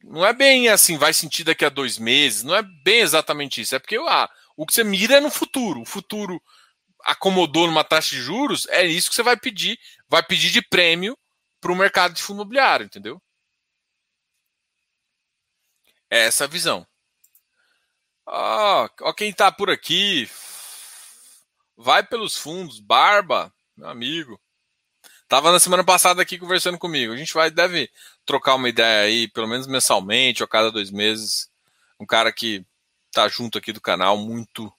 não 0.05 0.25
é 0.25 0.33
bem 0.33 0.69
assim, 0.69 0.99
vai 0.99 1.13
sentir 1.13 1.45
daqui 1.45 1.65
a 1.65 1.71
dois 1.71 1.99
meses, 1.99 2.43
não 2.43 2.55
é 2.55 2.63
bem 2.63 3.01
exatamente 3.01 3.61
isso. 3.61 3.75
É 3.75 3.79
porque 3.79 3.97
ah, 3.97 4.31
o 4.57 4.67
que 4.67 4.75
você 4.75 4.85
mira 4.85 5.17
é 5.17 5.21
no 5.21 5.31
futuro. 5.31 5.81
O 5.81 5.87
futuro 5.87 6.41
acomodou 7.05 7.67
numa 7.67 7.85
taxa 7.85 8.11
de 8.11 8.21
juros, 8.21 8.67
é 8.69 8.85
isso 8.85 9.09
que 9.09 9.17
você 9.17 9.23
vai 9.23 9.37
pedir, 9.37 9.79
vai 10.09 10.23
pedir 10.23 10.51
de 10.51 10.63
prêmio 10.63 11.19
para 11.61 11.73
o 11.73 11.77
mercado 11.77 12.15
de 12.15 12.23
fundo 12.23 12.39
imobiliário, 12.39 12.87
entendeu? 12.87 13.21
É 16.11 16.27
essa 16.27 16.45
a 16.45 16.47
visão. 16.47 16.87
Ó, 18.27 18.89
ó 19.01 19.13
quem 19.13 19.31
está 19.31 19.51
por 19.51 19.71
aqui. 19.71 20.29
Vai 21.77 22.05
pelos 22.05 22.37
fundos, 22.37 22.79
Barba, 22.81 23.53
meu 23.77 23.89
amigo. 23.89 24.41
Tava 25.29 25.51
na 25.51 25.59
semana 25.59 25.83
passada 25.83 26.23
aqui 26.23 26.39
conversando 26.39 26.79
comigo. 26.79 27.13
A 27.13 27.17
gente 27.17 27.35
vai 27.35 27.51
deve 27.51 27.91
trocar 28.25 28.55
uma 28.55 28.69
ideia 28.69 29.07
aí, 29.07 29.29
pelo 29.29 29.49
menos 29.49 29.67
mensalmente 29.67 30.43
ou 30.43 30.49
cada 30.49 30.71
dois 30.71 30.91
meses. 30.91 31.51
Um 31.99 32.07
cara 32.07 32.33
que 32.33 32.65
tá 33.11 33.27
junto 33.29 33.59
aqui 33.59 33.73
do 33.73 33.81
canal, 33.81 34.17
muito 34.17 34.73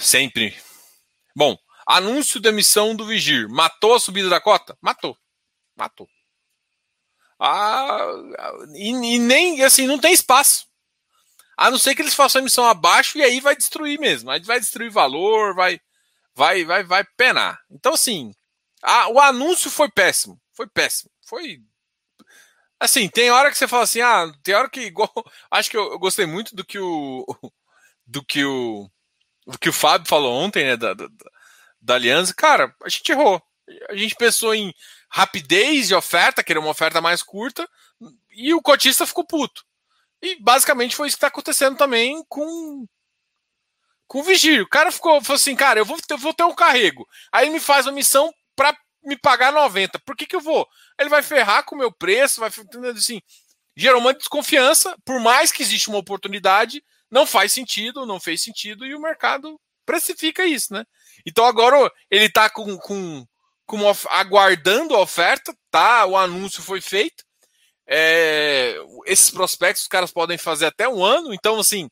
sempre. 0.00 0.56
Bom, 1.34 1.56
anúncio 1.86 2.40
de 2.40 2.48
emissão 2.48 2.94
do 2.94 3.06
Vigir. 3.06 3.48
Matou 3.48 3.94
a 3.94 4.00
subida 4.00 4.28
da 4.28 4.40
cota? 4.40 4.76
Matou. 4.80 5.16
Matou. 5.74 6.08
Ah, 7.38 8.06
e, 8.74 8.90
e 8.90 9.18
nem 9.18 9.62
assim, 9.64 9.86
não 9.86 9.98
tem 9.98 10.12
espaço. 10.12 10.66
A 11.56 11.70
não 11.70 11.78
ser 11.78 11.94
que 11.94 12.02
eles 12.02 12.14
façam 12.14 12.40
a 12.40 12.42
emissão 12.42 12.64
abaixo 12.66 13.18
e 13.18 13.22
aí 13.22 13.40
vai 13.40 13.56
destruir 13.56 13.98
mesmo. 13.98 14.30
Aí 14.30 14.40
vai 14.40 14.58
destruir 14.60 14.90
valor, 14.90 15.54
vai 15.54 15.80
vai 16.34 16.64
vai 16.64 16.82
vai 16.82 17.04
penar. 17.16 17.60
Então 17.70 17.94
assim, 17.94 18.34
a, 18.82 19.08
o 19.08 19.20
anúncio 19.20 19.70
foi 19.70 19.90
péssimo, 19.90 20.40
foi 20.52 20.66
péssimo. 20.66 21.10
Foi 21.24 21.60
assim, 22.80 23.08
tem 23.08 23.30
hora 23.30 23.50
que 23.50 23.58
você 23.58 23.68
fala 23.68 23.84
assim, 23.84 24.00
ah, 24.00 24.30
tem 24.42 24.54
hora 24.54 24.68
que 24.68 24.80
igual, 24.80 25.12
acho 25.50 25.70
que 25.70 25.76
eu, 25.76 25.92
eu 25.92 25.98
gostei 25.98 26.26
muito 26.26 26.54
do 26.56 26.64
que 26.64 26.78
o 26.78 27.24
do 28.06 28.24
que 28.24 28.44
o 28.44 28.90
do 29.46 29.58
que 29.58 29.68
o 29.68 29.72
Fábio 29.72 30.08
falou 30.08 30.32
ontem, 30.32 30.64
né, 30.64 30.76
da, 30.76 30.94
da, 30.94 31.08
da 31.80 31.94
aliança. 31.94 32.34
Cara, 32.34 32.74
a 32.82 32.88
gente 32.88 33.10
errou. 33.10 33.42
A 33.88 33.96
gente 33.96 34.14
pensou 34.14 34.54
em 34.54 34.72
rapidez 35.08 35.88
de 35.88 35.94
oferta, 35.94 36.42
que 36.42 36.52
era 36.52 36.60
uma 36.60 36.70
oferta 36.70 37.00
mais 37.00 37.22
curta, 37.22 37.68
e 38.30 38.54
o 38.54 38.62
cotista 38.62 39.06
ficou 39.06 39.24
puto. 39.26 39.64
E 40.22 40.40
basicamente 40.40 40.94
foi 40.94 41.08
isso 41.08 41.16
que 41.16 41.18
está 41.18 41.26
acontecendo 41.26 41.76
também 41.76 42.24
com 42.28 42.86
com 44.06 44.20
o 44.20 44.22
Vigílio. 44.22 44.64
O 44.64 44.68
cara 44.68 44.92
ficou 44.92 45.20
falou 45.22 45.36
assim, 45.36 45.56
cara, 45.56 45.80
eu 45.80 45.84
vou, 45.84 45.98
eu 46.08 46.18
vou 46.18 46.34
ter 46.34 46.44
um 46.44 46.54
carrego. 46.54 47.06
Aí 47.32 47.46
ele 47.46 47.54
me 47.54 47.60
faz 47.60 47.86
uma 47.86 47.92
missão 47.92 48.32
para 48.54 48.76
me 49.02 49.16
pagar 49.16 49.52
90. 49.52 49.98
Por 50.00 50.16
que, 50.16 50.26
que 50.26 50.36
eu 50.36 50.40
vou? 50.40 50.68
Ele 50.98 51.08
vai 51.08 51.22
ferrar 51.22 51.64
com 51.64 51.74
o 51.74 51.78
meu 51.78 51.90
preço, 51.90 52.40
vai 52.40 52.50
assim, 52.94 53.20
gerou 53.76 54.00
uma 54.00 54.14
desconfiança, 54.14 54.96
por 55.04 55.20
mais 55.20 55.50
que 55.50 55.62
exista 55.62 55.90
uma 55.90 55.98
oportunidade, 55.98 56.84
não 57.10 57.26
faz 57.26 57.52
sentido, 57.52 58.06
não 58.06 58.20
fez 58.20 58.42
sentido, 58.42 58.86
e 58.86 58.94
o 58.94 59.00
mercado 59.00 59.58
precifica 59.84 60.44
isso, 60.44 60.72
né? 60.72 60.84
Então 61.26 61.44
agora 61.44 61.90
ele 62.10 62.26
está 62.26 62.48
com, 62.48 62.76
com, 62.78 63.26
com 63.66 63.76
uma, 63.76 63.96
aguardando 64.10 64.94
a 64.94 65.00
oferta, 65.00 65.54
tá? 65.70 66.06
O 66.06 66.16
anúncio 66.16 66.62
foi 66.62 66.80
feito, 66.80 67.24
é, 67.94 68.74
esses 69.04 69.28
prospectos 69.28 69.82
os 69.82 69.88
caras 69.88 70.10
podem 70.10 70.38
fazer 70.38 70.64
até 70.64 70.88
um 70.88 71.04
ano, 71.04 71.34
então 71.34 71.60
assim, 71.60 71.90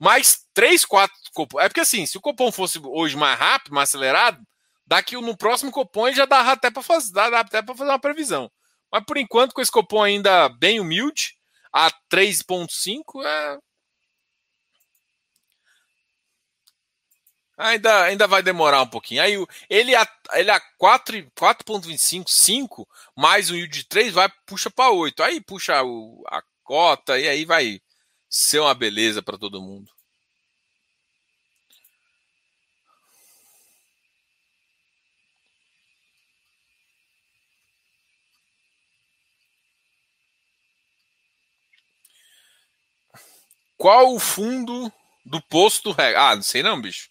mais 0.00 0.44
três, 0.52 0.84
quatro 0.84 1.16
cupons. 1.32 1.62
É 1.62 1.68
porque 1.68 1.80
assim, 1.80 2.04
se 2.04 2.18
o 2.18 2.20
cupom 2.20 2.50
fosse 2.50 2.80
hoje 2.82 3.16
mais 3.16 3.38
rápido, 3.38 3.72
mais 3.72 3.88
acelerado, 3.88 4.42
daqui 4.84 5.14
no 5.14 5.36
próximo 5.36 5.70
cupom 5.70 6.10
já 6.10 6.26
dá 6.26 6.40
até 6.50 6.72
para 6.72 6.82
fazer, 6.82 7.12
dá 7.12 7.38
até 7.38 7.62
para 7.62 7.76
fazer 7.76 7.90
uma 7.90 8.00
previsão. 8.00 8.50
Mas 8.90 9.04
por 9.04 9.16
enquanto, 9.16 9.52
com 9.52 9.60
esse 9.60 9.70
cupom 9.70 10.02
ainda 10.02 10.48
bem 10.48 10.80
humilde, 10.80 11.36
a 11.72 11.88
3.5 12.12 13.24
é 13.24 13.58
Ainda, 17.56 18.02
ainda 18.04 18.26
vai 18.26 18.42
demorar 18.42 18.82
um 18.82 18.86
pouquinho. 18.86 19.22
Aí 19.22 19.34
ele 19.70 19.94
a, 19.94 20.06
ele 20.34 20.50
a 20.50 20.60
4,25, 20.78 22.30
5, 22.30 22.88
mais 23.16 23.50
um 23.50 23.54
yield 23.54 23.78
de 23.78 23.84
3, 23.84 24.12
vai, 24.12 24.28
puxa 24.46 24.70
para 24.70 24.90
8. 24.90 25.22
Aí 25.22 25.40
puxa 25.40 25.82
o, 25.82 26.22
a 26.28 26.42
cota 26.62 27.18
e 27.18 27.26
aí 27.28 27.44
vai 27.44 27.80
ser 28.28 28.60
uma 28.60 28.74
beleza 28.74 29.22
para 29.22 29.38
todo 29.38 29.62
mundo. 29.62 29.90
Qual 43.78 44.14
o 44.14 44.18
fundo 44.18 44.92
do 45.24 45.40
posto? 45.42 45.94
Ah, 46.16 46.34
não 46.36 46.42
sei 46.42 46.62
não, 46.62 46.80
bicho. 46.80 47.08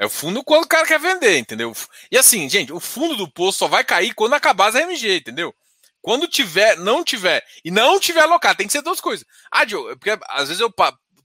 É 0.00 0.06
o 0.06 0.10
fundo 0.10 0.42
quando 0.42 0.64
o 0.64 0.68
cara 0.68 0.86
quer 0.86 0.98
vender, 0.98 1.36
entendeu? 1.36 1.76
E 2.10 2.16
assim, 2.16 2.48
gente, 2.48 2.72
o 2.72 2.80
fundo 2.80 3.16
do 3.16 3.30
poço 3.30 3.58
só 3.58 3.68
vai 3.68 3.84
cair 3.84 4.14
quando 4.14 4.32
acabar 4.32 4.68
as 4.68 4.74
RMG, 4.74 5.18
entendeu? 5.18 5.54
Quando 6.00 6.26
tiver, 6.26 6.78
não 6.78 7.04
tiver, 7.04 7.44
e 7.62 7.70
não 7.70 8.00
tiver 8.00 8.22
alocado, 8.22 8.56
tem 8.56 8.66
que 8.66 8.72
ser 8.72 8.80
duas 8.80 8.98
coisas. 8.98 9.26
Ah, 9.50 9.66
Diogo, 9.66 9.90
porque 9.98 10.18
às 10.30 10.48
vezes 10.48 10.58
eu 10.58 10.72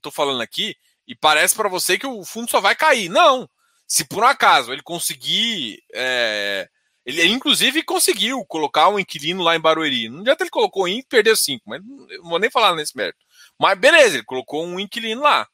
tô 0.02 0.10
falando 0.10 0.42
aqui 0.42 0.76
e 1.08 1.14
parece 1.14 1.54
para 1.54 1.70
você 1.70 1.98
que 1.98 2.06
o 2.06 2.22
fundo 2.22 2.50
só 2.50 2.60
vai 2.60 2.76
cair. 2.76 3.08
Não. 3.08 3.48
Se 3.86 4.04
por 4.04 4.22
um 4.22 4.26
acaso 4.26 4.70
ele 4.70 4.82
conseguir. 4.82 5.82
É, 5.94 6.68
ele 7.06 7.26
inclusive 7.28 7.82
conseguiu 7.82 8.44
colocar 8.44 8.90
um 8.90 8.98
inquilino 8.98 9.42
lá 9.42 9.56
em 9.56 9.60
Barueri. 9.60 10.10
Não 10.10 10.20
adianta 10.20 10.42
ele 10.42 10.50
colocou 10.50 10.84
um 10.84 10.88
e 10.88 11.02
perdeu 11.02 11.34
cinco, 11.34 11.64
mas 11.66 11.80
não 11.82 12.28
vou 12.28 12.38
nem 12.38 12.50
falar 12.50 12.74
nesse 12.74 12.94
mérito. 12.94 13.24
Mas 13.58 13.78
beleza, 13.78 14.16
ele 14.16 14.24
colocou 14.24 14.66
um 14.66 14.78
inquilino 14.78 15.22
lá. 15.22 15.48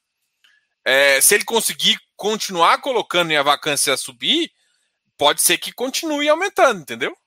É, 0.84 1.20
se 1.20 1.36
ele 1.36 1.44
conseguir 1.44 1.96
continuar 2.22 2.80
colocando 2.80 3.32
e 3.32 3.36
a 3.36 3.42
vacância 3.42 3.96
subir, 3.96 4.52
pode 5.18 5.42
ser 5.42 5.58
que 5.58 5.72
continue 5.72 6.28
aumentando, 6.28 6.80
entendeu? 6.80 7.18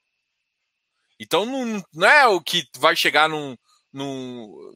Então 1.20 1.46
não, 1.46 1.84
não 1.94 2.08
é 2.08 2.26
o 2.28 2.40
que 2.40 2.66
vai 2.78 2.96
chegar 2.96 3.28
num, 3.28 3.58
num, 3.92 4.74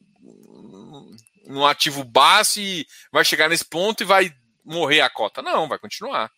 num 1.46 1.64
ativo 1.64 2.04
baixo 2.04 2.60
e 2.60 2.86
vai 3.10 3.24
chegar 3.24 3.48
nesse 3.48 3.64
ponto 3.64 4.02
e 4.02 4.06
vai 4.06 4.30
morrer 4.62 5.00
a 5.00 5.08
cota. 5.08 5.40
Não, 5.40 5.66
vai 5.66 5.78
continuar. 5.78 6.30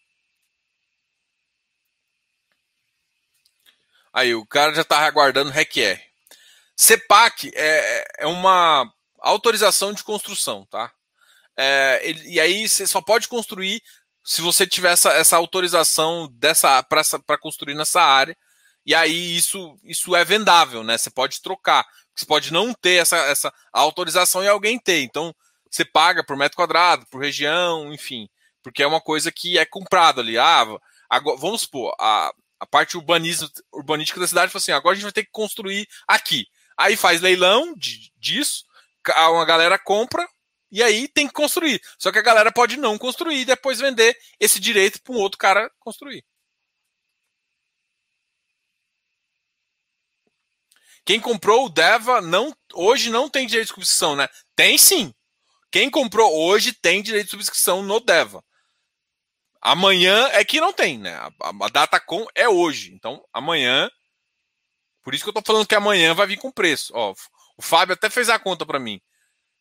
Aí, 4.12 4.32
o 4.32 4.46
cara 4.46 4.72
já 4.74 4.82
está 4.82 5.00
aguardando 5.00 5.50
requer. 5.50 6.08
CEPAC 6.76 7.50
é, 7.52 8.04
é 8.18 8.26
uma 8.28 8.88
autorização 9.18 9.92
de 9.92 10.04
construção, 10.04 10.64
tá? 10.66 10.94
É, 11.56 12.10
e 12.24 12.40
aí 12.40 12.68
você 12.68 12.86
só 12.86 13.00
pode 13.00 13.28
construir 13.28 13.82
se 14.24 14.40
você 14.40 14.66
tiver 14.66 14.92
essa, 14.92 15.12
essa 15.12 15.36
autorização 15.36 16.28
dessa 16.32 16.82
para 16.82 17.38
construir 17.38 17.74
nessa 17.74 18.02
área. 18.02 18.36
E 18.84 18.94
aí 18.94 19.36
isso, 19.36 19.76
isso 19.84 20.14
é 20.16 20.24
vendável, 20.24 20.82
né? 20.82 20.98
Você 20.98 21.10
pode 21.10 21.40
trocar. 21.40 21.84
Você 22.14 22.26
pode 22.26 22.52
não 22.52 22.74
ter 22.74 23.00
essa, 23.00 23.16
essa 23.16 23.52
autorização 23.72 24.42
e 24.42 24.48
alguém 24.48 24.78
ter. 24.78 25.02
Então 25.02 25.34
você 25.70 25.84
paga 25.84 26.24
por 26.24 26.36
metro 26.36 26.56
quadrado, 26.56 27.06
por 27.06 27.20
região, 27.20 27.92
enfim. 27.92 28.28
Porque 28.62 28.82
é 28.82 28.86
uma 28.86 29.00
coisa 29.00 29.32
que 29.32 29.58
é 29.58 29.64
comprada 29.64 30.20
ali. 30.20 30.38
Ah, 30.38 30.66
agora, 31.08 31.36
vamos 31.38 31.62
supor, 31.62 31.94
a, 31.98 32.32
a 32.60 32.66
parte 32.66 32.96
urbanística 32.96 34.20
da 34.20 34.26
cidade 34.26 34.52
fala 34.52 34.60
assim: 34.60 34.72
agora 34.72 34.92
a 34.92 34.94
gente 34.94 35.04
vai 35.04 35.12
ter 35.12 35.24
que 35.24 35.30
construir 35.32 35.88
aqui. 36.06 36.46
Aí 36.76 36.96
faz 36.96 37.20
leilão 37.20 37.74
de, 37.76 38.12
disso, 38.16 38.64
uma 39.30 39.44
galera 39.44 39.78
compra, 39.78 40.26
e 40.72 40.82
aí 40.82 41.06
tem 41.06 41.26
que 41.28 41.34
construir. 41.34 41.80
Só 41.98 42.10
que 42.10 42.18
a 42.18 42.22
galera 42.22 42.50
pode 42.50 42.78
não 42.78 42.96
construir 42.96 43.42
e 43.42 43.44
depois 43.44 43.78
vender 43.78 44.18
esse 44.40 44.58
direito 44.58 45.02
para 45.02 45.14
um 45.14 45.18
outro 45.18 45.38
cara 45.38 45.70
construir. 45.78 46.24
Quem 51.04 51.20
comprou 51.20 51.66
o 51.66 51.68
Deva 51.68 52.22
não, 52.22 52.56
hoje 52.72 53.10
não 53.10 53.28
tem 53.28 53.46
direito 53.46 53.68
de 53.68 53.74
subscrição, 53.74 54.16
né? 54.16 54.28
Tem 54.56 54.78
sim. 54.78 55.12
Quem 55.70 55.90
comprou 55.90 56.32
hoje 56.34 56.72
tem 56.72 57.02
direito 57.02 57.26
de 57.26 57.30
subscrição 57.32 57.82
no 57.82 58.00
Deva. 58.00 58.42
Amanhã 59.60 60.28
é 60.32 60.44
que 60.44 60.60
não 60.60 60.72
tem, 60.72 60.98
né? 60.98 61.14
A, 61.14 61.30
a, 61.40 61.68
data 61.68 62.00
com 62.00 62.26
é 62.34 62.48
hoje. 62.48 62.92
Então, 62.94 63.24
amanhã. 63.32 63.90
Por 65.02 65.14
isso 65.14 65.24
que 65.24 65.30
eu 65.30 65.34
tô 65.34 65.42
falando 65.44 65.66
que 65.66 65.74
amanhã 65.74 66.14
vai 66.14 66.26
vir 66.26 66.38
com 66.38 66.50
preço. 66.50 66.92
Ó, 66.94 67.14
o 67.56 67.62
Fábio 67.62 67.94
até 67.94 68.08
fez 68.08 68.28
a 68.28 68.38
conta 68.38 68.64
para 68.64 68.78
mim. 68.78 69.00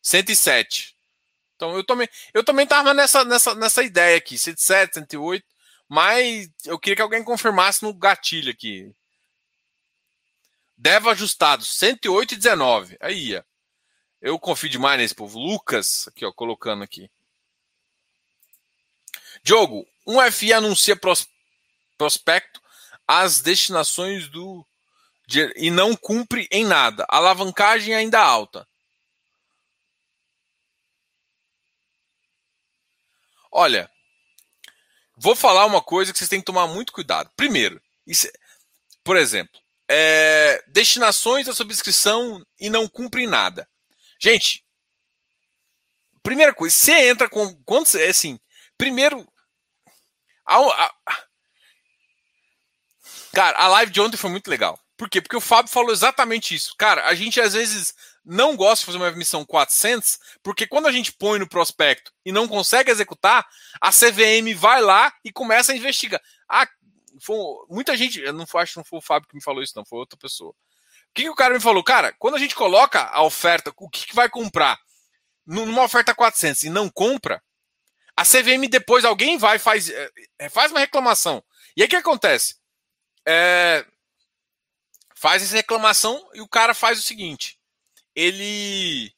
107. 0.02 0.91
Então 1.62 1.76
eu 1.76 1.84
também, 1.84 2.08
eu 2.34 2.42
também 2.42 2.66
tava 2.66 2.92
nessa, 2.92 3.24
nessa, 3.24 3.54
nessa 3.54 3.84
ideia 3.84 4.16
aqui, 4.16 4.36
107, 4.36 4.94
108, 4.94 5.46
mas 5.88 6.50
eu 6.64 6.76
queria 6.76 6.96
que 6.96 7.02
alguém 7.02 7.22
confirmasse 7.22 7.84
no 7.84 7.94
gatilho 7.94 8.50
aqui. 8.50 8.92
Deva 10.76 11.12
ajustado, 11.12 11.64
108 11.64 12.34
e 12.34 12.36
19. 12.36 12.96
Aí, 13.00 13.36
ó. 13.36 13.42
Eu 14.20 14.40
confio 14.40 14.68
demais 14.68 14.98
nesse 14.98 15.14
povo. 15.14 15.38
Lucas, 15.38 16.08
aqui, 16.08 16.24
ó, 16.24 16.32
colocando 16.32 16.82
aqui. 16.82 17.08
Diogo, 19.44 19.86
um 20.04 20.20
FI 20.32 20.52
anuncia 20.52 20.96
pros, 20.96 21.28
prospecto 21.96 22.60
as 23.06 23.40
destinações 23.40 24.28
do 24.28 24.66
e 25.54 25.70
não 25.70 25.94
cumpre 25.94 26.48
em 26.50 26.64
nada. 26.64 27.06
A 27.08 27.18
alavancagem 27.18 27.94
ainda 27.94 28.20
alta. 28.20 28.66
Olha, 33.52 33.90
vou 35.14 35.36
falar 35.36 35.66
uma 35.66 35.82
coisa 35.82 36.10
que 36.10 36.18
vocês 36.18 36.30
têm 36.30 36.40
que 36.40 36.46
tomar 36.46 36.66
muito 36.66 36.92
cuidado. 36.92 37.30
Primeiro, 37.36 37.80
isso, 38.06 38.26
por 39.04 39.16
exemplo, 39.16 39.60
é, 39.86 40.64
destinações 40.68 41.46
da 41.46 41.52
subscrição 41.52 42.44
e 42.58 42.70
não 42.70 42.88
cumprem 42.88 43.26
nada. 43.26 43.68
Gente, 44.18 44.64
primeira 46.22 46.54
coisa, 46.54 46.74
você 46.74 47.08
entra 47.08 47.28
com. 47.28 47.54
Quando 47.64 47.86
é 47.98 48.08
assim, 48.08 48.40
primeiro. 48.78 49.26
A, 50.46 50.56
a, 50.56 50.94
cara, 53.34 53.58
a 53.58 53.68
live 53.68 53.92
de 53.92 54.00
ontem 54.00 54.16
foi 54.16 54.30
muito 54.30 54.48
legal. 54.48 54.78
Por 54.96 55.10
quê? 55.10 55.20
Porque 55.20 55.36
o 55.36 55.40
Fábio 55.40 55.70
falou 55.70 55.92
exatamente 55.92 56.54
isso. 56.54 56.74
Cara, 56.78 57.06
a 57.06 57.14
gente 57.14 57.40
às 57.40 57.52
vezes 57.52 57.94
não 58.24 58.56
gosta 58.56 58.80
de 58.80 58.86
fazer 58.86 58.98
uma 58.98 59.08
emissão 59.08 59.44
400, 59.44 60.18
porque 60.42 60.66
quando 60.66 60.86
a 60.86 60.92
gente 60.92 61.12
põe 61.12 61.38
no 61.38 61.48
prospecto 61.48 62.12
e 62.24 62.30
não 62.30 62.46
consegue 62.46 62.90
executar, 62.90 63.46
a 63.80 63.90
CVM 63.90 64.54
vai 64.56 64.80
lá 64.80 65.12
e 65.24 65.32
começa 65.32 65.72
a 65.72 65.76
investigar. 65.76 66.20
Ah, 66.48 66.68
foi, 67.20 67.36
muita 67.68 67.96
gente, 67.96 68.20
eu 68.20 68.32
não 68.32 68.46
acho 68.54 68.72
que 68.72 68.78
não 68.78 68.84
foi 68.84 68.98
o 68.98 69.02
Fábio 69.02 69.28
que 69.28 69.34
me 69.34 69.42
falou 69.42 69.62
isso, 69.62 69.74
não, 69.76 69.84
foi 69.84 69.98
outra 69.98 70.18
pessoa. 70.18 70.50
O 70.50 71.14
que, 71.14 71.24
que 71.24 71.30
o 71.30 71.34
cara 71.34 71.52
me 71.52 71.60
falou? 71.60 71.82
Cara, 71.84 72.14
quando 72.18 72.36
a 72.36 72.38
gente 72.38 72.54
coloca 72.54 73.02
a 73.02 73.22
oferta, 73.22 73.72
o 73.76 73.88
que, 73.88 74.06
que 74.06 74.14
vai 74.14 74.28
comprar 74.28 74.78
numa 75.44 75.82
oferta 75.82 76.14
400 76.14 76.64
e 76.64 76.70
não 76.70 76.88
compra, 76.88 77.42
a 78.16 78.24
CVM 78.24 78.68
depois 78.70 79.04
alguém 79.04 79.36
vai 79.36 79.58
faz 79.58 79.90
é, 80.38 80.48
faz 80.48 80.70
uma 80.70 80.80
reclamação. 80.80 81.42
E 81.76 81.82
aí 81.82 81.86
o 81.86 81.90
que 81.90 81.96
acontece? 81.96 82.56
É, 83.26 83.84
faz 85.14 85.42
essa 85.42 85.56
reclamação 85.56 86.28
e 86.34 86.40
o 86.40 86.48
cara 86.48 86.74
faz 86.74 86.98
o 86.98 87.02
seguinte: 87.02 87.58
ele 88.14 89.12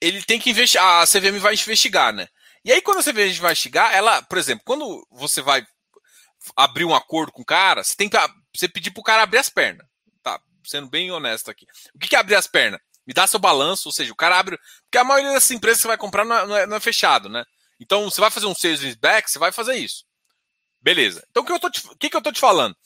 ele 0.00 0.22
tem 0.22 0.40
que 0.40 0.50
investigar, 0.50 1.02
a 1.02 1.06
CVM 1.06 1.38
vai 1.38 1.54
investigar, 1.54 2.12
né? 2.12 2.28
E 2.64 2.72
aí 2.72 2.80
quando 2.82 2.98
a 2.98 3.02
CVM 3.02 3.38
vai 3.40 3.52
investigar, 3.52 3.94
ela, 3.94 4.22
por 4.22 4.38
exemplo, 4.38 4.64
quando 4.64 5.06
você 5.10 5.42
vai 5.42 5.66
abrir 6.56 6.84
um 6.84 6.94
acordo 6.94 7.32
com 7.32 7.42
o 7.42 7.44
cara, 7.46 7.84
você 7.84 7.94
tem 7.94 8.08
que 8.08 8.16
você 8.54 8.68
pedir 8.68 8.90
pro 8.90 9.02
cara 9.02 9.22
abrir 9.22 9.38
as 9.38 9.48
pernas. 9.48 9.86
Tá, 10.22 10.40
sendo 10.64 10.88
bem 10.88 11.10
honesto 11.10 11.50
aqui. 11.50 11.66
O 11.94 11.98
que 11.98 12.14
é 12.14 12.18
abrir 12.18 12.36
as 12.36 12.46
pernas? 12.46 12.80
Me 13.06 13.14
dá 13.14 13.26
seu 13.26 13.40
balanço, 13.40 13.88
ou 13.88 13.92
seja, 13.92 14.12
o 14.12 14.16
cara 14.16 14.38
abre. 14.38 14.58
Porque 14.84 14.98
a 14.98 15.04
maioria 15.04 15.32
dessas 15.32 15.50
empresas 15.50 15.78
que 15.78 15.82
você 15.82 15.88
vai 15.88 15.98
comprar 15.98 16.24
não 16.24 16.36
é, 16.36 16.46
não 16.46 16.56
é, 16.56 16.66
não 16.66 16.76
é 16.76 16.80
fechado, 16.80 17.28
né? 17.28 17.44
Então, 17.78 18.08
você 18.08 18.20
vai 18.20 18.30
fazer 18.30 18.46
um 18.46 18.54
sales 18.54 18.94
back, 18.94 19.30
você 19.30 19.38
vai 19.38 19.50
fazer 19.50 19.74
isso. 19.74 20.04
Beleza. 20.80 21.24
Então, 21.30 21.42
o 21.42 21.46
que 21.46 21.52
eu 21.52 21.58
tô 21.58 21.70
te, 21.70 21.82
que, 21.98 22.10
que 22.10 22.16
eu 22.16 22.22
tô 22.22 22.30
te 22.30 22.40
falando? 22.40 22.76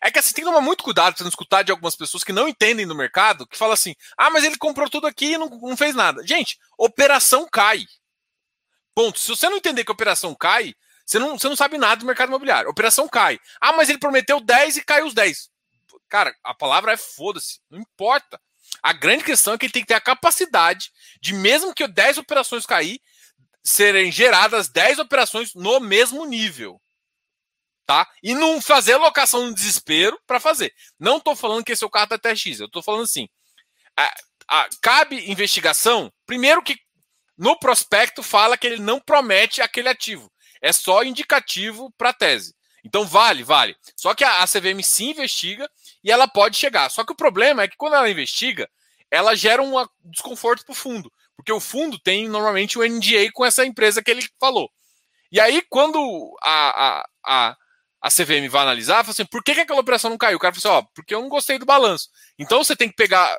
É 0.00 0.10
que 0.10 0.18
assim, 0.18 0.32
tem 0.32 0.44
que 0.44 0.50
tomar 0.50 0.62
muito 0.62 0.84
cuidado 0.84 1.14
para 1.14 1.24
não 1.24 1.28
escutar 1.28 1.62
de 1.62 1.70
algumas 1.70 1.96
pessoas 1.96 2.22
que 2.22 2.32
não 2.32 2.48
entendem 2.48 2.86
do 2.86 2.94
mercado, 2.94 3.46
que 3.46 3.56
falam 3.56 3.74
assim: 3.74 3.94
ah, 4.16 4.30
mas 4.30 4.44
ele 4.44 4.56
comprou 4.56 4.88
tudo 4.88 5.06
aqui 5.06 5.32
e 5.32 5.38
não, 5.38 5.48
não 5.48 5.76
fez 5.76 5.94
nada. 5.94 6.26
Gente, 6.26 6.58
operação 6.78 7.48
cai. 7.50 7.84
Ponto. 8.94 9.18
Se 9.18 9.28
você 9.28 9.48
não 9.48 9.56
entender 9.56 9.84
que 9.84 9.90
a 9.90 9.94
operação 9.94 10.34
cai, 10.34 10.74
você 11.04 11.18
não, 11.18 11.38
você 11.38 11.48
não 11.48 11.56
sabe 11.56 11.78
nada 11.78 11.96
do 11.96 12.06
mercado 12.06 12.28
imobiliário. 12.28 12.70
Operação 12.70 13.08
cai. 13.08 13.38
Ah, 13.60 13.72
mas 13.72 13.88
ele 13.88 13.98
prometeu 13.98 14.40
10 14.40 14.76
e 14.76 14.84
caiu 14.84 15.06
os 15.06 15.14
10. 15.14 15.48
Cara, 16.08 16.34
a 16.44 16.54
palavra 16.54 16.92
é 16.92 16.96
foda-se. 16.96 17.60
Não 17.70 17.80
importa. 17.80 18.40
A 18.82 18.92
grande 18.92 19.24
questão 19.24 19.54
é 19.54 19.58
que 19.58 19.66
ele 19.66 19.72
tem 19.72 19.82
que 19.82 19.88
ter 19.88 19.94
a 19.94 20.00
capacidade 20.00 20.90
de, 21.20 21.34
mesmo 21.34 21.74
que 21.74 21.86
10 21.86 22.18
operações 22.18 22.64
cair, 22.64 23.00
serem 23.62 24.10
geradas 24.10 24.68
10 24.68 25.00
operações 25.00 25.54
no 25.54 25.80
mesmo 25.80 26.24
nível 26.24 26.80
tá? 27.90 28.08
E 28.22 28.34
não 28.34 28.62
fazer 28.62 28.94
locação 28.98 29.46
no 29.46 29.52
desespero 29.52 30.16
para 30.24 30.38
fazer. 30.38 30.72
Não 30.96 31.16
estou 31.16 31.34
falando 31.34 31.64
que 31.64 31.72
esse 31.72 31.82
é 31.82 31.86
o 31.88 31.90
carro 31.90 32.10
da 32.10 32.18
TRX, 32.18 32.60
eu 32.60 32.66
estou 32.66 32.84
falando 32.84 33.02
assim. 33.02 33.28
A, 33.96 34.14
a, 34.48 34.68
cabe 34.80 35.28
investigação, 35.28 36.12
primeiro 36.24 36.62
que 36.62 36.78
no 37.36 37.58
prospecto 37.58 38.22
fala 38.22 38.56
que 38.56 38.64
ele 38.64 38.80
não 38.80 39.00
promete 39.00 39.60
aquele 39.60 39.88
ativo. 39.88 40.30
É 40.62 40.72
só 40.72 41.02
indicativo 41.02 41.92
para 41.98 42.12
tese. 42.12 42.54
Então 42.84 43.04
vale, 43.04 43.42
vale. 43.42 43.74
Só 43.96 44.14
que 44.14 44.22
a, 44.22 44.40
a 44.40 44.46
CVM 44.46 44.80
se 44.84 45.06
investiga 45.06 45.68
e 46.04 46.12
ela 46.12 46.28
pode 46.28 46.56
chegar. 46.56 46.88
Só 46.90 47.04
que 47.04 47.10
o 47.10 47.16
problema 47.16 47.64
é 47.64 47.68
que 47.68 47.76
quando 47.76 47.96
ela 47.96 48.08
investiga, 48.08 48.70
ela 49.10 49.34
gera 49.34 49.60
um 49.60 49.74
desconforto 50.04 50.64
para 50.64 50.72
o 50.72 50.76
fundo. 50.76 51.12
Porque 51.34 51.50
o 51.50 51.58
fundo 51.58 51.98
tem 51.98 52.28
normalmente 52.28 52.78
o 52.78 52.82
um 52.82 52.86
NDA 52.86 53.32
com 53.32 53.44
essa 53.44 53.66
empresa 53.66 54.00
que 54.00 54.12
ele 54.12 54.24
falou. 54.38 54.70
E 55.32 55.40
aí, 55.40 55.60
quando 55.68 56.36
a, 56.40 57.00
a, 57.00 57.08
a, 57.26 57.56
a 58.00 58.08
CVM 58.08 58.48
vai 58.48 58.62
analisar, 58.62 59.04
fala 59.04 59.10
assim, 59.10 59.26
por 59.26 59.42
que, 59.42 59.54
que 59.54 59.60
aquela 59.60 59.80
operação 59.80 60.10
não 60.10 60.18
caiu? 60.18 60.36
O 60.36 60.40
cara 60.40 60.54
fala 60.54 60.78
assim, 60.78 60.86
ó, 60.86 60.88
porque 60.94 61.14
eu 61.14 61.20
não 61.20 61.28
gostei 61.28 61.58
do 61.58 61.66
balanço. 61.66 62.08
Então 62.38 62.62
você 62.64 62.74
tem 62.74 62.88
que 62.88 62.96
pegar. 62.96 63.36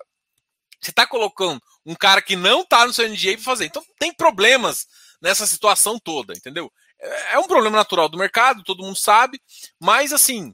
Você 0.80 0.92
está 0.92 1.06
colocando 1.08 1.62
um 1.86 1.96
cara 1.96 2.22
que 2.22 2.36
não 2.36 2.62
está 2.62 2.86
no 2.86 2.94
seu 2.94 3.08
NDA 3.10 3.34
para 3.34 3.44
fazer. 3.44 3.66
Então 3.66 3.84
tem 4.00 4.14
problemas 4.14 4.86
nessa 5.22 5.48
situação 5.48 6.00
toda, 6.00 6.34
entendeu? 6.34 6.72
É, 7.00 7.34
é 7.34 7.40
um 7.40 7.48
problema 7.48 7.78
natural 7.78 8.08
do 8.08 8.18
mercado, 8.18 8.64
todo 8.64 8.84
mundo 8.84 8.98
sabe, 8.98 9.40
mas 9.80 10.14
assim, 10.14 10.54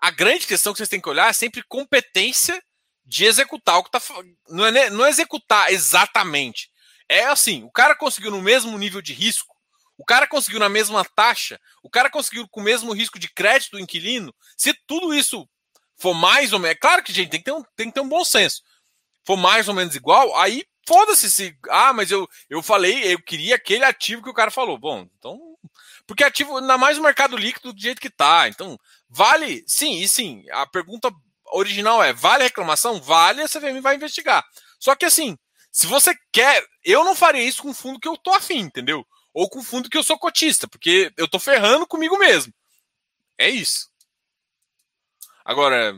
a 0.00 0.10
grande 0.10 0.46
questão 0.46 0.72
que 0.72 0.78
vocês 0.78 0.88
têm 0.88 1.00
que 1.00 1.08
olhar 1.08 1.28
é 1.28 1.32
sempre 1.32 1.62
competência 1.68 2.62
de 3.04 3.24
executar 3.24 3.78
o 3.78 3.84
que 3.84 3.96
está. 3.96 4.14
Não 4.48 4.66
é, 4.66 4.90
não 4.90 5.06
é 5.06 5.08
executar 5.08 5.70
exatamente. 5.70 6.70
É 7.08 7.24
assim, 7.26 7.62
o 7.62 7.70
cara 7.70 7.94
conseguiu 7.94 8.30
no 8.30 8.42
mesmo 8.42 8.76
nível 8.76 9.00
de 9.00 9.12
risco 9.12 9.55
o 9.98 10.04
cara 10.04 10.26
conseguiu 10.26 10.60
na 10.60 10.68
mesma 10.68 11.04
taxa, 11.04 11.58
o 11.82 11.88
cara 11.88 12.10
conseguiu 12.10 12.46
com 12.48 12.60
o 12.60 12.64
mesmo 12.64 12.92
risco 12.92 13.18
de 13.18 13.28
crédito 13.28 13.72
do 13.72 13.80
inquilino. 13.80 14.34
Se 14.56 14.74
tudo 14.86 15.14
isso 15.14 15.48
for 15.96 16.14
mais 16.14 16.52
ou 16.52 16.58
menos. 16.58 16.76
É 16.76 16.78
claro 16.78 17.02
que, 17.02 17.12
gente, 17.12 17.30
tem 17.30 17.40
que 17.40 17.44
ter 17.44 17.52
um, 17.52 17.62
tem 17.74 17.88
que 17.88 17.94
ter 17.94 18.00
um 18.00 18.08
bom 18.08 18.24
senso. 18.24 18.62
For 19.24 19.36
mais 19.36 19.68
ou 19.68 19.74
menos 19.74 19.94
igual, 19.94 20.36
aí 20.38 20.64
foda-se 20.86 21.30
se. 21.30 21.56
Ah, 21.68 21.92
mas 21.92 22.10
eu, 22.10 22.28
eu 22.48 22.62
falei, 22.62 23.12
eu 23.12 23.20
queria 23.20 23.56
aquele 23.56 23.84
ativo 23.84 24.22
que 24.22 24.30
o 24.30 24.34
cara 24.34 24.50
falou. 24.50 24.78
Bom, 24.78 25.06
então. 25.18 25.38
Porque 26.06 26.22
ativo, 26.22 26.58
ainda 26.58 26.78
mais 26.78 26.96
o 26.96 27.02
mercado 27.02 27.36
líquido 27.36 27.72
do 27.72 27.80
jeito 27.80 28.00
que 28.00 28.10
tá. 28.10 28.48
Então, 28.48 28.78
vale. 29.08 29.64
Sim, 29.66 29.98
e 29.98 30.06
sim. 30.06 30.44
A 30.52 30.66
pergunta 30.66 31.10
original 31.46 32.02
é: 32.02 32.12
vale 32.12 32.44
a 32.44 32.46
reclamação? 32.46 33.00
Vale, 33.00 33.42
a 33.42 33.48
CVM 33.48 33.80
vai 33.80 33.96
investigar. 33.96 34.44
Só 34.78 34.94
que 34.94 35.04
assim, 35.04 35.36
se 35.72 35.86
você 35.86 36.14
quer. 36.32 36.64
Eu 36.84 37.04
não 37.04 37.16
faria 37.16 37.42
isso 37.42 37.62
com 37.62 37.70
um 37.70 37.74
fundo 37.74 37.98
que 37.98 38.06
eu 38.06 38.16
tô 38.16 38.32
afim, 38.32 38.60
entendeu? 38.60 39.04
Ou 39.36 39.50
com 39.50 39.62
fundo 39.62 39.90
que 39.90 39.98
eu 39.98 40.02
sou 40.02 40.18
cotista, 40.18 40.66
porque 40.66 41.12
eu 41.14 41.28
tô 41.28 41.38
ferrando 41.38 41.86
comigo 41.86 42.16
mesmo. 42.16 42.54
É 43.36 43.50
isso. 43.50 43.90
Agora, 45.44 45.94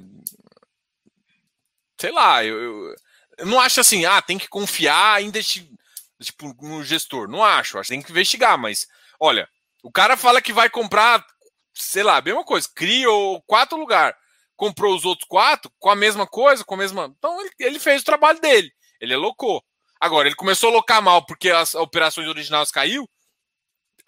sei 2.01 2.11
lá, 2.11 2.45
eu, 2.45 2.61
eu, 2.61 2.95
eu 3.39 3.47
não 3.47 3.61
acho 3.61 3.81
assim, 3.81 4.05
ah, 4.05 4.21
tem 4.21 4.39
que 4.39 4.49
confiar 4.49 5.23
em 5.23 5.31
tipo, 5.31 6.53
no 6.61 6.83
gestor. 6.83 7.29
Não 7.29 7.45
acho, 7.45 7.79
acho 7.79 7.87
que 7.87 7.95
tem 7.95 8.03
que 8.03 8.11
investigar, 8.11 8.59
mas 8.59 8.89
olha, 9.21 9.49
o 9.85 9.93
cara 9.93 10.17
fala 10.17 10.43
que 10.43 10.53
vai 10.53 10.69
comprar, 10.69 11.25
sei 11.73 12.03
lá, 12.03 12.17
a 12.17 12.23
mesma 12.23 12.43
coisa, 12.45 12.69
criou 12.75 13.41
quatro 13.43 13.79
lugares, 13.79 14.19
comprou 14.57 14.97
os 14.97 15.05
outros 15.05 15.29
quatro 15.29 15.71
com 15.79 15.91
a 15.91 15.95
mesma 15.95 16.27
coisa, 16.27 16.65
com 16.65 16.75
a 16.75 16.79
mesma. 16.79 17.15
Então 17.17 17.41
ele, 17.41 17.53
ele 17.61 17.79
fez 17.79 18.03
o 18.03 18.05
trabalho 18.05 18.41
dele, 18.41 18.73
ele 19.01 19.15
alocou. 19.15 19.63
Agora, 20.01 20.27
ele 20.27 20.35
começou 20.35 20.71
a 20.71 20.73
alocar 20.73 21.01
mal 21.01 21.25
porque 21.25 21.51
as 21.51 21.77
operações 21.77 22.27
originais 22.27 22.73
caiu, 22.73 23.09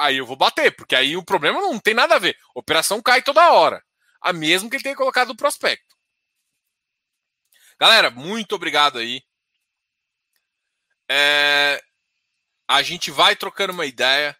aí 0.00 0.16
eu 0.16 0.26
vou 0.26 0.36
bater, 0.36 0.74
porque 0.74 0.96
aí 0.96 1.16
o 1.16 1.24
problema 1.24 1.60
não 1.60 1.78
tem 1.78 1.94
nada 1.94 2.16
a 2.16 2.18
ver. 2.18 2.36
operação 2.54 3.02
cai 3.02 3.22
toda 3.22 3.52
hora. 3.52 3.84
A 4.20 4.32
mesmo 4.32 4.68
que 4.68 4.76
ele 4.76 4.82
tenha 4.82 4.96
colocado 4.96 5.28
no 5.28 5.36
prospecto. 5.36 5.94
Galera, 7.78 8.10
muito 8.10 8.54
obrigado 8.54 8.98
aí. 8.98 9.22
É, 11.10 11.82
a 12.68 12.82
gente 12.82 13.10
vai 13.10 13.36
trocando 13.36 13.72
uma 13.72 13.86
ideia. 13.86 14.36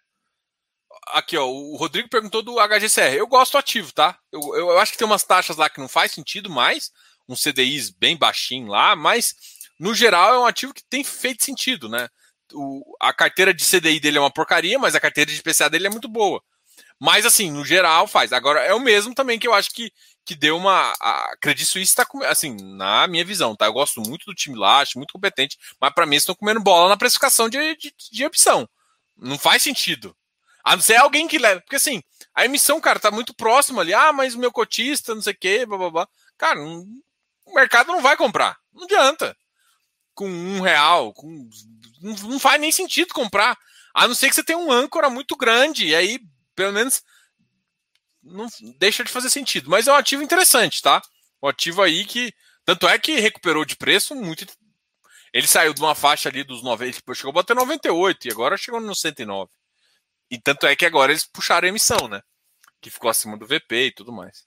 Aqui, 1.09 1.37
ó, 1.37 1.47
o 1.47 1.77
Rodrigo 1.77 2.09
perguntou 2.09 2.43
do 2.43 2.57
HGCR. 2.59 3.15
Eu 3.17 3.27
gosto 3.27 3.59
ativo, 3.59 3.93
tá? 3.93 4.19
Eu, 4.33 4.41
eu, 4.55 4.71
eu 4.71 4.79
acho 4.79 4.93
que 4.93 4.99
tem 4.99 5.07
umas 5.07 5.25
taxas 5.25 5.57
lá 5.57 5.69
que 5.69 5.81
não 5.81 5.89
faz 5.89 6.13
sentido 6.13 6.51
mais, 6.51 6.91
um 7.29 7.37
CDIs 7.37 7.91
bem 7.91 8.17
baixinho 8.17 8.69
lá, 8.69 8.95
mas 8.95 9.35
no 9.79 9.95
geral 9.95 10.35
é 10.35 10.39
um 10.39 10.47
ativo 10.47 10.75
que 10.75 10.85
tem 10.85 11.03
feito 11.03 11.45
sentido, 11.45 11.89
né? 11.89 12.09
O, 12.53 12.97
a 13.01 13.13
carteira 13.13 13.53
de 13.53 13.65
CDI 13.65 14.01
dele 14.01 14.19
é 14.19 14.21
uma 14.21 14.31
porcaria, 14.31 14.79
mas 14.79 14.95
a 14.95 15.01
carteira 15.01 15.31
de 15.31 15.43
PCA 15.43 15.69
dele 15.69 15.87
é 15.87 15.91
muito 15.91 16.09
boa. 16.09 16.43
Mas, 16.99 17.25
assim, 17.25 17.51
no 17.51 17.65
geral, 17.65 18.07
faz. 18.07 18.33
Agora, 18.33 18.61
é 18.61 18.75
o 18.75 18.81
mesmo 18.81 19.15
também 19.15 19.39
que 19.39 19.49
eu 19.49 19.55
acho 19.55 19.71
que, 19.71 19.91
que 20.25 20.35
deu 20.35 20.57
uma. 20.57 20.93
A 21.01 21.35
Credit 21.41 21.67
Suisse 21.67 21.91
está, 21.91 22.07
assim, 22.27 22.55
na 22.77 23.07
minha 23.07 23.25
visão, 23.25 23.57
tá? 23.57 23.67
Eu 23.67 23.73
gosto 23.73 24.03
muito 24.03 24.27
do 24.27 24.35
time 24.35 24.59
lá, 24.59 24.81
acho 24.81 24.99
muito 24.99 25.13
competente, 25.13 25.59
mas 25.81 25.95
para 25.95 26.05
mim 26.05 26.17
estão 26.17 26.35
comendo 26.35 26.61
bola 26.61 26.91
na 26.91 26.97
precificação 26.99 27.49
de, 27.49 27.75
de, 27.77 27.95
de 28.13 28.27
opção. 28.27 28.69
Não 29.17 29.39
faz 29.39 29.63
sentido. 29.63 30.15
A 30.63 30.77
não 30.77 30.83
ser 30.83 30.97
alguém 30.97 31.27
que 31.27 31.39
leva. 31.39 31.61
Porque, 31.63 31.77
assim, 31.77 32.03
a 32.35 32.45
emissão, 32.45 32.81
cara, 32.81 32.99
tá 32.99 33.11
muito 33.11 33.35
próximo 33.35 33.81
ali. 33.81 33.95
Ah, 33.95 34.13
mas 34.13 34.35
o 34.35 34.39
meu 34.39 34.53
cotista, 34.53 35.15
não 35.15 35.23
sei 35.23 35.33
o 35.33 35.39
quê, 35.39 35.65
blá, 35.65 35.79
blá, 35.79 35.91
blá. 35.91 36.09
Cara, 36.37 36.61
não, 36.61 36.87
o 37.47 37.55
mercado 37.55 37.89
não 37.89 38.03
vai 38.03 38.17
comprar. 38.17 38.59
Não 38.75 38.85
adianta. 38.85 39.35
Com 40.15 40.29
um 40.29 40.61
real, 40.61 41.13
com 41.13 41.49
não, 42.01 42.15
não 42.15 42.39
faz 42.39 42.61
nem 42.61 42.73
sentido 42.73 43.15
comprar. 43.15 43.57
A 43.95 44.07
não 44.07 44.15
ser 44.15 44.29
que 44.29 44.35
você 44.35 44.45
tenha 44.45 44.59
um 44.59 44.71
âncora 44.71 45.11
muito 45.11 45.37
grande, 45.37 45.87
e 45.87 45.95
aí, 45.95 46.21
pelo 46.55 46.73
menos, 46.73 47.03
não 48.23 48.47
deixa 48.79 49.03
de 49.05 49.11
fazer 49.11 49.31
sentido. 49.31 49.71
Mas 49.71 49.87
é 49.87 49.93
um 49.93 49.97
ativo 49.97 50.23
interessante, 50.23 50.83
tá? 50.83 51.01
Um 51.43 51.49
ativo 51.49 51.83
aí 51.83 52.05
que. 52.05 52.33
Tanto 52.65 52.87
é 52.87 52.99
que 52.99 53.19
recuperou 53.19 53.65
de 53.65 53.77
preço 53.77 54.15
muito. 54.15 54.47
Ele 55.33 55.47
saiu 55.47 55.73
de 55.73 55.81
uma 55.81 55.95
faixa 55.95 56.29
ali 56.29 56.45
dos 56.45 56.63
90, 56.63 56.93
tipo, 56.93 57.15
chegou 57.15 57.31
a 57.31 57.35
bater 57.35 57.55
98 57.55 58.29
e 58.29 58.31
agora 58.31 58.57
chegou 58.57 58.81
no 58.81 58.95
109. 58.95 59.51
E 60.31 60.39
tanto 60.39 60.67
é 60.67 60.77
que 60.77 60.87
agora 60.87 61.13
eles 61.13 61.27
puxaram 61.27 61.67
a 61.67 61.69
emissão, 61.69 62.09
né? 62.09 62.23
Que 62.81 62.91
ficou 62.91 63.11
acima 63.11 63.37
do 63.37 63.47
VP 63.47 63.87
e 63.87 63.93
tudo 63.93 64.13
mais. 64.13 64.47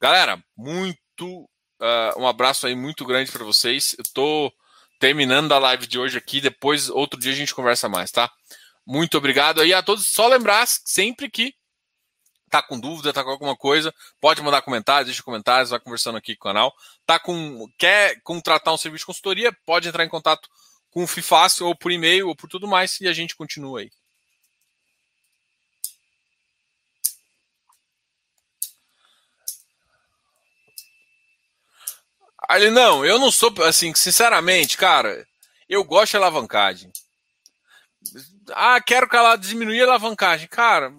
Galera, 0.00 0.42
muito. 0.56 1.48
Uh, 1.82 2.20
um 2.20 2.28
abraço 2.28 2.64
aí 2.64 2.76
muito 2.76 3.04
grande 3.04 3.32
para 3.32 3.44
vocês. 3.44 3.96
Eu 3.98 4.04
tô 4.14 4.52
terminando 5.00 5.50
a 5.50 5.58
live 5.58 5.84
de 5.88 5.98
hoje 5.98 6.16
aqui. 6.16 6.40
Depois, 6.40 6.88
outro 6.88 7.18
dia, 7.18 7.32
a 7.32 7.34
gente 7.34 7.52
conversa 7.52 7.88
mais, 7.88 8.12
tá? 8.12 8.30
Muito 8.86 9.18
obrigado 9.18 9.60
aí 9.60 9.74
a 9.74 9.82
todos. 9.82 10.06
Só 10.06 10.28
lembrar 10.28 10.64
sempre 10.66 11.28
que 11.28 11.52
tá 12.48 12.62
com 12.62 12.78
dúvida, 12.78 13.12
tá 13.12 13.24
com 13.24 13.30
alguma 13.30 13.56
coisa, 13.56 13.92
pode 14.20 14.42
mandar 14.42 14.60
comentários, 14.60 15.06
deixa 15.06 15.22
comentários, 15.22 15.70
vai 15.70 15.80
conversando 15.80 16.18
aqui 16.18 16.36
com 16.36 16.48
o 16.48 16.52
canal. 16.52 16.72
Tá 17.04 17.18
com 17.18 17.66
quer 17.76 18.20
contratar 18.22 18.72
um 18.72 18.76
serviço 18.76 19.02
de 19.02 19.06
consultoria, 19.06 19.52
pode 19.64 19.88
entrar 19.88 20.04
em 20.04 20.08
contato 20.08 20.48
com 20.90 21.02
o 21.02 21.06
FIFácil 21.06 21.66
ou 21.66 21.74
por 21.74 21.90
e-mail 21.90 22.28
ou 22.28 22.36
por 22.36 22.48
tudo 22.48 22.68
mais 22.68 23.00
e 23.00 23.08
a 23.08 23.12
gente 23.12 23.34
continua 23.34 23.80
aí. 23.80 23.90
Ali, 32.48 32.70
não, 32.70 33.04
eu 33.04 33.18
não 33.18 33.30
sou, 33.30 33.52
assim, 33.64 33.94
sinceramente, 33.94 34.76
cara, 34.76 35.26
eu 35.68 35.84
gosto 35.84 36.10
de 36.12 36.16
alavancagem. 36.16 36.90
Ah, 38.50 38.80
quero 38.80 39.08
que 39.08 39.16
ela 39.16 39.36
diminua 39.36 39.80
a 39.80 39.84
alavancagem. 39.84 40.48
Cara, 40.48 40.92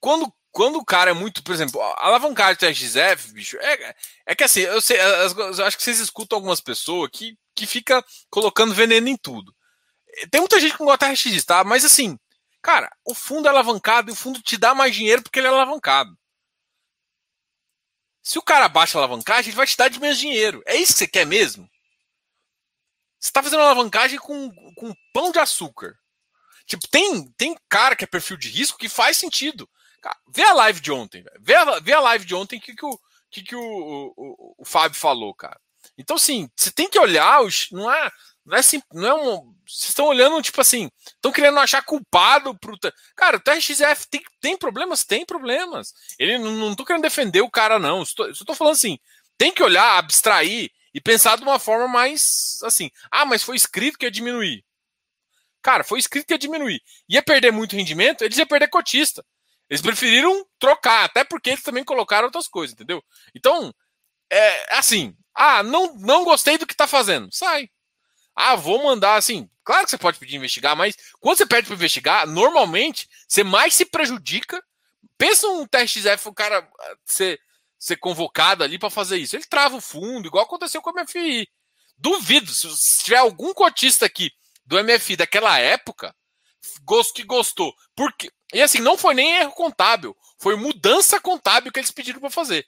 quando, 0.00 0.32
quando 0.50 0.76
o 0.76 0.84
cara 0.84 1.10
é 1.10 1.14
muito, 1.14 1.42
por 1.42 1.54
exemplo, 1.54 1.80
alavancagem 1.98 2.54
do 2.54 2.58
TRXF, 2.58 3.32
bicho, 3.32 3.56
é, 3.58 3.94
é 4.26 4.34
que 4.34 4.44
assim, 4.44 4.60
eu, 4.60 4.80
sei, 4.80 4.98
eu 4.98 5.66
acho 5.66 5.76
que 5.76 5.82
vocês 5.82 6.00
escutam 6.00 6.36
algumas 6.36 6.60
pessoas 6.60 7.10
que, 7.12 7.36
que 7.54 7.66
fica 7.66 8.04
colocando 8.30 8.74
veneno 8.74 9.08
em 9.08 9.16
tudo. 9.16 9.54
Tem 10.30 10.40
muita 10.40 10.58
gente 10.58 10.72
que 10.72 10.80
não 10.80 10.86
gosta 10.86 11.12
de 11.12 11.22
TRX, 11.22 11.44
tá? 11.44 11.62
Mas 11.62 11.84
assim, 11.84 12.18
cara, 12.62 12.90
o 13.04 13.14
fundo 13.14 13.46
é 13.46 13.50
alavancado 13.50 14.10
e 14.10 14.12
o 14.12 14.16
fundo 14.16 14.42
te 14.42 14.56
dá 14.56 14.74
mais 14.74 14.94
dinheiro 14.94 15.22
porque 15.22 15.38
ele 15.38 15.46
é 15.46 15.50
alavancado. 15.50 16.18
Se 18.22 18.38
o 18.38 18.42
cara 18.42 18.68
baixa 18.68 18.98
a 18.98 19.00
alavancagem, 19.00 19.50
ele 19.50 19.56
vai 19.56 19.66
te 19.66 19.76
dar 19.76 19.88
de 19.88 20.00
menos 20.00 20.18
dinheiro. 20.18 20.62
É 20.66 20.76
isso 20.76 20.92
que 20.92 20.98
você 20.98 21.06
quer 21.06 21.26
mesmo? 21.26 21.68
Você 23.18 23.28
está 23.28 23.42
fazendo 23.42 23.60
alavancagem 23.60 24.18
com, 24.18 24.50
com 24.74 24.94
pão 25.12 25.30
de 25.30 25.38
açúcar. 25.38 25.98
Tipo, 26.66 26.88
tem, 26.88 27.28
tem 27.32 27.56
cara 27.68 27.96
que 27.96 28.04
é 28.04 28.06
perfil 28.06 28.36
de 28.36 28.48
risco 28.48 28.78
que 28.78 28.88
faz 28.88 29.16
sentido. 29.16 29.68
Cara, 30.00 30.16
vê 30.28 30.42
a 30.42 30.54
live 30.54 30.80
de 30.80 30.92
ontem. 30.92 31.24
Vê 31.40 31.54
a, 31.54 31.80
vê 31.80 31.92
a 31.92 32.00
live 32.00 32.24
de 32.24 32.34
ontem 32.34 32.60
que, 32.60 32.74
que, 32.74 32.86
o, 32.86 32.98
que, 33.30 33.42
que 33.42 33.56
o, 33.56 34.14
o, 34.16 34.54
o 34.58 34.64
Fábio 34.64 34.98
falou, 34.98 35.34
cara. 35.34 35.60
Então, 35.98 36.16
assim, 36.16 36.48
você 36.56 36.70
tem 36.70 36.88
que 36.88 36.98
olhar, 36.98 37.42
os, 37.42 37.68
não 37.70 37.92
é, 37.92 38.10
não 38.50 38.56
é 38.56 38.60
assim, 38.60 38.82
não 38.92 39.08
é 39.08 39.14
um. 39.14 39.54
Vocês 39.64 39.90
estão 39.90 40.06
olhando, 40.06 40.42
tipo 40.42 40.60
assim, 40.60 40.90
estão 41.06 41.30
querendo 41.30 41.60
achar 41.60 41.82
culpado 41.84 42.58
pro. 42.58 42.76
Cara, 43.14 43.36
o 43.36 43.40
TRXF 43.40 44.08
tem, 44.10 44.20
tem 44.40 44.56
problemas? 44.56 45.04
Tem 45.04 45.24
problemas. 45.24 45.94
Ele 46.18 46.36
não, 46.36 46.50
não 46.50 46.74
tô 46.74 46.84
querendo 46.84 47.02
defender 47.02 47.42
o 47.42 47.50
cara, 47.50 47.78
não. 47.78 48.02
Estou, 48.02 48.28
estou 48.28 48.56
falando 48.56 48.74
assim, 48.74 48.98
tem 49.38 49.52
que 49.52 49.62
olhar, 49.62 49.96
abstrair 49.98 50.68
e 50.92 51.00
pensar 51.00 51.36
de 51.36 51.44
uma 51.44 51.60
forma 51.60 51.86
mais 51.86 52.58
assim. 52.64 52.90
Ah, 53.08 53.24
mas 53.24 53.44
foi 53.44 53.54
escrito 53.54 53.96
que 53.96 54.04
ia 54.04 54.10
diminuir. 54.10 54.64
Cara, 55.62 55.84
foi 55.84 56.00
escrito 56.00 56.26
que 56.26 56.34
ia 56.34 56.38
diminuir. 56.38 56.82
Ia 57.08 57.22
perder 57.22 57.52
muito 57.52 57.76
rendimento, 57.76 58.24
eles 58.24 58.36
iam 58.36 58.48
perder 58.48 58.66
cotista. 58.66 59.24
Eles 59.68 59.80
preferiram 59.80 60.44
trocar, 60.58 61.04
até 61.04 61.22
porque 61.22 61.50
eles 61.50 61.62
também 61.62 61.84
colocaram 61.84 62.24
outras 62.24 62.48
coisas, 62.48 62.74
entendeu? 62.74 63.00
Então, 63.32 63.72
é 64.28 64.76
assim. 64.76 65.14
Ah, 65.32 65.62
não, 65.62 65.94
não 65.98 66.24
gostei 66.24 66.58
do 66.58 66.66
que 66.66 66.74
tá 66.74 66.88
fazendo. 66.88 67.28
Sai. 67.32 67.70
Ah, 68.40 68.56
vou 68.56 68.82
mandar 68.82 69.16
assim. 69.16 69.48
Claro 69.64 69.84
que 69.84 69.90
você 69.90 69.98
pode 69.98 70.18
pedir 70.18 70.36
investigar, 70.36 70.76
mas 70.76 70.96
quando 71.20 71.36
você 71.36 71.46
pede 71.46 71.66
para 71.66 71.76
investigar, 71.76 72.26
normalmente 72.26 73.08
você 73.28 73.44
mais 73.44 73.74
se 73.74 73.84
prejudica. 73.84 74.62
Pensa 75.18 75.46
um 75.48 75.66
TXF, 75.66 76.28
o 76.28 76.34
cara 76.34 76.68
ah, 76.78 76.96
ser, 77.04 77.40
ser 77.78 77.96
convocado 77.96 78.64
ali 78.64 78.78
para 78.78 78.90
fazer 78.90 79.18
isso. 79.18 79.36
Ele 79.36 79.44
trava 79.44 79.76
o 79.76 79.80
fundo, 79.80 80.26
igual 80.26 80.44
aconteceu 80.44 80.80
com 80.80 80.90
a 80.90 81.02
MFI. 81.02 81.48
Duvido, 81.98 82.50
se 82.52 83.04
tiver 83.04 83.18
algum 83.18 83.52
cotista 83.52 84.06
aqui 84.06 84.32
do 84.64 84.82
MFI 84.82 85.16
daquela 85.16 85.58
época, 85.58 86.14
gosto 86.82 87.14
que 87.14 87.24
gostou. 87.24 87.74
Porque, 87.94 88.32
e 88.54 88.62
assim, 88.62 88.80
não 88.80 88.96
foi 88.96 89.14
nem 89.14 89.36
erro 89.36 89.52
contábil, 89.52 90.16
foi 90.38 90.56
mudança 90.56 91.20
contábil 91.20 91.70
que 91.70 91.78
eles 91.78 91.90
pediram 91.90 92.20
para 92.20 92.30
fazer. 92.30 92.66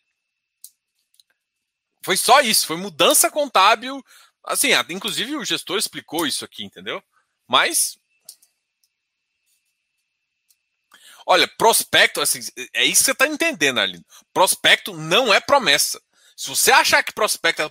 Foi 2.04 2.16
só 2.16 2.40
isso, 2.40 2.66
foi 2.66 2.76
mudança 2.76 3.30
contábil 3.30 4.04
Assim, 4.44 4.68
inclusive 4.90 5.36
o 5.36 5.44
gestor 5.44 5.78
explicou 5.78 6.26
isso 6.26 6.44
aqui, 6.44 6.64
entendeu? 6.64 7.02
Mas. 7.46 7.98
Olha, 11.24 11.46
prospecto, 11.56 12.20
assim, 12.20 12.40
é 12.74 12.84
isso 12.84 13.00
que 13.00 13.04
você 13.04 13.12
está 13.12 13.28
entendendo 13.28 13.78
ali. 13.78 14.04
Prospecto 14.32 14.96
não 14.96 15.32
é 15.32 15.40
promessa. 15.40 16.00
Se 16.36 16.48
você 16.48 16.72
achar 16.72 17.04
que 17.04 17.12
prospecto 17.12 17.62
é 17.62 17.70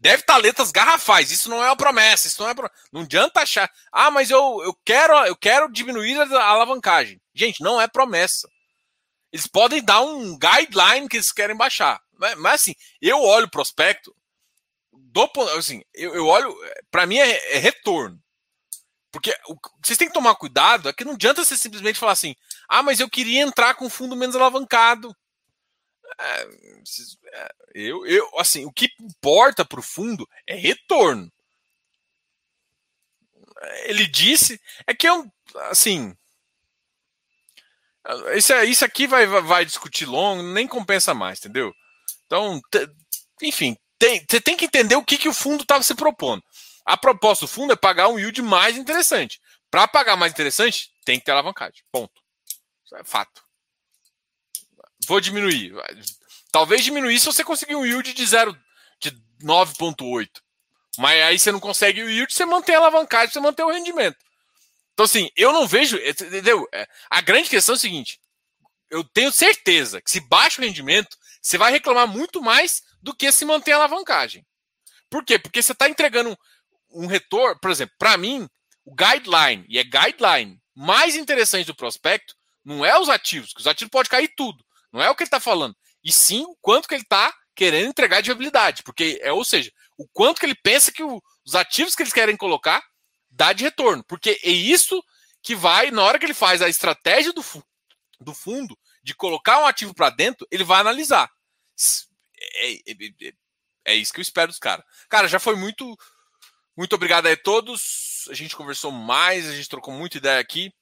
deve 0.00 0.22
estar 0.22 0.36
letras 0.38 0.72
garrafais, 0.72 1.30
isso 1.30 1.48
não 1.48 1.62
é 1.62 1.66
uma 1.66 1.76
promessa, 1.76 2.26
isso 2.26 2.42
não 2.42 2.50
é 2.50 2.54
não 2.90 3.02
adianta 3.02 3.40
achar. 3.40 3.70
Ah, 3.92 4.10
mas 4.10 4.30
eu, 4.30 4.60
eu 4.64 4.74
quero 4.84 5.14
eu 5.26 5.36
quero 5.36 5.70
diminuir 5.70 6.18
a 6.20 6.44
alavancagem. 6.44 7.20
Gente, 7.32 7.62
não 7.62 7.80
é 7.80 7.86
promessa. 7.86 8.48
Eles 9.32 9.46
podem 9.46 9.80
dar 9.80 10.00
um 10.00 10.36
guideline 10.36 11.08
que 11.08 11.18
eles 11.18 11.30
querem 11.30 11.56
baixar. 11.56 12.00
Mas, 12.18 12.36
mas 12.38 12.54
assim, 12.62 12.74
eu 13.00 13.22
olho 13.22 13.48
prospecto, 13.48 14.12
do 15.12 15.28
assim, 15.56 15.82
eu, 15.94 16.14
eu 16.14 16.26
olho, 16.26 16.54
para 16.90 17.06
mim 17.06 17.18
é, 17.18 17.56
é, 17.56 17.58
retorno. 17.58 18.20
Porque 19.12 19.36
o 19.48 19.56
vocês 19.84 19.98
têm 19.98 20.08
que 20.08 20.14
tomar 20.14 20.36
cuidado, 20.36 20.88
é 20.88 20.92
que 20.92 21.04
não 21.04 21.14
adianta 21.14 21.44
você 21.44 21.56
simplesmente 21.56 21.98
falar 21.98 22.12
assim: 22.12 22.34
"Ah, 22.68 22.82
mas 22.82 23.00
eu 23.00 23.10
queria 23.10 23.42
entrar 23.42 23.74
com 23.74 23.90
fundo 23.90 24.16
menos 24.16 24.36
alavancado". 24.36 25.14
É, 26.18 26.42
é 27.34 27.48
eu, 27.74 28.06
eu, 28.06 28.38
assim, 28.38 28.64
o 28.64 28.72
que 28.72 28.88
importa 29.00 29.64
para 29.64 29.80
o 29.80 29.82
fundo 29.82 30.28
é 30.46 30.54
retorno. 30.54 31.30
Ele 33.84 34.06
disse 34.06 34.60
é 34.86 34.94
que 34.94 35.08
eu, 35.08 35.30
assim, 35.70 36.14
isso, 38.34 38.54
isso 38.64 38.84
aqui 38.84 39.06
vai, 39.06 39.26
vai 39.26 39.64
discutir 39.64 40.06
longo, 40.06 40.42
nem 40.42 40.66
compensa 40.66 41.12
mais, 41.14 41.38
entendeu? 41.38 41.72
Então, 42.26 42.60
enfim, 43.42 43.76
tem, 44.00 44.24
você 44.28 44.40
tem 44.40 44.56
que 44.56 44.64
entender 44.64 44.96
o 44.96 45.04
que, 45.04 45.18
que 45.18 45.28
o 45.28 45.34
fundo 45.34 45.62
estava 45.62 45.82
se 45.82 45.94
propondo. 45.94 46.42
A 46.86 46.96
proposta 46.96 47.44
do 47.44 47.48
fundo 47.48 47.74
é 47.74 47.76
pagar 47.76 48.08
um 48.08 48.18
yield 48.18 48.40
mais 48.40 48.76
interessante. 48.78 49.38
Para 49.70 49.86
pagar 49.86 50.16
mais 50.16 50.32
interessante, 50.32 50.90
tem 51.04 51.18
que 51.18 51.26
ter 51.26 51.32
alavancagem. 51.32 51.84
Ponto. 51.92 52.20
Isso 52.84 52.96
é 52.96 53.04
fato. 53.04 53.44
Vou 55.06 55.20
diminuir. 55.20 55.74
Talvez 56.50 56.82
diminuir 56.82 57.20
se 57.20 57.26
você 57.26 57.44
conseguir 57.44 57.76
um 57.76 57.84
yield 57.84 58.14
de 58.14 58.26
0 58.26 58.58
de 58.98 59.10
9.8. 59.42 60.28
Mas 60.98 61.22
aí 61.22 61.38
você 61.38 61.52
não 61.52 61.60
consegue 61.60 62.02
o 62.02 62.10
yield, 62.10 62.32
você 62.32 62.46
mantém 62.46 62.74
a 62.74 62.78
alavancagem, 62.78 63.32
você 63.32 63.38
mantém 63.38 63.64
o 63.64 63.70
rendimento. 63.70 64.16
Então, 64.94 65.04
assim, 65.04 65.30
eu 65.36 65.52
não 65.52 65.68
vejo. 65.68 65.98
Entendeu? 65.98 66.66
É, 66.72 66.88
a 67.10 67.20
grande 67.20 67.50
questão 67.50 67.74
é 67.74 67.76
o 67.76 67.80
seguinte: 67.80 68.18
eu 68.90 69.04
tenho 69.04 69.30
certeza 69.30 70.00
que 70.00 70.10
se 70.10 70.20
baixa 70.20 70.60
o 70.60 70.64
rendimento, 70.64 71.16
você 71.40 71.56
vai 71.56 71.72
reclamar 71.72 72.06
muito 72.06 72.42
mais 72.42 72.82
do 73.02 73.14
que 73.14 73.30
se 73.32 73.44
manter 73.44 73.72
a 73.72 73.76
alavancagem. 73.76 74.44
Por 75.08 75.24
quê? 75.24 75.38
Porque 75.38 75.62
você 75.62 75.72
está 75.72 75.88
entregando 75.88 76.36
um, 76.92 77.06
retorno, 77.06 77.58
por 77.60 77.70
exemplo, 77.70 77.94
para 77.98 78.16
mim, 78.16 78.48
o 78.84 78.94
guideline, 78.94 79.64
e 79.68 79.78
é 79.78 79.84
guideline 79.84 80.60
mais 80.74 81.16
interessante 81.16 81.66
do 81.66 81.74
prospecto, 81.74 82.34
não 82.64 82.84
é 82.84 82.98
os 82.98 83.08
ativos, 83.08 83.52
que 83.52 83.60
os 83.60 83.66
ativos 83.66 83.90
pode 83.90 84.08
cair 84.08 84.32
tudo. 84.36 84.64
Não 84.92 85.02
é 85.02 85.08
o 85.10 85.14
que 85.14 85.22
ele 85.22 85.28
está 85.28 85.40
falando. 85.40 85.76
E 86.02 86.12
sim 86.12 86.44
o 86.44 86.56
quanto 86.60 86.88
que 86.88 86.94
ele 86.94 87.02
está 87.02 87.34
querendo 87.54 87.88
entregar 87.88 88.20
de 88.20 88.28
viabilidade. 88.28 88.82
Porque, 88.82 89.18
é, 89.22 89.32
ou 89.32 89.44
seja, 89.44 89.70
o 89.96 90.06
quanto 90.08 90.40
que 90.40 90.46
ele 90.46 90.54
pensa 90.54 90.92
que 90.92 91.02
o, 91.02 91.20
os 91.44 91.54
ativos 91.54 91.94
que 91.94 92.02
eles 92.02 92.12
querem 92.12 92.36
colocar 92.36 92.82
dá 93.30 93.52
de 93.52 93.64
retorno. 93.64 94.04
Porque 94.04 94.40
é 94.42 94.50
isso 94.50 95.02
que 95.42 95.54
vai, 95.54 95.90
na 95.90 96.02
hora 96.02 96.18
que 96.18 96.26
ele 96.26 96.34
faz 96.34 96.60
a 96.60 96.68
estratégia 96.68 97.32
do, 97.32 97.44
do 98.20 98.34
fundo, 98.34 98.76
de 99.02 99.14
colocar 99.14 99.60
um 99.60 99.66
ativo 99.66 99.94
para 99.94 100.10
dentro, 100.10 100.46
ele 100.50 100.64
vai 100.64 100.80
analisar. 100.80 101.30
É, 102.40 102.72
é, 102.72 102.80
é, 103.22 103.32
é, 103.86 103.94
isso 103.94 104.12
que 104.12 104.20
eu 104.20 104.22
espero 104.22 104.48
dos 104.48 104.58
caras. 104.58 104.84
Cara, 105.08 105.28
já 105.28 105.38
foi 105.38 105.56
muito. 105.56 105.96
Muito 106.76 106.94
obrigado 106.94 107.26
aí 107.26 107.34
a 107.34 107.42
todos. 107.42 108.28
A 108.30 108.34
gente 108.34 108.56
conversou 108.56 108.90
mais, 108.90 109.48
a 109.48 109.54
gente 109.54 109.68
trocou 109.68 109.92
muita 109.92 110.18
ideia 110.18 110.40
aqui. 110.40 110.72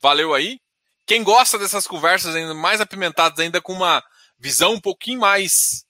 Valeu 0.00 0.34
aí. 0.34 0.60
Quem 1.06 1.22
gosta 1.22 1.58
dessas 1.58 1.86
conversas 1.86 2.34
ainda 2.34 2.54
mais 2.54 2.80
apimentadas, 2.80 3.38
ainda 3.38 3.60
com 3.60 3.72
uma 3.72 4.02
visão 4.38 4.74
um 4.74 4.80
pouquinho 4.80 5.20
mais 5.20 5.84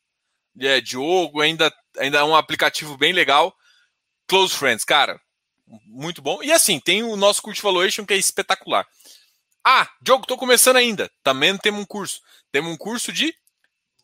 é, 0.59 0.81
de 0.81 0.93
jogo, 0.93 1.41
ainda, 1.41 1.73
ainda 1.99 2.19
é 2.19 2.25
um 2.25 2.35
aplicativo 2.35 2.97
bem 2.97 3.13
legal. 3.13 3.55
Close 4.27 4.55
Friends, 4.55 4.85
cara. 4.85 5.21
Muito 5.87 6.21
bom. 6.21 6.43
E 6.43 6.53
assim, 6.53 6.81
tem 6.81 7.03
o 7.03 7.17
nosso 7.17 7.41
Cult 7.43 7.63
Valuation 7.63 8.05
que 8.05 8.15
é 8.15 8.17
espetacular. 8.17 8.87
Ah, 9.65 9.89
Diogo, 10.01 10.23
estou 10.23 10.39
começando 10.39 10.77
ainda. 10.77 11.11
Também 11.23 11.57
temos 11.59 11.81
um 11.81 11.87
curso. 11.87 12.21
Temos 12.51 12.73
um 12.73 12.77
curso 12.77 13.13
de 13.13 13.35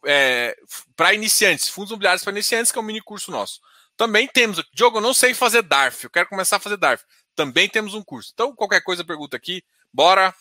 é, 0.04 0.56
para 0.94 1.14
iniciantes, 1.14 1.68
fundos 1.68 1.90
imobiliários 1.90 2.22
para 2.22 2.32
iniciantes, 2.32 2.70
que 2.70 2.78
é 2.78 2.80
um 2.80 2.84
mini 2.84 3.00
curso 3.00 3.30
nosso. 3.30 3.60
Também 3.96 4.28
temos. 4.28 4.62
Diogo, 4.72 4.98
eu 4.98 5.02
não 5.02 5.14
sei 5.14 5.34
fazer 5.34 5.62
DARF, 5.62 6.04
eu 6.04 6.10
quero 6.10 6.28
começar 6.28 6.56
a 6.56 6.60
fazer 6.60 6.76
DARF. 6.76 7.04
Também 7.34 7.68
temos 7.68 7.94
um 7.94 8.02
curso. 8.02 8.30
Então, 8.32 8.54
qualquer 8.54 8.82
coisa, 8.82 9.04
pergunta 9.04 9.36
aqui. 9.36 9.62
Bora. 9.92 10.34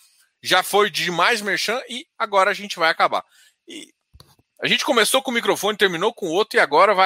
Já 0.43 0.61
foi 0.61 0.91
demais 0.91 1.41
merchan 1.41 1.81
e 1.89 2.05
agora 2.19 2.51
a 2.51 2.53
gente 2.53 2.77
vai 2.77 2.91
acabar. 2.91 3.25
E 3.67 3.91
a 4.61 4.67
gente 4.67 4.85
começou 4.85 5.21
com 5.21 5.31
o 5.31 5.33
microfone, 5.33 5.77
terminou 5.77 6.13
com 6.13 6.27
outro 6.27 6.57
e 6.57 6.59
agora 6.59 6.93
vai 6.93 7.05